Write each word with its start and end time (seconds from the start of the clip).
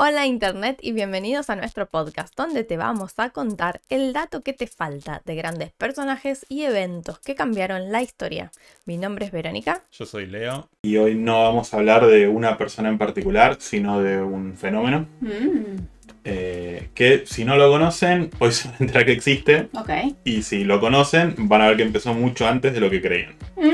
Hola 0.00 0.26
Internet 0.26 0.78
y 0.80 0.92
bienvenidos 0.92 1.50
a 1.50 1.56
nuestro 1.56 1.86
podcast 1.86 2.32
donde 2.36 2.62
te 2.62 2.76
vamos 2.76 3.14
a 3.16 3.30
contar 3.30 3.80
el 3.88 4.12
dato 4.12 4.42
que 4.42 4.52
te 4.52 4.68
falta 4.68 5.22
de 5.24 5.34
grandes 5.34 5.72
personajes 5.72 6.46
y 6.48 6.62
eventos 6.62 7.18
que 7.18 7.34
cambiaron 7.34 7.90
la 7.90 8.00
historia. 8.00 8.52
Mi 8.84 8.96
nombre 8.96 9.26
es 9.26 9.32
Verónica. 9.32 9.82
Yo 9.90 10.06
soy 10.06 10.26
Leo. 10.26 10.68
Y 10.82 10.98
hoy 10.98 11.16
no 11.16 11.42
vamos 11.42 11.74
a 11.74 11.78
hablar 11.78 12.06
de 12.06 12.28
una 12.28 12.56
persona 12.56 12.90
en 12.90 12.96
particular, 12.96 13.56
sino 13.58 14.00
de 14.00 14.22
un 14.22 14.56
fenómeno. 14.56 15.08
Mm, 15.20 15.80
eh, 16.22 16.90
que 16.94 17.24
si 17.26 17.44
no 17.44 17.56
lo 17.56 17.68
conocen, 17.68 18.30
hoy 18.38 18.52
se 18.52 18.68
van 18.68 18.76
a 18.78 18.84
enterar 18.84 19.04
que 19.04 19.12
existe. 19.12 19.68
ok. 19.74 20.14
Y 20.22 20.42
si 20.42 20.62
lo 20.62 20.78
conocen, 20.78 21.34
van 21.48 21.62
a 21.62 21.66
ver 21.66 21.76
que 21.76 21.82
empezó 21.82 22.14
mucho 22.14 22.46
antes 22.46 22.72
de 22.72 22.78
lo 22.78 22.88
que 22.88 23.02
creían. 23.02 23.34
Mm. 23.56 23.66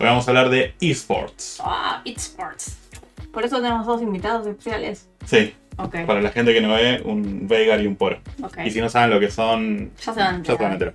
Hoy 0.00 0.06
vamos 0.06 0.26
a 0.26 0.30
hablar 0.30 0.48
de 0.48 0.72
esports. 0.80 1.60
Ah, 1.62 2.00
it's 2.06 2.22
sports. 2.22 2.78
Por 3.32 3.44
eso 3.44 3.60
tenemos 3.60 3.86
dos 3.86 4.02
invitados 4.02 4.46
especiales. 4.46 5.08
Sí, 5.24 5.54
Para 6.06 6.20
la 6.20 6.30
gente 6.30 6.52
que 6.52 6.60
no 6.60 6.70
ve, 6.74 7.00
un 7.04 7.46
Veigar 7.46 7.80
y 7.80 7.86
un 7.86 7.94
Poro. 7.96 8.18
Y 8.64 8.70
si 8.70 8.80
no 8.80 8.88
saben 8.88 9.10
lo 9.10 9.20
que 9.20 9.30
son, 9.30 9.92
Ya 10.04 10.12
se 10.12 10.20
van 10.20 10.34
a 10.34 10.42
ya 10.42 10.44
se 10.56 10.62
van 10.62 10.70
a 10.72 10.74
enterar. 10.74 10.94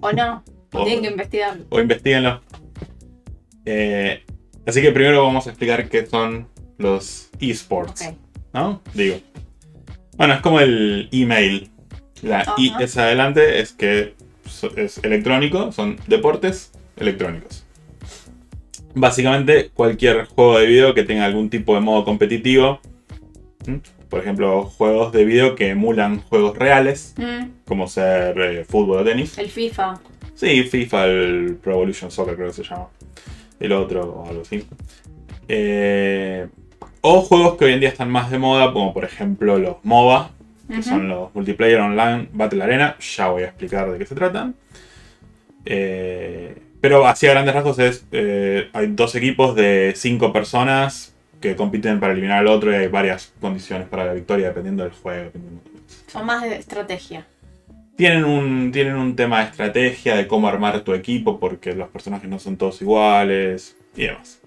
¿O 0.00 0.12
no? 0.12 0.44
O 0.72 0.84
tienen 0.84 1.02
que 1.04 1.10
investigar. 1.10 1.56
O 1.70 1.80
investiguenlo. 1.80 2.42
Eh, 3.64 4.22
así 4.66 4.82
que 4.82 4.92
primero 4.92 5.24
vamos 5.24 5.46
a 5.46 5.50
explicar 5.50 5.88
qué 5.88 6.04
son 6.06 6.46
los 6.78 7.30
esports. 7.40 8.12
¿no? 8.52 8.82
Digo. 8.94 9.16
Bueno, 10.16 10.34
es 10.34 10.40
como 10.40 10.60
el 10.60 11.08
email. 11.12 11.70
La 12.22 12.44
I 12.58 12.70
Ajá. 12.70 12.82
es 12.84 12.96
adelante, 12.96 13.60
es 13.60 13.72
que 13.72 14.14
es 14.76 14.98
electrónico, 15.04 15.72
son 15.72 15.98
deportes 16.06 16.72
electrónicos. 16.96 17.64
Básicamente 18.94 19.68
cualquier 19.74 20.24
juego 20.24 20.58
de 20.58 20.66
video 20.66 20.94
que 20.94 21.02
tenga 21.02 21.26
algún 21.26 21.50
tipo 21.50 21.74
de 21.74 21.80
modo 21.80 22.04
competitivo. 22.04 22.80
Por 24.08 24.20
ejemplo, 24.20 24.64
juegos 24.64 25.12
de 25.12 25.24
video 25.24 25.54
que 25.56 25.70
emulan 25.70 26.20
juegos 26.22 26.56
reales, 26.56 27.14
Mm, 27.18 27.50
como 27.66 27.86
ser 27.88 28.38
eh, 28.40 28.64
fútbol 28.64 28.98
o 28.98 29.04
tenis. 29.04 29.36
el 29.38 29.48
FIFA. 29.50 30.00
Sí, 30.34 30.62
FIFA, 30.64 31.06
el 31.06 31.58
Pro 31.62 31.72
Evolution 31.74 32.10
Soccer 32.10 32.34
creo 32.36 32.48
que 32.48 32.54
se 32.54 32.62
llama. 32.62 32.88
El 33.58 33.72
otro 33.72 34.02
o 34.04 34.28
algo 34.28 34.42
así. 34.42 34.64
Eh, 35.48 36.46
o 37.00 37.22
juegos 37.22 37.56
que 37.56 37.64
hoy 37.66 37.72
en 37.72 37.80
día 37.80 37.88
están 37.88 38.10
más 38.10 38.30
de 38.30 38.38
moda, 38.38 38.72
como 38.72 38.92
por 38.92 39.04
ejemplo 39.04 39.58
los 39.58 39.76
MOBA, 39.84 40.30
que 40.68 40.82
son 40.82 41.08
los 41.08 41.34
Multiplayer 41.34 41.80
Online 41.80 42.28
Battle 42.32 42.62
Arena. 42.62 42.96
Ya 43.16 43.28
voy 43.28 43.42
a 43.44 43.46
explicar 43.46 43.90
de 43.90 43.98
qué 43.98 44.06
se 44.06 44.14
tratan. 44.14 44.54
Eh, 45.64 46.54
pero 46.80 47.06
así 47.06 47.26
a 47.26 47.30
grandes 47.32 47.54
rasgos 47.54 47.78
es, 47.78 48.06
eh, 48.12 48.68
hay 48.72 48.88
dos 48.88 49.14
equipos 49.14 49.54
de 49.56 49.92
cinco 49.96 50.32
personas 50.32 51.15
que 51.40 51.56
compiten 51.56 52.00
para 52.00 52.12
eliminar 52.12 52.38
al 52.38 52.48
otro 52.48 52.72
y 52.72 52.76
hay 52.76 52.88
varias 52.88 53.32
condiciones 53.40 53.88
para 53.88 54.04
la 54.04 54.14
victoria 54.14 54.48
dependiendo 54.48 54.82
del 54.82 54.92
juego. 54.92 55.30
Son 56.08 56.26
más 56.26 56.42
de 56.42 56.56
estrategia. 56.56 57.26
tienen 57.96 58.24
un, 58.24 58.72
tienen 58.72 58.96
un 58.96 59.16
tema 59.16 59.40
de 59.40 59.50
estrategia 59.50 60.16
de 60.16 60.26
cómo 60.26 60.48
armar 60.48 60.80
tu 60.80 60.94
equipo, 60.94 61.38
porque 61.38 61.74
los 61.74 61.88
personajes 61.88 62.28
no 62.28 62.38
son 62.38 62.56
todos 62.56 62.80
iguales 62.82 63.76
y 63.96 64.04
demás. 64.04 64.40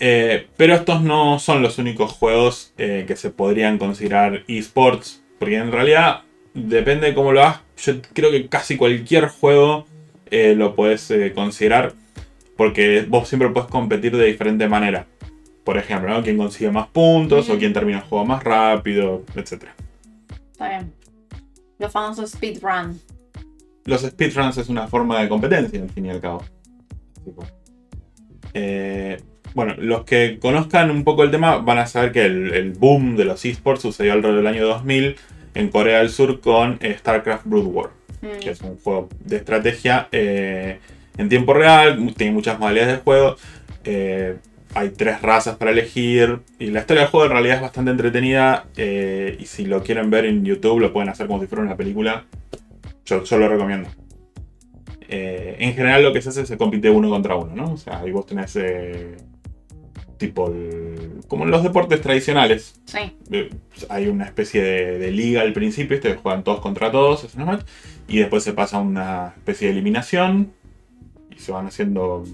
Eh, 0.00 0.46
pero 0.56 0.74
estos 0.74 1.02
no 1.02 1.38
son 1.38 1.62
los 1.62 1.78
únicos 1.78 2.12
juegos 2.12 2.72
eh, 2.78 3.04
que 3.06 3.16
se 3.16 3.30
podrían 3.30 3.78
considerar 3.78 4.44
esports, 4.46 5.22
porque 5.38 5.56
en 5.56 5.72
realidad 5.72 6.22
depende 6.54 7.08
de 7.08 7.14
cómo 7.14 7.32
lo 7.32 7.42
hagas. 7.42 7.60
Yo 7.78 7.94
creo 8.12 8.30
que 8.30 8.48
casi 8.48 8.76
cualquier 8.76 9.28
juego 9.28 9.86
eh, 10.30 10.54
lo 10.56 10.74
puedes 10.74 11.12
considerar, 11.34 11.94
porque 12.56 13.04
vos 13.08 13.28
siempre 13.28 13.48
puedes 13.50 13.68
competir 13.68 14.16
de 14.16 14.26
diferente 14.26 14.68
manera. 14.68 15.06
Por 15.68 15.76
ejemplo, 15.76 16.08
¿no? 16.08 16.22
quién 16.22 16.38
consigue 16.38 16.70
más 16.70 16.86
puntos 16.86 17.50
o 17.50 17.58
quién 17.58 17.74
termina 17.74 17.98
el 17.98 18.04
juego 18.04 18.24
más 18.24 18.42
rápido, 18.42 19.22
etc. 19.36 19.64
Está 20.50 20.66
bien. 20.70 20.94
Los 21.78 21.92
famosos 21.92 22.30
speedrun. 22.30 22.98
Los 23.84 24.00
speedruns 24.00 24.56
es 24.56 24.70
una 24.70 24.88
forma 24.88 25.20
de 25.20 25.28
competencia, 25.28 25.82
al 25.82 25.90
fin 25.90 26.06
y 26.06 26.08
al 26.08 26.22
cabo. 26.22 26.42
Eh, 28.54 29.20
bueno, 29.54 29.74
los 29.76 30.04
que 30.04 30.38
conozcan 30.40 30.90
un 30.90 31.04
poco 31.04 31.22
el 31.22 31.30
tema 31.30 31.58
van 31.58 31.76
a 31.76 31.86
saber 31.86 32.12
que 32.12 32.24
el, 32.24 32.54
el 32.54 32.72
boom 32.72 33.14
de 33.16 33.26
los 33.26 33.44
esports 33.44 33.82
sucedió 33.82 34.14
alrededor 34.14 34.38
del 34.38 34.46
año 34.46 34.66
2000 34.66 35.16
en 35.52 35.68
Corea 35.68 35.98
del 35.98 36.08
Sur 36.08 36.40
con 36.40 36.78
eh, 36.80 36.96
StarCraft 36.98 37.44
Brood 37.44 37.66
War, 37.66 37.90
Mm, 38.22 38.40
que 38.40 38.52
es 38.52 38.62
un 38.62 38.78
juego 38.78 39.10
de 39.22 39.36
estrategia 39.36 40.08
eh, 40.12 40.78
en 41.18 41.28
tiempo 41.28 41.52
real, 41.52 42.14
tiene 42.16 42.32
muchas 42.32 42.58
modalidades 42.58 42.96
de 42.96 43.02
juego. 43.02 43.36
eh, 43.84 44.38
hay 44.78 44.90
tres 44.90 45.20
razas 45.22 45.56
para 45.56 45.70
elegir. 45.72 46.40
Y 46.58 46.66
la 46.66 46.80
historia 46.80 47.02
del 47.02 47.10
juego 47.10 47.26
en 47.26 47.32
realidad 47.32 47.56
es 47.56 47.62
bastante 47.62 47.90
entretenida. 47.90 48.66
eh, 48.76 49.36
y 49.40 49.46
si 49.46 49.64
lo 49.66 49.82
quieren 49.82 50.10
ver 50.10 50.24
en 50.24 50.44
YouTube, 50.44 50.80
lo 50.80 50.92
pueden 50.92 51.08
hacer 51.08 51.26
como 51.26 51.40
si 51.40 51.46
fuera 51.46 51.62
una 51.64 51.76
película. 51.76 52.24
Yo, 53.04 53.24
yo 53.24 53.38
lo 53.38 53.48
recomiendo. 53.48 53.88
Eh, 55.08 55.56
en 55.60 55.74
general, 55.74 56.02
lo 56.02 56.12
que 56.12 56.20
se 56.20 56.28
hace 56.28 56.42
es 56.42 56.48
se 56.48 56.58
compite 56.58 56.90
uno 56.90 57.08
contra 57.08 57.34
uno, 57.36 57.54
¿no? 57.56 57.72
O 57.72 57.76
sea, 57.76 58.00
ahí 58.00 58.10
vos 58.10 58.26
tenés. 58.26 58.54
eh, 58.56 59.16
tipo. 60.18 60.48
el- 60.52 61.20
como 61.28 61.44
en 61.44 61.50
los 61.50 61.62
deportes 61.62 62.00
tradicionales. 62.00 62.80
Sí. 62.86 63.12
hay 63.88 64.08
una 64.08 64.24
especie 64.24 64.62
de, 64.62 64.98
de 64.98 65.10
liga 65.12 65.42
al 65.42 65.52
principio, 65.52 66.00
que 66.00 66.14
juegan 66.14 66.42
todos 66.44 66.60
contra 66.60 66.90
todos, 66.90 67.22
es 67.24 67.34
una 67.34 67.44
match, 67.44 67.62
y 68.08 68.18
después 68.18 68.42
se 68.42 68.52
pasa 68.52 68.78
a 68.78 68.80
una 68.80 69.34
especie 69.36 69.68
de 69.68 69.72
eliminación. 69.74 70.52
Y 71.34 71.38
se 71.40 71.52
van 71.52 71.66
haciendo. 71.66 72.24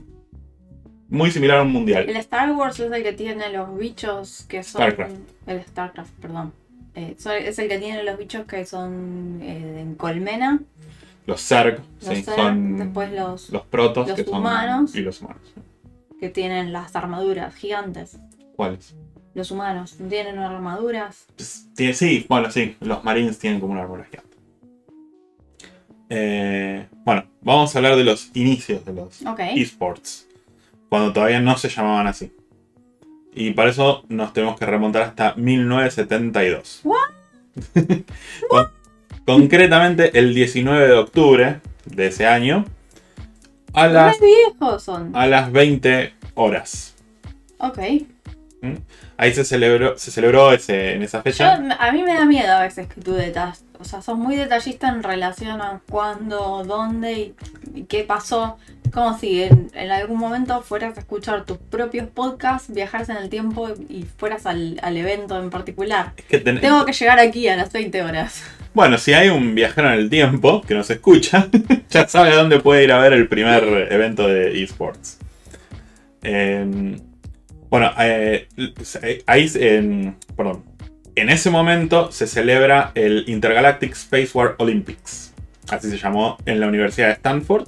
Muy 1.14 1.30
similar 1.30 1.58
a 1.58 1.62
un 1.62 1.72
mundial. 1.72 2.08
El 2.08 2.16
Star 2.16 2.50
Wars 2.52 2.78
es 2.80 2.91
el 2.91 3.02
que 3.02 3.12
tiene 3.12 3.50
los 3.52 3.76
bichos 3.78 4.44
que 4.48 4.62
son. 4.62 4.80
Starcraft. 4.82 5.14
El 5.47 5.62
Starcraft, 5.62 6.12
perdón. 6.20 6.52
Eh, 6.97 7.14
es 7.16 7.58
el 7.58 7.69
que 7.69 7.78
tiene 7.78 8.02
los 8.02 8.19
bichos 8.19 8.47
que 8.47 8.64
son 8.66 9.41
eh, 9.42 9.80
en 9.80 9.94
colmena. 9.94 10.60
Los 11.26 11.41
Zerg, 11.47 11.80
Los 12.00 12.16
sí, 12.16 12.22
Zerg, 12.22 12.36
son 12.36 12.76
después 12.78 13.12
los 13.12 13.50
los 13.50 13.62
protos 13.62 14.08
los 14.08 14.16
que 14.16 14.25
son. 14.25 14.41
humanos. 14.41 14.94
Y 14.94 15.00
los 15.00 15.20
humanos. 15.20 15.42
que 16.20 16.28
tienen 16.30 16.72
las 16.72 16.94
armaduras 16.97 17.54
gigantes. 17.54 18.19
¿Cuáles? 18.56 18.94
Los 19.34 19.50
humanos 19.50 19.96
tienen 20.08 20.38
armaduras. 20.38 21.26
Pues, 21.36 21.69
tiene- 21.75 21.92
sí, 21.94 22.25
bueno, 22.28 22.50
sí, 22.50 22.76
los 22.81 23.02
Marines 23.04 23.38
tienen 23.38 23.60
como 23.60 23.72
una 23.72 23.82
armadura 23.82 24.04
gigante. 24.10 24.36
Eh, 26.08 26.86
bueno, 27.04 27.25
vamos 27.42 27.75
a 27.75 27.78
hablar 27.78 27.96
de 27.96 28.04
los 28.04 28.31
inicios 28.34 28.84
de 28.84 28.92
los 28.92 29.22
Ok. 29.26 29.41
esports, 29.56 30.28
cuando 30.94 31.12
todavía 31.12 31.41
no 31.41 31.59
se 31.59 31.69
llamaban 31.69 32.06
así. 32.06 32.32
Y 33.34 33.50
para 33.50 33.71
eso 33.71 34.05
nos 34.09 34.32
tenemos 34.32 34.56
que 34.56 34.65
remontar 34.65 35.03
hasta 35.03 35.34
1972. 35.34 36.82
What? 36.84 36.99
Con- 38.49 38.71
concretamente 39.27 40.16
el 40.16 40.32
19 40.37 40.87
de 40.87 40.93
octubre 40.93 41.60
de 41.87 42.06
ese 42.06 42.28
año, 42.28 42.65
a 43.72 43.88
las, 43.88 44.21
viejos 44.21 44.84
son. 44.84 45.10
a 45.16 45.27
las 45.27 45.50
20 45.50 46.12
horas. 46.34 46.94
Ok. 47.59 47.81
Ahí 49.16 49.32
se 49.32 49.44
celebró, 49.44 49.97
se 49.97 50.10
celebró 50.10 50.52
ese, 50.52 50.94
en 50.94 51.02
esa 51.02 51.19
Yo, 51.19 51.22
fecha. 51.22 51.54
a 51.78 51.92
mí 51.92 52.02
me 52.02 52.14
da 52.14 52.25
miedo 52.25 52.52
a 52.52 52.62
veces 52.62 52.88
que 52.88 53.00
tú 53.00 53.12
detalles. 53.14 53.64
O 53.78 53.84
sea, 53.84 54.02
sos 54.02 54.16
muy 54.19 54.34
detallista 54.36 54.88
en 54.88 55.02
relación 55.02 55.60
a 55.60 55.80
cuándo, 55.88 56.64
dónde 56.66 57.34
y, 57.75 57.82
qué 57.84 58.02
pasó. 58.04 58.56
Como 58.92 59.16
si 59.19 59.42
en, 59.42 59.70
en 59.75 59.91
algún 59.91 60.19
momento 60.19 60.62
fueras 60.62 60.97
a 60.97 61.00
escuchar 61.00 61.44
tus 61.44 61.58
propios 61.58 62.08
podcasts, 62.08 62.72
viajaras 62.72 63.08
en 63.08 63.16
el 63.19 63.28
tiempo 63.28 63.69
y 63.88 64.04
fueras 64.16 64.47
al, 64.47 64.78
al 64.82 64.97
evento 64.97 65.41
en 65.41 65.50
particular. 65.50 66.12
Es 66.16 66.25
que 66.25 66.38
ten- 66.38 66.60
Tengo 66.60 66.84
que 66.84 66.92
llegar 66.92 67.19
aquí 67.19 67.46
a 67.48 67.56
las 67.56 67.72
20 67.72 68.02
horas. 68.02 68.42
Bueno, 68.72 68.98
si 68.98 69.12
hay 69.12 69.28
un 69.28 69.54
viajero 69.54 69.88
en 69.92 69.94
el 70.00 70.10
tiempo 70.10 70.60
que 70.62 70.75
nos 70.75 70.91
escucha, 70.91 71.48
ya 71.91 72.08
sabe 72.08 72.31
a 72.31 72.36
dónde 72.36 72.58
puede 72.60 72.82
ir 72.84 72.91
a 72.92 72.98
ver 72.98 73.12
el 73.12 73.28
primer 73.28 73.62
evento 73.92 74.26
de 74.28 74.60
esports. 74.62 75.19
Eh, 76.22 76.96
bueno, 77.75 77.91
eh, 77.99 78.47
ahí, 79.26 79.50
en, 79.56 80.15
perdón, 80.37 80.62
en 81.17 81.29
ese 81.29 81.50
momento 81.50 82.12
se 82.12 82.29
celebra 82.29 82.93
el 82.94 83.25
Intergalactic 83.26 83.94
Space 83.94 84.31
War 84.32 84.55
Olympics, 84.59 85.35
así 85.69 85.91
se 85.91 85.99
llamó 85.99 86.38
en 86.47 86.61
la 86.61 86.69
Universidad 86.69 87.09
de 87.09 87.15
Stanford, 87.15 87.67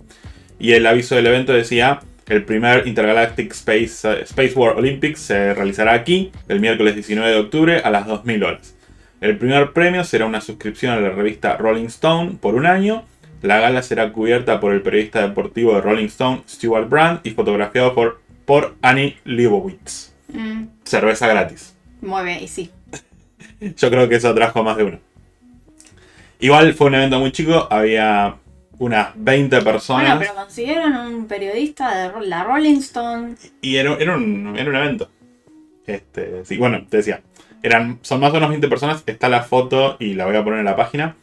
y 0.61 0.75
el 0.75 0.87
aviso 0.87 1.17
del 1.17 1.27
evento 1.27 1.53
decía, 1.53 2.03
el 2.29 2.45
primer 2.45 2.87
Intergalactic 2.87 3.51
Space, 3.51 4.23
Space 4.23 4.53
War 4.55 4.77
Olympics 4.77 5.19
se 5.19 5.55
realizará 5.55 5.95
aquí 5.95 6.31
el 6.47 6.61
miércoles 6.61 6.95
19 6.95 7.29
de 7.29 7.41
octubre 7.41 7.81
a 7.81 7.91
las 7.91 8.07
2000 8.07 8.45
horas. 8.45 8.77
El 9.21 9.37
primer 9.39 9.73
premio 9.73 10.05
será 10.05 10.27
una 10.27 10.41
suscripción 10.41 10.93
a 10.93 11.01
la 11.01 11.11
revista 11.11 11.57
Rolling 11.57 11.87
Stone 11.87 12.37
por 12.41 12.55
un 12.55 12.67
año. 12.67 13.05
La 13.43 13.59
gala 13.59 13.83
será 13.83 14.13
cubierta 14.13 14.61
por 14.61 14.73
el 14.73 14.83
periodista 14.83 15.23
deportivo 15.23 15.75
de 15.75 15.81
Rolling 15.81 16.07
Stone, 16.07 16.43
Stuart 16.49 16.89
Brand, 16.89 17.23
y 17.25 17.31
fotografiado 17.31 17.93
por, 17.93 18.21
por 18.47 18.77
Annie 18.81 19.19
Leibovitz. 19.25 20.15
Mm, 20.33 20.65
Cerveza 20.85 21.27
gratis. 21.27 21.77
muy 22.01 22.25
bien, 22.25 22.43
y 22.43 22.49
sí. 22.49 22.71
Yo 23.61 23.91
creo 23.91 24.09
que 24.09 24.17
eso 24.17 24.29
atrajo 24.29 24.61
a 24.61 24.63
más 24.63 24.77
de 24.77 24.85
uno. 24.85 24.99
Igual 26.41 26.75
fue 26.75 26.89
un 26.89 26.95
evento 26.95 27.19
muy 27.19 27.33
chico, 27.33 27.67
había 27.71 28.37
unas 28.79 29.09
20 29.17 29.63
personas. 29.63 30.05
Bueno, 30.05 30.21
pero 30.21 30.35
consiguieron 30.35 30.97
un 30.97 31.27
periodista 31.27 32.13
de 32.13 32.27
la 32.27 32.45
Rolling 32.45 32.79
Stone. 32.79 33.35
Y 33.63 33.77
era, 33.77 33.95
era 33.95 34.17
un, 34.17 34.55
era 34.57 34.69
un 34.69 34.77
evento. 34.77 35.11
Este, 35.87 36.45
sí, 36.45 36.59
bueno, 36.59 36.85
te 36.89 36.99
decía, 36.99 37.23
eran, 37.63 37.99
son 38.03 38.21
más 38.21 38.31
o 38.31 38.35
menos 38.35 38.51
20 38.51 38.69
personas. 38.69 39.03
Está 39.07 39.29
la 39.29 39.43
foto 39.43 39.97
y 39.99 40.15
la 40.15 40.27
voy 40.27 40.37
a 40.37 40.45
poner 40.45 40.59
en 40.59 40.67
la 40.67 40.77
página. 40.77 41.17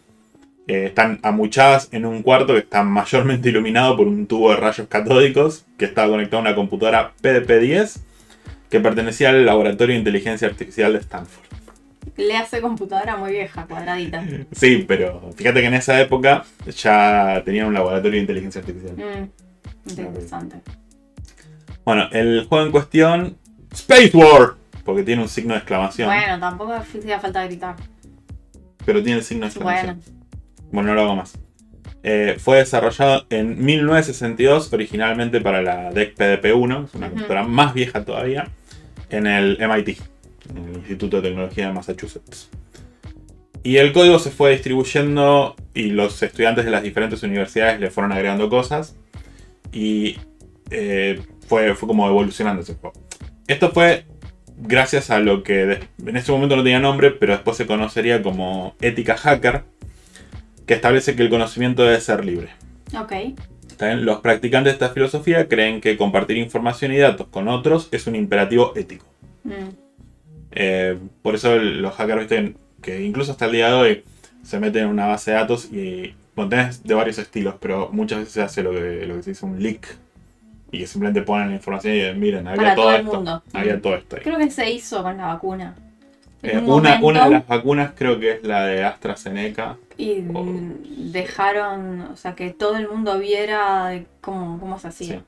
Eh, 0.68 0.86
están 0.86 1.20
amuchadas 1.24 1.90
en 1.92 2.06
un 2.06 2.24
cuarto 2.24 2.54
que 2.54 2.60
está 2.60 2.84
mayormente 2.84 3.50
iluminado 3.50 3.98
por 3.98 4.08
un 4.08 4.28
tubo 4.28 4.52
de 4.52 4.56
rayos 4.58 4.88
catódicos 4.88 5.66
que 5.78 5.86
estaba 5.86 6.08
conectado 6.10 6.38
a 6.38 6.42
una 6.42 6.56
computadora 6.56 7.12
PDP-10 7.22 8.00
que 8.70 8.80
pertenecía 8.80 9.30
al 9.30 9.46
Laboratorio 9.46 9.94
de 9.94 10.00
Inteligencia 10.00 10.48
Artificial 10.48 10.94
de 10.94 11.00
Stanford. 11.00 11.44
Le 12.16 12.38
hace 12.38 12.62
computadora 12.62 13.18
muy 13.18 13.32
vieja, 13.32 13.66
cuadradita. 13.66 14.24
Sí, 14.52 14.86
pero 14.88 15.32
fíjate 15.36 15.62
que 15.62 15.68
en 15.68 15.74
esa 15.74 16.00
época 16.00 16.46
ya 16.66 17.42
tenían 17.44 17.68
un 17.68 17.74
laboratorio 17.74 18.14
de 18.14 18.20
inteligencia 18.20 18.62
artificial. 18.62 18.96
Mm, 18.96 19.90
interesante. 19.90 20.58
Bueno, 21.84 22.08
el 22.12 22.46
juego 22.48 22.66
en 22.66 22.72
cuestión, 22.72 23.38
Space 23.74 24.12
War, 24.14 24.54
porque 24.86 25.04
tiene 25.04 25.22
un 25.24 25.28
signo 25.30 25.54
de 25.56 25.60
exclamación, 25.60 26.08
Bueno, 26.08 26.40
tampoco 26.40 26.72
hacía 26.74 27.20
falta 27.20 27.44
gritar. 27.46 27.76
pero 28.86 29.04
tiene 29.04 29.20
el 29.20 29.26
signo 29.26 29.42
de 29.42 29.48
exclamación. 29.48 30.00
Bueno, 30.00 30.23
Bueno, 30.74 30.90
no 30.90 30.96
lo 30.96 31.02
hago 31.04 31.16
más. 31.16 31.38
Eh, 32.02 32.36
fue 32.40 32.58
desarrollado 32.58 33.28
en 33.30 33.64
1962, 33.64 34.74
originalmente 34.74 35.40
para 35.40 35.62
la 35.62 35.92
DEC 35.92 36.18
PDP-1, 36.18 36.86
es 36.86 36.94
una 36.96 37.06
Ujú. 37.06 37.16
computadora 37.16 37.44
más 37.44 37.74
vieja 37.76 38.04
todavía, 38.04 38.50
en 39.12 39.28
el 39.28 39.58
MIT, 39.62 40.00
en 40.50 40.66
el 40.70 40.74
Instituto 40.78 41.22
de 41.22 41.30
Tecnología 41.30 41.68
de 41.68 41.74
Massachusetts. 41.74 42.50
Y 43.62 43.78
el 43.78 43.94
código 43.94 44.18
se 44.18 44.32
fue 44.32 44.52
distribuyendo 44.52 45.56
y 45.76 45.92
los 45.92 46.22
estudiantes 46.24 46.66
de 46.66 46.72
las 46.72 46.82
diferentes 46.82 47.22
universidades 47.22 47.80
le 47.80 47.92
fueron 47.92 48.12
agregando 48.12 48.50
cosas 48.50 48.98
y 49.72 50.18
eh, 50.72 51.22
fue, 51.48 51.76
fue 51.76 51.88
como 51.88 52.08
evolucionando 52.08 52.64
ese 52.64 52.74
juego. 52.74 53.00
Esto 53.48 53.70
fue 53.72 54.06
gracias 54.58 55.10
a 55.12 55.20
lo 55.20 55.44
que 55.44 55.80
en 56.06 56.18
ese 56.18 56.32
momento 56.32 56.56
no 56.56 56.64
tenía 56.64 56.80
nombre, 56.80 57.12
pero 57.12 57.34
después 57.34 57.58
se 57.58 57.66
conocería 57.66 58.22
como 58.22 58.76
ética 58.82 59.16
hacker, 59.18 59.64
que 60.66 60.74
establece 60.74 61.16
que 61.16 61.24
el 61.24 61.30
conocimiento 61.30 61.84
debe 61.84 62.00
ser 62.02 62.24
libre. 62.26 62.50
ok. 63.00 63.12
¿Está 63.70 63.88
bien? 63.88 64.06
Los 64.06 64.20
practicantes 64.22 64.72
de 64.74 64.76
esta 64.76 64.90
filosofía 64.94 65.48
creen 65.48 65.82
que 65.82 65.98
compartir 65.98 66.38
información 66.38 66.92
y 66.94 66.98
datos 66.98 67.28
con 67.28 67.48
otros 67.48 67.90
es 67.92 68.06
un 68.08 68.16
imperativo 68.16 68.74
ético. 68.76 69.06
Mm, 69.44 69.70
Eh, 70.56 70.98
por 71.24 71.34
eso 71.34 71.56
el- 71.56 71.82
los 71.82 71.96
hackers, 71.96 72.20
viste, 72.20 72.54
que 72.82 73.02
incluso 73.04 73.32
hasta 73.32 73.46
el 73.46 73.54
día 73.54 73.70
de 73.70 73.74
hoy 73.74 74.04
se 74.44 74.60
meten 74.60 74.84
en 74.84 74.90
una 74.90 75.08
base 75.08 75.32
de 75.32 75.38
datos 75.38 75.66
y 75.72 76.14
bueno, 76.36 76.50
tenés 76.50 76.84
de 76.84 76.94
varios 76.94 77.18
estilos, 77.18 77.56
pero 77.60 77.90
muchas 77.92 78.20
veces 78.20 78.34
se 78.34 78.42
hace 78.44 78.62
lo 78.62 78.72
que, 78.72 79.06
lo 79.08 79.16
que 79.16 79.24
se 79.24 79.32
dice 79.32 79.46
un 79.48 79.62
leak. 79.62 79.98
Y 80.72 80.80
que 80.80 80.88
simplemente 80.88 81.22
ponen 81.24 81.50
la 81.50 81.56
información 81.56 81.96
y 81.96 82.20
miren, 82.20 82.48
había 82.48 82.62
Para 82.62 82.76
todo, 82.76 82.86
todo 82.86 82.96
el 82.96 83.02
esto. 83.02 83.14
mundo. 83.16 83.44
Había 83.54 83.82
todo 83.82 83.96
esto 83.96 84.16
ahí. 84.16 84.22
Creo 84.24 84.38
que 84.38 84.52
se 84.52 84.72
hizo 84.72 85.02
con 85.04 85.18
la 85.18 85.26
vacuna. 85.28 85.76
Eh, 86.44 86.58
un 86.58 86.64
una, 86.66 86.72
momento, 87.00 87.08
una 87.08 87.24
de 87.26 87.30
las 87.32 87.48
vacunas 87.48 87.92
creo 87.96 88.20
que 88.20 88.32
es 88.34 88.44
la 88.44 88.66
de 88.66 88.84
AstraZeneca. 88.84 89.78
Y 89.98 90.24
dejaron, 90.98 92.02
o 92.02 92.16
sea, 92.18 92.36
que 92.36 92.50
todo 92.52 92.78
el 92.78 92.90
mundo 92.90 93.18
viera 93.20 94.04
cómo, 94.22 94.60
cómo 94.60 94.78
se 94.78 94.90
hacía. 94.90 95.20
Sí. 95.20 95.22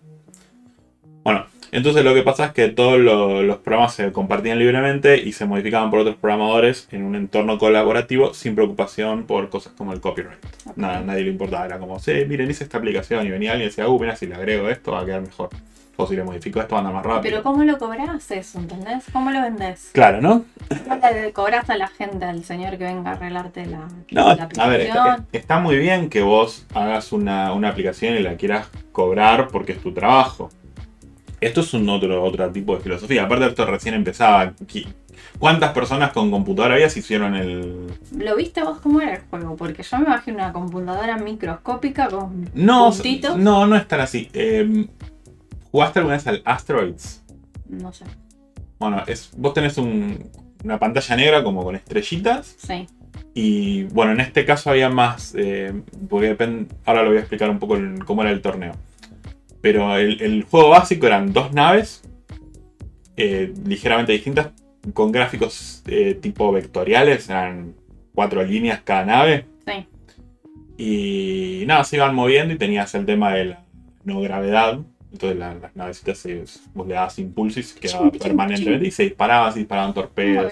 Bueno, 1.23 1.45
entonces 1.71 2.03
lo 2.03 2.13
que 2.13 2.21
pasa 2.21 2.45
es 2.45 2.51
que 2.51 2.67
todos 2.69 2.99
lo- 2.99 3.41
los 3.41 3.57
programas 3.57 3.95
se 3.95 4.11
compartían 4.11 4.59
libremente 4.59 5.17
y 5.17 5.31
se 5.31 5.45
modificaban 5.45 5.89
por 5.89 5.99
otros 5.99 6.15
programadores 6.17 6.87
en 6.91 7.03
un 7.03 7.15
entorno 7.15 7.57
colaborativo 7.57 8.33
sin 8.33 8.53
preocupación 8.53 9.23
por 9.25 9.49
cosas 9.49 9.73
como 9.73 9.93
el 9.93 10.01
copyright. 10.01 10.37
Nada, 10.75 11.01
nadie 11.01 11.23
le 11.23 11.31
importaba, 11.31 11.65
era 11.65 11.79
como, 11.79 11.99
sí, 11.99 12.11
miren, 12.27 12.51
hice 12.51 12.63
esta 12.65 12.77
aplicación 12.77 13.25
y 13.25 13.29
venía 13.31 13.51
alguien 13.53 13.67
y 13.67 13.69
decía, 13.69 13.87
uh, 13.87 13.99
mira, 13.99 14.15
si 14.15 14.27
le 14.27 14.35
agrego 14.35 14.69
esto 14.69 14.91
va 14.91 15.01
a 15.01 15.05
quedar 15.05 15.21
mejor. 15.21 15.49
O 15.97 16.05
si 16.05 16.15
le 16.15 16.23
modifico 16.23 16.59
esto 16.59 16.75
va 16.75 16.79
a 16.79 16.81
andar 16.81 16.93
más 16.95 17.05
rápido. 17.05 17.21
Pero 17.21 17.43
¿cómo 17.43 17.63
lo 17.63 17.77
cobras 17.77 18.29
eso? 18.31 18.59
¿Entendés? 18.59 19.05
¿Cómo 19.13 19.31
lo 19.31 19.41
vendés? 19.41 19.89
Claro, 19.93 20.21
¿no? 20.21 20.43
¿Cómo 20.87 20.99
le 21.13 21.31
cobras 21.31 21.69
a 21.69 21.77
la 21.77 21.87
gente, 21.87 22.25
al 22.25 22.43
señor 22.43 22.77
que 22.77 22.83
venga 22.83 23.11
a 23.11 23.13
arreglarte 23.13 23.65
la, 23.65 23.87
No, 24.11 24.35
la 24.35 24.49
a 24.57 24.67
ver, 24.67 24.81
está, 24.81 25.01
aplicación? 25.03 25.27
está 25.31 25.59
muy 25.59 25.77
bien 25.77 26.09
que 26.09 26.21
vos 26.21 26.65
hagas 26.73 27.11
una, 27.13 27.53
una 27.53 27.69
aplicación 27.69 28.15
y 28.15 28.19
la 28.19 28.35
quieras 28.35 28.69
cobrar 28.91 29.47
porque 29.47 29.71
es 29.73 29.81
tu 29.81 29.93
trabajo. 29.93 30.49
Esto 31.41 31.61
es 31.61 31.73
un 31.73 31.87
otro, 31.89 32.23
otro 32.23 32.49
tipo 32.51 32.75
de 32.75 32.81
filosofía. 32.81 33.23
Aparte, 33.25 33.45
esto 33.47 33.65
recién 33.65 33.93
empezaba. 33.93 34.53
¿Cuántas 35.37 35.73
personas 35.73 36.11
con 36.11 36.31
computadora 36.31 36.75
había 36.75 36.89
se 36.89 36.99
hicieron 36.99 37.35
el. 37.35 37.87
¿Lo 38.17 38.35
viste 38.35 38.63
vos 38.63 38.79
cómo 38.79 39.01
era 39.01 39.15
el 39.15 39.21
juego? 39.29 39.55
Porque 39.55 39.83
yo 39.83 39.97
me 39.99 40.05
imagino 40.05 40.37
una 40.37 40.53
computadora 40.53 41.17
microscópica 41.17 42.07
con 42.07 42.49
No, 42.53 42.89
puntitos. 42.91 43.37
no, 43.37 43.67
no 43.67 43.75
es 43.75 43.87
tan 43.87 43.99
así. 43.99 44.29
Eh, 44.33 44.87
¿Jugaste 45.75 45.99
alguna 45.99 46.15
vez 46.15 46.25
al 46.27 46.41
Asteroids? 46.45 47.21
No 47.67 47.91
sé. 47.91 48.05
Bueno, 48.79 49.03
es, 49.07 49.29
vos 49.35 49.53
tenés 49.53 49.77
un- 49.77 50.23
una 50.63 50.79
pantalla 50.79 51.17
negra 51.17 51.43
como 51.43 51.65
con 51.65 51.75
estrellitas. 51.75 52.55
Sí. 52.59 52.87
Y 53.33 53.83
bueno, 53.83 54.13
en 54.13 54.21
este 54.21 54.45
caso 54.45 54.69
había 54.69 54.89
más, 54.89 55.35
eh, 55.37 55.73
porque 56.09 56.27
depende, 56.27 56.73
ahora 56.85 57.03
lo 57.03 57.09
voy 57.09 57.17
a 57.17 57.19
explicar 57.19 57.49
un 57.49 57.59
poco 57.59 57.75
el- 57.75 58.05
cómo 58.05 58.21
era 58.21 58.31
el 58.31 58.41
torneo. 58.41 58.71
Pero 59.59 59.97
el, 59.97 60.21
el 60.21 60.43
juego 60.43 60.69
básico 60.69 61.07
eran 61.07 61.33
dos 61.33 61.51
naves, 61.51 62.03
eh, 63.17 63.53
ligeramente 63.65 64.13
distintas, 64.13 64.51
con 64.93 65.11
gráficos 65.11 65.83
eh, 65.87 66.13
tipo 66.21 66.53
vectoriales, 66.53 67.27
eran 67.29 67.73
cuatro 68.13 68.41
líneas 68.43 68.79
cada 68.85 69.03
nave. 69.03 69.45
Sí. 69.67 69.87
Y 71.61 71.65
nada, 71.67 71.83
se 71.83 71.97
iban 71.97 72.15
moviendo 72.15 72.53
y 72.53 72.57
tenías 72.57 72.95
el 72.95 73.05
tema 73.05 73.33
de 73.33 73.43
la 73.43 73.65
no 74.05 74.21
gravedad. 74.21 74.79
Entonces 75.15 75.39
la- 75.39 75.53
las 75.55 75.73
navecitas 75.75 76.17
se, 76.17 76.43
vos 76.73 76.85
le 76.85 76.93
dabas 76.93 77.17
impulsos 77.19 77.57
y 77.57 77.63
se 77.63 77.79
quedaba 77.79 78.11
permanentemente 78.11 78.87
y 78.87 78.91
se 78.91 79.03
disparaban, 79.03 79.53
se 79.53 79.59
disparaban 79.59 79.93
torpedos. 79.93 80.51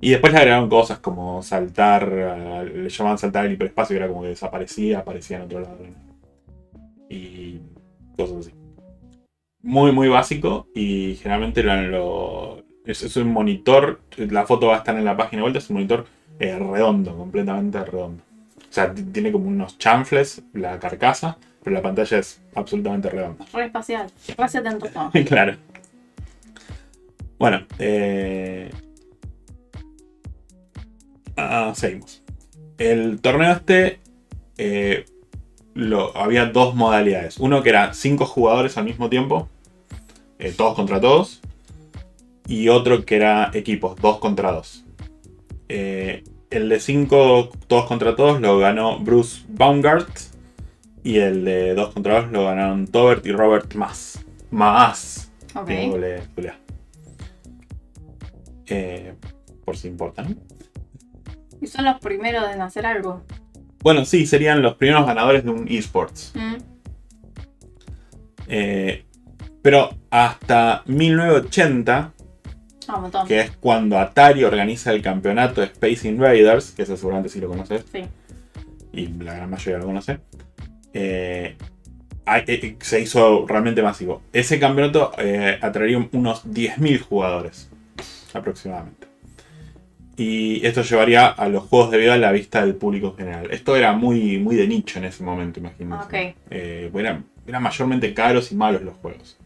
Y 0.00 0.10
después 0.10 0.32
le 0.32 0.38
agregaron 0.40 0.68
cosas 0.68 0.98
como 0.98 1.42
saltar, 1.42 2.10
eh, 2.12 2.72
le 2.74 2.88
llamaban 2.88 3.18
saltar 3.18 3.46
el 3.46 3.52
hiperespacio, 3.52 3.94
que 3.94 3.98
era 3.98 4.08
como 4.08 4.22
que 4.22 4.28
desaparecía, 4.28 4.98
aparecía 4.98 5.36
en 5.36 5.42
otro 5.44 5.60
lado. 5.60 5.78
Y 7.08 7.60
cosas 8.16 8.38
así. 8.38 8.50
Muy, 9.62 9.92
muy 9.92 10.08
básico 10.08 10.66
y 10.74 11.14
generalmente 11.22 11.62
lo, 11.62 12.62
es, 12.84 13.02
es 13.02 13.16
un 13.16 13.32
monitor, 13.32 14.00
la 14.16 14.44
foto 14.44 14.66
va 14.66 14.74
a 14.74 14.78
estar 14.78 14.96
en 14.98 15.04
la 15.04 15.16
página 15.16 15.38
de 15.38 15.42
vuelta, 15.42 15.58
es 15.60 15.70
un 15.70 15.74
monitor 15.76 16.04
eh, 16.38 16.58
redondo, 16.58 17.16
completamente 17.16 17.82
redondo. 17.82 18.22
O 18.58 18.72
sea, 18.74 18.92
tiene 18.92 19.30
como 19.30 19.46
unos 19.46 19.78
chanfles 19.78 20.42
la 20.52 20.78
carcasa, 20.80 21.38
pero 21.64 21.74
la 21.74 21.82
pantalla 21.82 22.18
es 22.18 22.40
absolutamente 22.54 23.08
redonda. 23.08 23.46
Re 23.52 23.64
espacial. 23.64 24.06
Re 24.36 24.48
70 24.48 24.90
todo. 24.90 25.10
claro. 25.26 25.56
Bueno, 27.38 27.66
eh... 27.78 28.70
ah, 31.36 31.72
seguimos. 31.74 32.22
El 32.76 33.20
torneo 33.20 33.52
este 33.52 33.98
eh, 34.58 35.06
lo, 35.72 36.14
había 36.16 36.46
dos 36.46 36.74
modalidades. 36.74 37.38
Uno 37.38 37.62
que 37.62 37.70
era 37.70 37.94
cinco 37.94 38.26
jugadores 38.26 38.76
al 38.76 38.84
mismo 38.84 39.08
tiempo, 39.08 39.48
eh, 40.38 40.52
todos 40.54 40.74
contra 40.74 41.00
todos. 41.00 41.40
Y 42.46 42.68
otro 42.68 43.06
que 43.06 43.16
era 43.16 43.50
equipos, 43.54 43.96
dos 43.96 44.18
contra 44.18 44.52
dos. 44.52 44.84
El 45.66 46.68
de 46.68 46.78
cinco 46.78 47.48
todos 47.66 47.86
contra 47.86 48.14
todos 48.14 48.40
lo 48.40 48.58
ganó 48.58 48.98
Bruce 48.98 49.42
Baumgart. 49.48 50.33
Y 51.04 51.18
el 51.18 51.44
de 51.44 51.74
dos 51.74 51.92
contra 51.94 52.22
dos 52.22 52.32
lo 52.32 52.44
ganaron 52.46 52.86
Tobert 52.88 53.24
y 53.26 53.30
Robert 53.32 53.72
Maas. 53.74 54.24
Maas. 54.50 55.30
Ok. 55.54 55.66
Tiene 55.66 55.88
doble- 55.90 56.22
doble 56.34 56.48
A. 56.48 56.58
Eh, 58.66 59.14
por 59.64 59.76
si 59.76 59.88
importan. 59.88 60.38
Y 61.60 61.66
son 61.66 61.84
los 61.84 62.00
primeros 62.00 62.50
en 62.52 62.60
hacer 62.62 62.86
algo. 62.86 63.22
Bueno, 63.82 64.04
sí, 64.06 64.26
serían 64.26 64.62
los 64.62 64.74
primeros 64.76 65.06
ganadores 65.06 65.44
de 65.44 65.50
un 65.50 65.68
esports. 65.68 66.32
Mm, 66.34 66.54
Eh, 68.46 69.04
pero 69.62 69.88
hasta 70.10 70.82
1980, 70.86 72.12
ah, 72.88 72.96
un 72.96 73.02
montón. 73.02 73.26
que 73.26 73.40
es 73.40 73.50
cuando 73.52 73.98
Atari 73.98 74.44
organiza 74.44 74.92
el 74.92 75.00
campeonato 75.00 75.62
de 75.62 75.68
Space 75.68 76.06
Invaders, 76.06 76.72
que 76.72 76.84
seguramente 76.84 77.30
sí 77.30 77.40
lo 77.40 77.48
conoces, 77.48 77.86
Sí. 77.90 78.02
y 78.92 79.06
la 79.06 79.34
gran 79.34 79.48
mayoría 79.50 79.78
lo 79.78 79.86
conoce, 79.86 80.20
eh, 80.94 81.56
hay- 82.24 82.44
eh, 82.46 82.76
se 82.80 83.00
hizo 83.00 83.46
realmente 83.46 83.82
masivo. 83.82 84.22
Ese 84.32 84.58
campeonato 84.58 85.12
eh, 85.18 85.58
atraería 85.60 86.08
unos 86.12 86.44
10.000 86.44 87.00
jugadores 87.00 87.68
aproximadamente. 88.32 89.06
Y 90.16 90.64
esto 90.64 90.82
llevaría 90.82 91.26
a 91.26 91.48
los 91.48 91.64
juegos 91.64 91.90
de 91.90 91.98
vida 91.98 92.14
a 92.14 92.18
la 92.18 92.30
vista 92.30 92.64
del 92.64 92.76
público 92.76 93.08
en 93.08 93.16
general. 93.16 93.48
Esto 93.50 93.74
era 93.76 93.92
muy, 93.92 94.38
muy 94.38 94.54
de 94.54 94.68
nicho 94.68 94.98
en 95.00 95.06
ese 95.06 95.24
momento, 95.24 95.58
imagínense. 95.58 96.04
Ok. 96.04 96.14
Eh, 96.50 96.90
eran, 96.94 97.24
eran 97.46 97.62
mayormente 97.62 98.14
caros 98.14 98.52
y 98.52 98.54
malos 98.54 98.82
los 98.82 98.94
juegos. 98.96 99.36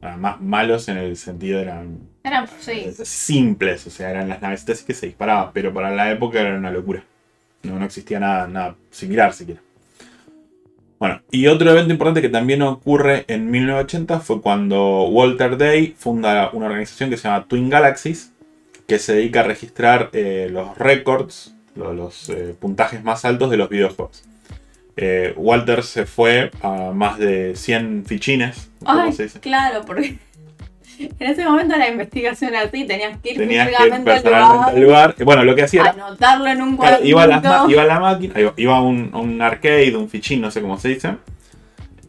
Además, 0.00 0.40
malos 0.40 0.88
en 0.88 0.96
el 0.96 1.16
sentido 1.16 1.60
eran 1.60 1.98
Eran, 2.24 2.46
sí. 2.60 2.86
simples, 3.02 3.86
o 3.86 3.90
sea, 3.90 4.10
eran 4.10 4.28
las 4.28 4.40
navecitas 4.40 4.82
que 4.82 4.94
se 4.94 5.06
disparaban, 5.06 5.50
pero 5.52 5.72
para 5.74 5.90
la 5.90 6.10
época 6.10 6.40
era 6.40 6.56
una 6.56 6.70
locura. 6.70 7.04
No, 7.64 7.78
no 7.78 7.84
existía 7.84 8.20
nada, 8.20 8.46
nada 8.46 8.76
similar 8.90 9.34
siquiera. 9.34 9.60
Bueno, 10.98 11.20
y 11.30 11.46
otro 11.46 11.70
evento 11.70 11.92
importante 11.92 12.20
que 12.22 12.28
también 12.28 12.62
ocurre 12.62 13.24
en 13.28 13.50
1980 13.50 14.18
fue 14.20 14.40
cuando 14.40 15.04
Walter 15.08 15.56
Day 15.56 15.94
funda 15.96 16.50
una 16.52 16.66
organización 16.66 17.08
que 17.10 17.16
se 17.16 17.28
llama 17.28 17.44
Twin 17.46 17.68
Galaxies, 17.70 18.32
que 18.88 18.98
se 18.98 19.14
dedica 19.14 19.40
a 19.40 19.44
registrar 19.44 20.10
eh, 20.12 20.48
los 20.50 20.76
récords, 20.76 21.54
lo- 21.76 21.92
los, 21.92 22.28
eh, 22.30 22.54
puntajes 22.58 23.04
más 23.04 23.24
altos 23.24 23.50
de 23.50 23.56
los 23.58 23.68
videojuegos. 23.68 24.24
Eh, 24.96 25.34
Walter 25.36 25.84
se 25.84 26.04
fue 26.06 26.50
a 26.62 26.90
más 26.92 27.18
de 27.18 27.54
100 27.54 28.04
fichines, 28.04 28.68
¿cómo 28.84 29.00
Ay, 29.02 29.12
se 29.12 29.24
dice? 29.24 29.38
claro, 29.38 29.82
porque 29.86 30.18
en 30.98 31.26
ese 31.30 31.44
momento 31.44 31.76
la 31.76 31.88
investigación 31.88 32.50
era 32.54 32.62
así, 32.64 32.84
tenías 32.84 33.18
que 33.18 33.30
ir 33.32 33.36
Tenías 33.38 33.66
que 33.66 33.72
ir 33.72 33.76
físicamente 33.78 34.10
al 34.10 34.22
personalmente 34.22 34.70
al 34.72 34.80
lugar, 34.80 35.14
Bueno, 35.24 35.44
lo 35.44 35.54
que 35.54 35.62
hacía 35.62 35.80
era 35.82 35.90
anotarlo 35.90 36.46
en 36.46 36.62
un 36.62 36.76
Claro, 36.76 36.98
cuadernito. 36.98 37.08
iba, 37.08 37.22
a 37.22 37.26
las 37.26 37.42
ma- 37.44 37.66
iba 37.68 37.82
a 37.82 37.86
la 37.86 38.00
máquina, 38.00 38.34
iba- 38.56 38.76
a 38.76 38.80
un, 38.80 39.40
arcade, 39.42 39.96
un 39.96 40.08
fichín, 40.08 40.40
no 40.40 40.50
sé 40.50 40.60
cómo 40.60 40.78
se 40.78 40.88
dice. 40.88 41.12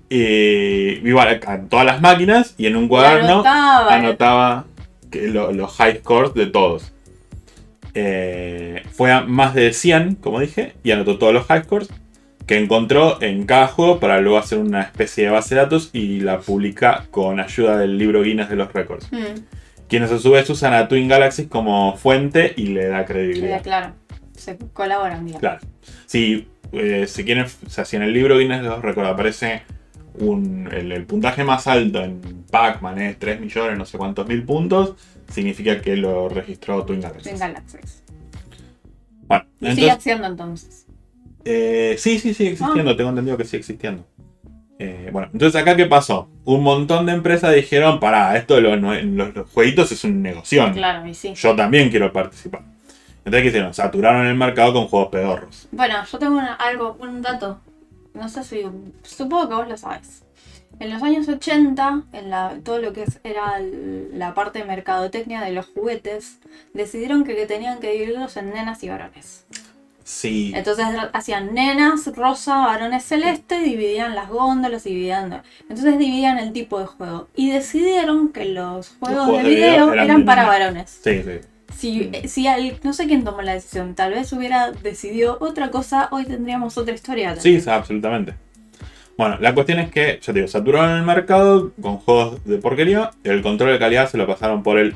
Y 0.09 1.07
iba 1.07 1.23
a, 1.23 1.29
a 1.53 1.61
todas 1.69 1.85
las 1.85 2.01
máquinas 2.01 2.55
y 2.57 2.65
en 2.65 2.75
un 2.75 2.87
cuaderno 2.87 3.33
anotaba. 3.45 3.93
anotaba 3.93 4.65
que 5.11 5.27
lo- 5.27 5.51
los 5.51 5.71
high 5.75 5.97
scores 5.99 6.33
de 6.33 6.47
todos. 6.47 6.91
Eh, 7.93 8.83
fue 8.91 9.11
a 9.11 9.21
más 9.21 9.53
de 9.55 9.73
100, 9.73 10.15
como 10.15 10.39
dije, 10.39 10.73
y 10.83 10.91
anotó 10.91 11.17
todos 11.17 11.33
los 11.33 11.45
high 11.47 11.63
scores 11.63 11.89
que 12.49 12.57
encontró 12.57 13.21
en 13.21 13.45
juego 13.47 13.99
para 13.99 14.19
luego 14.21 14.39
hacer 14.39 14.57
una 14.57 14.81
especie 14.81 15.25
de 15.25 15.29
base 15.29 15.53
de 15.53 15.61
datos 15.61 15.91
y 15.93 16.21
la 16.21 16.39
publica 16.39 17.05
con 17.11 17.39
ayuda 17.39 17.77
del 17.77 17.99
libro 17.99 18.23
Guinness 18.23 18.49
de 18.49 18.55
los 18.55 18.73
récords. 18.73 19.07
Mm, 19.11 19.41
Quienes 19.87 20.11
a 20.11 20.17
su 20.17 20.31
vez 20.31 20.49
usan 20.49 20.73
a 20.73 20.87
Twin 20.87 21.07
Galaxies 21.07 21.47
como 21.47 21.95
fuente 21.95 22.55
y 22.57 22.69
le 22.69 22.87
da 22.87 23.05
credibilidad. 23.05 23.61
queda 23.61 23.61
claro. 23.61 23.93
Se 24.35 24.57
colaboran, 24.73 25.25
digamos. 25.25 25.41
Claro. 25.41 25.59
Si, 26.07 26.47
eh, 26.71 27.05
si 27.07 27.23
quieren, 27.23 27.45
o 27.45 27.69
sea, 27.69 27.85
si 27.85 27.97
en 27.97 28.01
el 28.01 28.13
libro 28.13 28.39
Guinness 28.39 28.63
de 28.63 28.69
los 28.69 28.81
récords 28.81 29.09
aparece 29.09 29.61
un, 30.15 30.69
el, 30.73 30.91
el 30.91 31.05
puntaje 31.05 31.43
más 31.43 31.67
alto 31.67 32.03
en 32.03 32.19
Pac-Man 32.49 32.99
es 32.99 33.19
3 33.19 33.41
millones, 33.41 33.77
no 33.77 33.85
sé 33.85 33.99
cuántos 33.99 34.27
mil 34.27 34.41
puntos, 34.43 34.95
significa 35.31 35.79
que 35.81 35.95
lo 35.95 36.27
registró 36.29 36.83
Twin 36.83 37.01
Galaxies. 37.01 37.25
Twin 37.29 37.39
Galaxies. 37.39 38.03
Bueno, 39.27 39.45
Y 39.59 39.65
sigue 39.67 39.69
entonces, 39.69 39.91
haciendo 39.99 40.25
entonces. 40.25 40.87
Eh, 41.45 41.95
sí, 41.97 42.19
sí, 42.19 42.33
sigue 42.33 42.49
Ah. 42.49 42.53
existiendo, 42.53 42.95
tengo 42.95 43.09
entendido 43.09 43.37
que 43.37 43.45
sigue 43.45 43.59
existiendo. 43.59 44.05
Eh, 44.81 45.09
bueno, 45.11 45.29
entonces 45.33 45.61
acá 45.61 45.75
qué 45.75 45.85
pasó? 45.87 46.29
Un 46.45 46.63
montón 46.63 47.05
de 47.05 47.11
empresas 47.11 47.53
dijeron, 47.53 47.99
pará, 47.99 48.37
esto 48.37 48.55
de 48.55 48.61
los, 48.61 48.79
los- 49.03 49.35
los 49.35 49.49
jueguitos 49.49 49.91
es 49.91 50.03
un 50.05 50.21
negocio. 50.21 50.71
Claro, 50.73 51.05
y 51.05 51.13
sí. 51.13 51.33
Yo 51.35 51.55
también 51.55 51.89
quiero 51.89 52.13
participar. 52.13 52.61
Entonces, 53.25 53.41
¿qué 53.41 53.47
hicieron? 53.49 53.73
Saturaron 53.73 54.25
el 54.25 54.35
mercado 54.35 54.71
con 54.73 54.87
juegos 54.87 55.09
pedorros. 55.09 55.67
Bueno, 55.71 55.95
yo 56.09 56.17
tengo 56.17 56.37
una- 56.37 56.53
algo, 56.53 56.95
un 57.01 57.21
dato. 57.21 57.59
No 58.13 58.29
sé 58.29 58.43
si. 58.45 58.63
Supongo 59.03 59.49
que 59.49 59.55
vos 59.55 59.67
lo 59.67 59.77
sabes. 59.77 60.23
En 60.79 60.89
los 60.93 61.03
años 61.03 61.27
80, 61.27 62.03
en 62.13 62.29
la, 62.29 62.55
todo 62.63 62.79
lo 62.79 62.93
que 62.93 63.03
era 63.25 63.59
la 64.13 64.33
parte 64.33 64.59
de 64.59 64.65
mercadotecnia 64.65 65.41
de 65.41 65.51
los 65.51 65.65
juguetes, 65.67 66.39
decidieron 66.73 67.25
que, 67.25 67.35
que 67.35 67.45
tenían 67.45 67.79
que 67.79 67.91
dividirlos 67.91 68.37
en 68.37 68.51
nenas 68.53 68.81
y 68.83 68.87
varones. 68.89 69.45
Sí. 70.11 70.51
Entonces 70.55 70.87
hacían 71.13 71.53
nenas 71.53 72.07
rosa, 72.15 72.57
varones 72.57 73.03
celeste, 73.05 73.59
dividían 73.59 74.15
las 74.15 74.27
góndolas, 74.27 74.83
dividían. 74.83 75.43
Entonces 75.69 75.99
dividían 75.99 76.39
el 76.39 76.51
tipo 76.51 76.79
de 76.79 76.87
juego. 76.87 77.27
Y 77.35 77.51
decidieron 77.51 78.29
que 78.29 78.45
los 78.45 78.89
juegos, 78.99 79.25
juegos 79.27 79.43
de 79.43 79.49
de 79.49 79.55
video, 79.55 79.91
video 79.91 80.03
eran 80.03 80.25
para 80.25 80.47
varones. 80.47 80.99
Sí, 81.03 81.21
sí. 81.23 81.31
Si, 81.77 81.99
Mm. 82.23 82.27
si 82.27 82.47
al- 82.47 82.79
no 82.81 82.93
sé 82.93 83.05
quién 83.05 83.23
tomó 83.23 83.43
la 83.43 83.53
decisión, 83.53 83.93
tal 83.93 84.13
vez 84.13 84.33
hubiera 84.33 84.71
decidido 84.71 85.37
otra 85.41 85.69
cosa, 85.69 86.07
hoy 86.11 86.25
tendríamos 86.25 86.75
otra 86.79 86.95
historia. 86.95 87.35
Sí, 87.35 87.61
sí, 87.61 87.69
absolutamente. 87.69 88.33
Bueno, 89.15 89.37
la 89.39 89.53
cuestión 89.53 89.77
es 89.77 89.91
que, 89.91 90.19
ya 90.23 90.33
te 90.33 90.39
digo, 90.39 90.47
saturaron 90.47 90.97
el 90.97 91.03
mercado 91.03 91.71
con 91.79 91.97
juegos 91.97 92.43
de 92.45 92.57
porquería. 92.57 93.11
El 93.23 93.43
control 93.43 93.73
de 93.73 93.77
calidad 93.79 94.09
se 94.09 94.17
lo 94.17 94.25
pasaron 94.25 94.63
por 94.63 94.79
el 94.79 94.95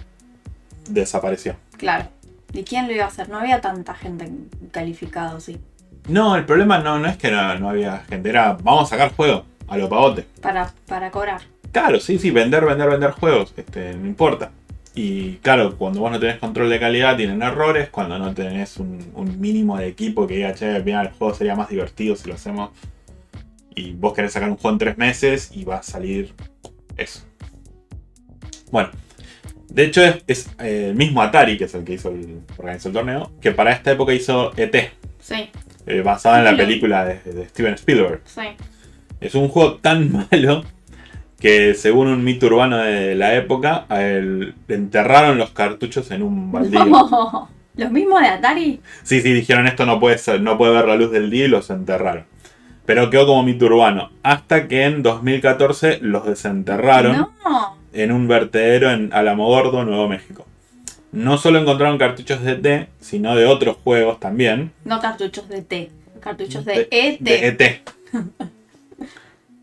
desapareció. 0.89 1.55
Claro. 1.77 2.07
¿Y 2.53 2.63
quién 2.63 2.87
lo 2.87 2.93
iba 2.93 3.05
a 3.05 3.07
hacer? 3.07 3.29
No 3.29 3.39
había 3.39 3.59
tanta 3.61 3.95
gente 3.95 4.31
calificada, 4.71 5.39
sí. 5.39 5.59
No, 6.07 6.35
el 6.35 6.45
problema 6.45 6.79
no, 6.79 6.99
no 6.99 7.07
es 7.07 7.17
que 7.17 7.31
no, 7.31 7.57
no 7.59 7.69
había 7.69 7.99
gente, 8.09 8.29
era 8.29 8.53
vamos 8.61 8.83
a 8.83 8.95
sacar 8.95 9.15
juegos 9.15 9.43
a 9.67 9.77
lo 9.77 9.89
pavote. 9.89 10.25
Para, 10.41 10.71
para 10.87 11.09
cobrar. 11.09 11.41
Claro, 11.71 11.99
sí, 11.99 12.19
sí, 12.19 12.29
vender, 12.29 12.63
vender, 12.65 12.89
vender 12.89 13.11
juegos, 13.11 13.53
este, 13.57 13.95
no 13.95 14.05
importa. 14.05 14.51
Y 14.93 15.37
claro, 15.37 15.75
cuando 15.75 16.01
vos 16.01 16.11
no 16.11 16.19
tenés 16.19 16.37
control 16.37 16.69
de 16.69 16.79
calidad 16.79 17.17
tienen 17.17 17.41
errores, 17.41 17.89
cuando 17.89 18.19
no 18.19 18.31
tenés 18.33 18.77
un, 18.77 19.11
un 19.15 19.39
mínimo 19.39 19.77
de 19.77 19.87
equipo 19.87 20.27
que 20.27 20.35
diga, 20.35 20.53
che, 20.53 20.83
mira, 20.83 21.01
el 21.01 21.09
juego 21.09 21.33
sería 21.33 21.55
más 21.55 21.69
divertido 21.69 22.15
si 22.15 22.27
lo 22.27 22.35
hacemos. 22.35 22.69
Y 23.73 23.93
vos 23.93 24.13
querés 24.13 24.33
sacar 24.33 24.49
un 24.49 24.57
juego 24.57 24.75
en 24.75 24.77
tres 24.77 24.97
meses 24.99 25.49
y 25.51 25.63
va 25.63 25.77
a 25.77 25.83
salir 25.83 26.35
eso. 26.95 27.21
Bueno, 28.71 28.89
de 29.73 29.83
hecho 29.85 30.03
es, 30.03 30.23
es, 30.27 30.47
eh, 30.59 30.87
el 30.89 30.95
mismo 30.95 31.21
Atari, 31.21 31.57
que 31.57 31.65
es 31.65 31.73
el 31.73 31.83
que 31.83 31.93
hizo 31.93 32.09
el, 32.09 32.39
organizó 32.57 32.87
el 32.89 32.93
torneo, 32.93 33.31
que 33.41 33.51
para 33.51 33.71
esta 33.71 33.91
época 33.91 34.13
hizo 34.13 34.51
ET, 34.55 34.91
Sí, 35.19 35.49
eh, 35.85 36.01
basada 36.01 36.39
en 36.39 36.45
la 36.45 36.55
película 36.55 37.05
de, 37.05 37.19
de 37.23 37.47
Steven 37.47 37.73
Spielberg. 37.75 38.21
sí. 38.25 38.41
Es 39.19 39.35
un 39.35 39.47
juego 39.47 39.75
tan 39.75 40.11
malo 40.31 40.65
que 41.39 41.73
según 41.75 42.07
un 42.07 42.23
mito 42.23 42.47
urbano 42.47 42.77
de 42.77 43.15
la 43.15 43.35
época, 43.35 43.85
enterraron 44.67 45.37
los 45.37 45.51
cartuchos 45.51 46.11
en 46.11 46.23
un 46.23 46.51
baldío. 46.51 46.85
No. 46.85 47.49
¿Los 47.75 47.89
mismos 47.91 48.21
de 48.21 48.27
Atari? 48.27 48.81
Sí, 49.03 49.21
sí, 49.21 49.33
dijeron 49.33 49.65
esto 49.65 49.85
no 49.85 49.99
puede 49.99 50.17
ser, 50.19 50.41
no 50.41 50.57
puede 50.57 50.73
ver 50.73 50.87
la 50.87 50.95
luz 50.95 51.11
del 51.11 51.29
día 51.31 51.45
y 51.45 51.47
los 51.47 51.69
enterraron. 51.69 52.25
Pero 52.85 53.09
quedó 53.09 53.25
como 53.25 53.43
mito 53.43 53.65
urbano. 53.65 54.11
Hasta 54.23 54.67
que 54.67 54.83
en 54.83 55.01
2014 55.03 55.99
los 56.01 56.25
desenterraron 56.25 57.29
No. 57.43 57.77
En 57.93 58.11
un 58.11 58.27
vertedero 58.27 58.91
en 58.91 59.13
Alamogordo, 59.13 59.83
Nuevo 59.85 60.07
México. 60.07 60.45
No 61.11 61.37
solo 61.37 61.59
encontraron 61.59 61.97
cartuchos 61.97 62.41
de 62.43 62.55
T, 62.55 62.87
sino 62.99 63.35
de 63.35 63.45
otros 63.45 63.77
juegos 63.83 64.19
también. 64.19 64.71
No 64.83 64.99
cartuchos 64.99 65.47
de 65.47 65.61
T. 65.61 65.91
Cartuchos 66.19 66.65
de, 66.65 66.87
ET. 66.91 67.19
de 67.19 67.47
ET. 67.47 67.81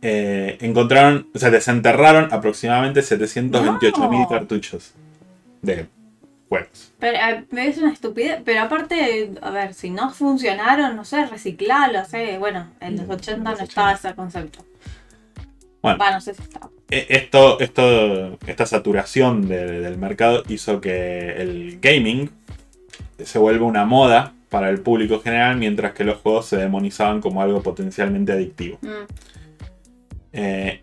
Eh, 0.02 0.56
encontraron, 0.62 1.28
o 1.34 1.38
sea, 1.38 1.50
desenterraron 1.50 2.32
aproximadamente 2.32 3.02
728 3.02 4.08
mil 4.08 4.20
No. 4.20 4.28
cartuchos 4.28 4.92
de 5.60 5.88
juegos. 6.48 6.92
Pero 6.98 7.18
eh, 7.18 7.44
es 7.68 7.76
una 7.76 7.92
estupidez. 7.92 8.40
Pero 8.42 8.62
aparte, 8.62 9.32
a 9.42 9.50
ver, 9.50 9.74
si 9.74 9.90
no 9.90 10.10
funcionaron, 10.10 10.96
no 10.96 11.04
sé, 11.04 11.26
reciclarlos. 11.26 12.08
sé 12.08 12.38
Bueno, 12.38 12.68
en 12.80 12.96
los 12.96 13.08
Mm, 13.08 13.10
80 13.10 13.32
en 13.36 13.42
no 13.44 13.50
los 13.50 13.60
estaba 13.60 13.88
80. 13.92 14.08
ese 14.08 14.16
concepto. 14.16 14.64
Bueno. 15.82 15.98
Va, 15.98 16.10
no 16.12 16.20
sé 16.22 16.32
si 16.34 16.40
estaba. 16.42 16.70
Eh, 16.90 17.06
Esto, 17.08 17.60
esto, 17.60 18.38
esta 18.46 18.66
saturación 18.66 19.46
de- 19.48 19.80
del 19.80 19.98
mercado 19.98 20.42
hizo 20.48 20.80
que 20.80 21.30
el 21.40 21.78
gaming 21.80 22.30
se 23.22 23.38
vuelva 23.38 23.66
una 23.66 23.84
moda 23.84 24.32
para 24.48 24.70
el 24.70 24.80
público 24.80 25.20
general, 25.20 25.56
mientras 25.56 25.92
que 25.92 26.02
los 26.04 26.18
juegos 26.18 26.46
se 26.46 26.56
demonizaban 26.56 27.20
como 27.20 27.42
algo 27.42 27.62
potencialmente 27.62 28.32
adictivo. 28.32 28.78
Mm. 28.82 29.06
Eh, 30.32 30.82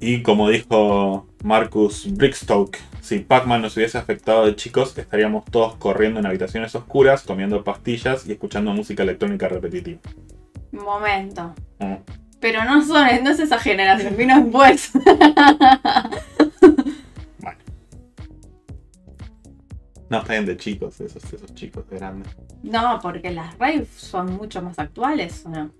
y 0.00 0.22
como 0.22 0.48
dijo 0.48 1.26
Marcus 1.44 2.08
Brickstoke, 2.12 2.78
si 3.00 3.20
Pac-Man 3.20 3.62
nos 3.62 3.76
hubiese 3.76 3.98
afectado 3.98 4.46
de 4.46 4.56
chicos, 4.56 4.96
estaríamos 4.98 5.44
todos 5.44 5.76
corriendo 5.76 6.18
en 6.18 6.26
habitaciones 6.26 6.74
oscuras, 6.74 7.22
comiendo 7.22 7.62
pastillas 7.62 8.26
y 8.26 8.32
escuchando 8.32 8.72
música 8.72 9.02
electrónica 9.02 9.46
repetitiva. 9.48 10.00
Momento. 10.72 11.54
Mm. 11.78 11.94
Pero 12.44 12.62
no 12.66 12.84
son, 12.84 13.24
no 13.24 13.30
es 13.30 13.38
esa 13.40 13.58
generación, 13.58 14.18
vino 14.18 14.38
después. 14.38 14.90
Bueno. 17.38 17.58
No, 20.10 20.18
está 20.18 20.34
bien 20.34 20.44
de 20.44 20.54
chicos, 20.58 21.00
esos, 21.00 21.24
esos 21.32 21.54
chicos 21.54 21.88
de 21.88 21.96
grandes. 21.96 22.28
No, 22.62 22.98
porque 23.00 23.30
las 23.30 23.56
raves 23.56 23.88
son 23.88 24.34
mucho 24.36 24.60
más 24.60 24.78
actuales, 24.78 25.46
¿o 25.46 25.48
no? 25.48 25.70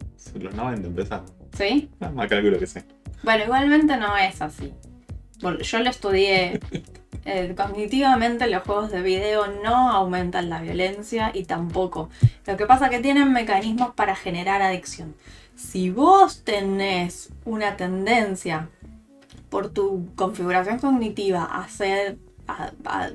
Los 0.40 0.54
90 0.54 0.88
empezaron. 0.88 1.26
¿Sí? 1.54 1.90
Ah, 2.00 2.08
más 2.08 2.28
calculo 2.28 2.58
que 2.58 2.66
sí. 2.66 2.80
Bueno, 3.22 3.44
igualmente 3.44 3.98
no 3.98 4.16
es 4.16 4.40
así. 4.40 4.72
Yo 5.40 5.78
lo 5.80 5.90
estudié. 5.90 6.60
Eh, 7.26 7.54
cognitivamente 7.56 8.46
los 8.48 8.64
juegos 8.64 8.92
de 8.92 9.00
video 9.00 9.46
no 9.62 9.90
aumentan 9.92 10.50
la 10.50 10.60
violencia 10.60 11.30
y 11.32 11.44
tampoco. 11.44 12.10
Lo 12.46 12.58
que 12.58 12.66
pasa 12.66 12.86
es 12.86 12.90
que 12.90 12.98
tienen 12.98 13.32
mecanismos 13.32 13.94
para 13.94 14.14
generar 14.14 14.60
adicción. 14.60 15.14
Si 15.56 15.90
vos 15.90 16.42
tenés 16.44 17.30
una 17.44 17.76
tendencia 17.76 18.68
por 19.50 19.70
tu 19.70 20.08
configuración 20.16 20.78
cognitiva 20.78 21.44
a 21.44 21.62
hacer, 21.64 22.18
a- 22.48 22.72
a 22.84 23.10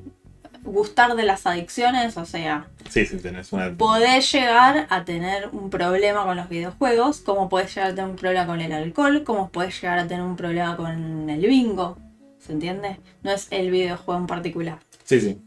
gustar 0.64 1.16
de 1.16 1.24
las 1.24 1.46
adicciones, 1.48 2.18
o 2.18 2.26
sea, 2.26 2.68
Sí, 2.90 3.06
sí, 3.06 3.18
tenés 3.18 3.52
una. 3.54 3.76
podés 3.78 4.32
llegar 4.32 4.88
a 4.90 5.06
tener 5.06 5.50
un 5.52 5.70
problema 5.70 6.24
con 6.26 6.36
los 6.38 6.50
videojuegos, 6.50 7.20
como 7.22 7.50
podés 7.50 7.74
llegar 7.76 7.92
a 7.92 7.96
tener 7.96 8.10
un 8.10 8.16
problema 8.18 8.46
con 8.46 8.62
el 8.62 8.72
alcohol, 8.72 9.24
como 9.24 9.50
podés 9.50 9.82
llegar 9.82 10.00
a 10.00 10.08
tener 10.08 10.24
un 10.24 10.36
problema 10.36 10.76
con 10.78 11.30
el 11.30 11.42
bingo. 11.42 11.98
¿Se 12.40 12.54
entiende? 12.54 13.00
No 13.24 13.32
es 13.32 13.48
el 13.52 13.70
videojuego 13.72 14.20
en 14.20 14.28
particular. 14.28 14.80
Sí, 15.04 15.20
sí. 15.20 15.42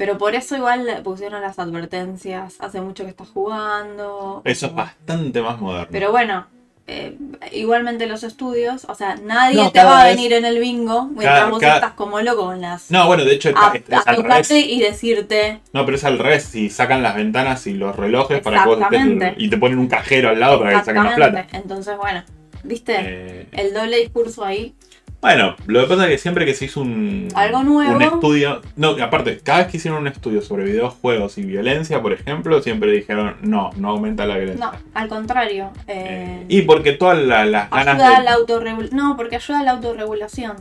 Pero 0.00 0.16
por 0.16 0.34
eso 0.34 0.56
igual 0.56 0.86
le 0.86 0.96
pusieron 1.02 1.42
las 1.42 1.58
advertencias. 1.58 2.56
Hace 2.58 2.80
mucho 2.80 3.04
que 3.04 3.10
estás 3.10 3.28
jugando. 3.28 4.40
Eso 4.46 4.66
es 4.68 4.74
bastante 4.74 5.42
más 5.42 5.60
moderno. 5.60 5.88
Pero 5.92 6.10
bueno, 6.10 6.46
eh, 6.86 7.18
igualmente 7.52 8.06
los 8.06 8.22
estudios, 8.22 8.86
o 8.86 8.94
sea, 8.94 9.16
nadie 9.16 9.56
No, 9.62 9.70
te 9.70 9.84
va 9.84 10.00
a 10.00 10.04
vez- 10.06 10.16
venir 10.16 10.32
en 10.32 10.46
el 10.46 10.58
bingo 10.58 11.04
mientras 11.04 11.38
Cada- 11.40 11.50
vos 11.50 11.60
cada- 11.60 11.74
estás 11.74 11.92
como 11.92 12.18
loco 12.22 12.46
con 12.46 12.62
las. 12.62 12.90
No, 12.90 13.06
bueno, 13.08 13.26
de 13.26 13.34
hecho 13.34 13.50
a, 13.54 13.72
es, 13.74 13.82
es 13.86 13.92
a 14.06 14.10
al 14.10 14.22
revés. 14.22 14.50
y 14.50 14.80
decirte. 14.80 15.60
No, 15.74 15.84
pero 15.84 15.98
es 15.98 16.04
al 16.04 16.18
revés. 16.18 16.44
Si 16.44 16.70
sacan 16.70 17.02
las 17.02 17.14
ventanas 17.14 17.66
y 17.66 17.74
los 17.74 17.94
relojes 17.94 18.40
para 18.40 18.62
que 18.62 18.68
vos 18.70 18.78
estés- 18.78 18.86
Exactamente. 18.94 19.34
y 19.36 19.50
te 19.50 19.58
ponen 19.58 19.78
un 19.78 19.86
cajero 19.88 20.30
al 20.30 20.40
lado 20.40 20.58
para 20.60 20.70
que 20.70 20.78
te 20.78 20.84
saquen 20.86 21.04
la 21.04 21.14
plata. 21.14 21.40
Exactamente. 21.40 21.56
Entonces, 21.58 21.96
bueno, 21.98 22.22
¿viste? 22.64 22.94
Eh, 22.98 23.46
El 23.52 23.74
doble 23.74 23.98
discurso 23.98 24.46
ahí. 24.46 24.74
Bueno, 25.20 25.54
lo 25.66 25.80
que 25.82 25.86
pasa 25.86 26.04
es 26.04 26.10
que 26.10 26.18
siempre 26.18 26.46
que 26.46 26.54
se 26.54 26.64
hizo 26.64 26.80
un, 26.80 27.28
Algo 27.34 27.62
nuevo. 27.62 27.94
un 27.94 28.00
estudio. 28.02 28.62
No, 28.76 28.90
aparte, 29.02 29.38
cada 29.44 29.58
vez 29.58 29.68
que 29.68 29.76
hicieron 29.76 30.00
un 30.00 30.06
estudio 30.08 30.40
sobre 30.40 30.64
videojuegos 30.64 31.36
y 31.36 31.42
violencia, 31.42 32.00
por 32.00 32.12
ejemplo, 32.14 32.62
siempre 32.62 32.90
dijeron 32.92 33.36
no, 33.42 33.70
no 33.76 33.90
aumenta 33.90 34.24
la 34.24 34.34
No, 34.34 34.40
violencia. 34.40 34.70
al 34.94 35.08
contrario. 35.08 35.70
Eh, 35.86 36.04
eh, 36.42 36.44
y 36.48 36.62
porque 36.62 36.92
todas 36.92 37.18
la- 37.18 37.44
las 37.44 37.70
ganas 37.70 37.94
ayuda 37.96 38.16
a 38.16 38.18
de. 38.20 38.24
la 38.24 38.32
autorregulación. 38.32 38.96
No, 38.98 39.16
porque 39.16 39.36
ayuda 39.36 39.60
a 39.60 39.64
la 39.64 39.70
autorregulación. 39.72 40.56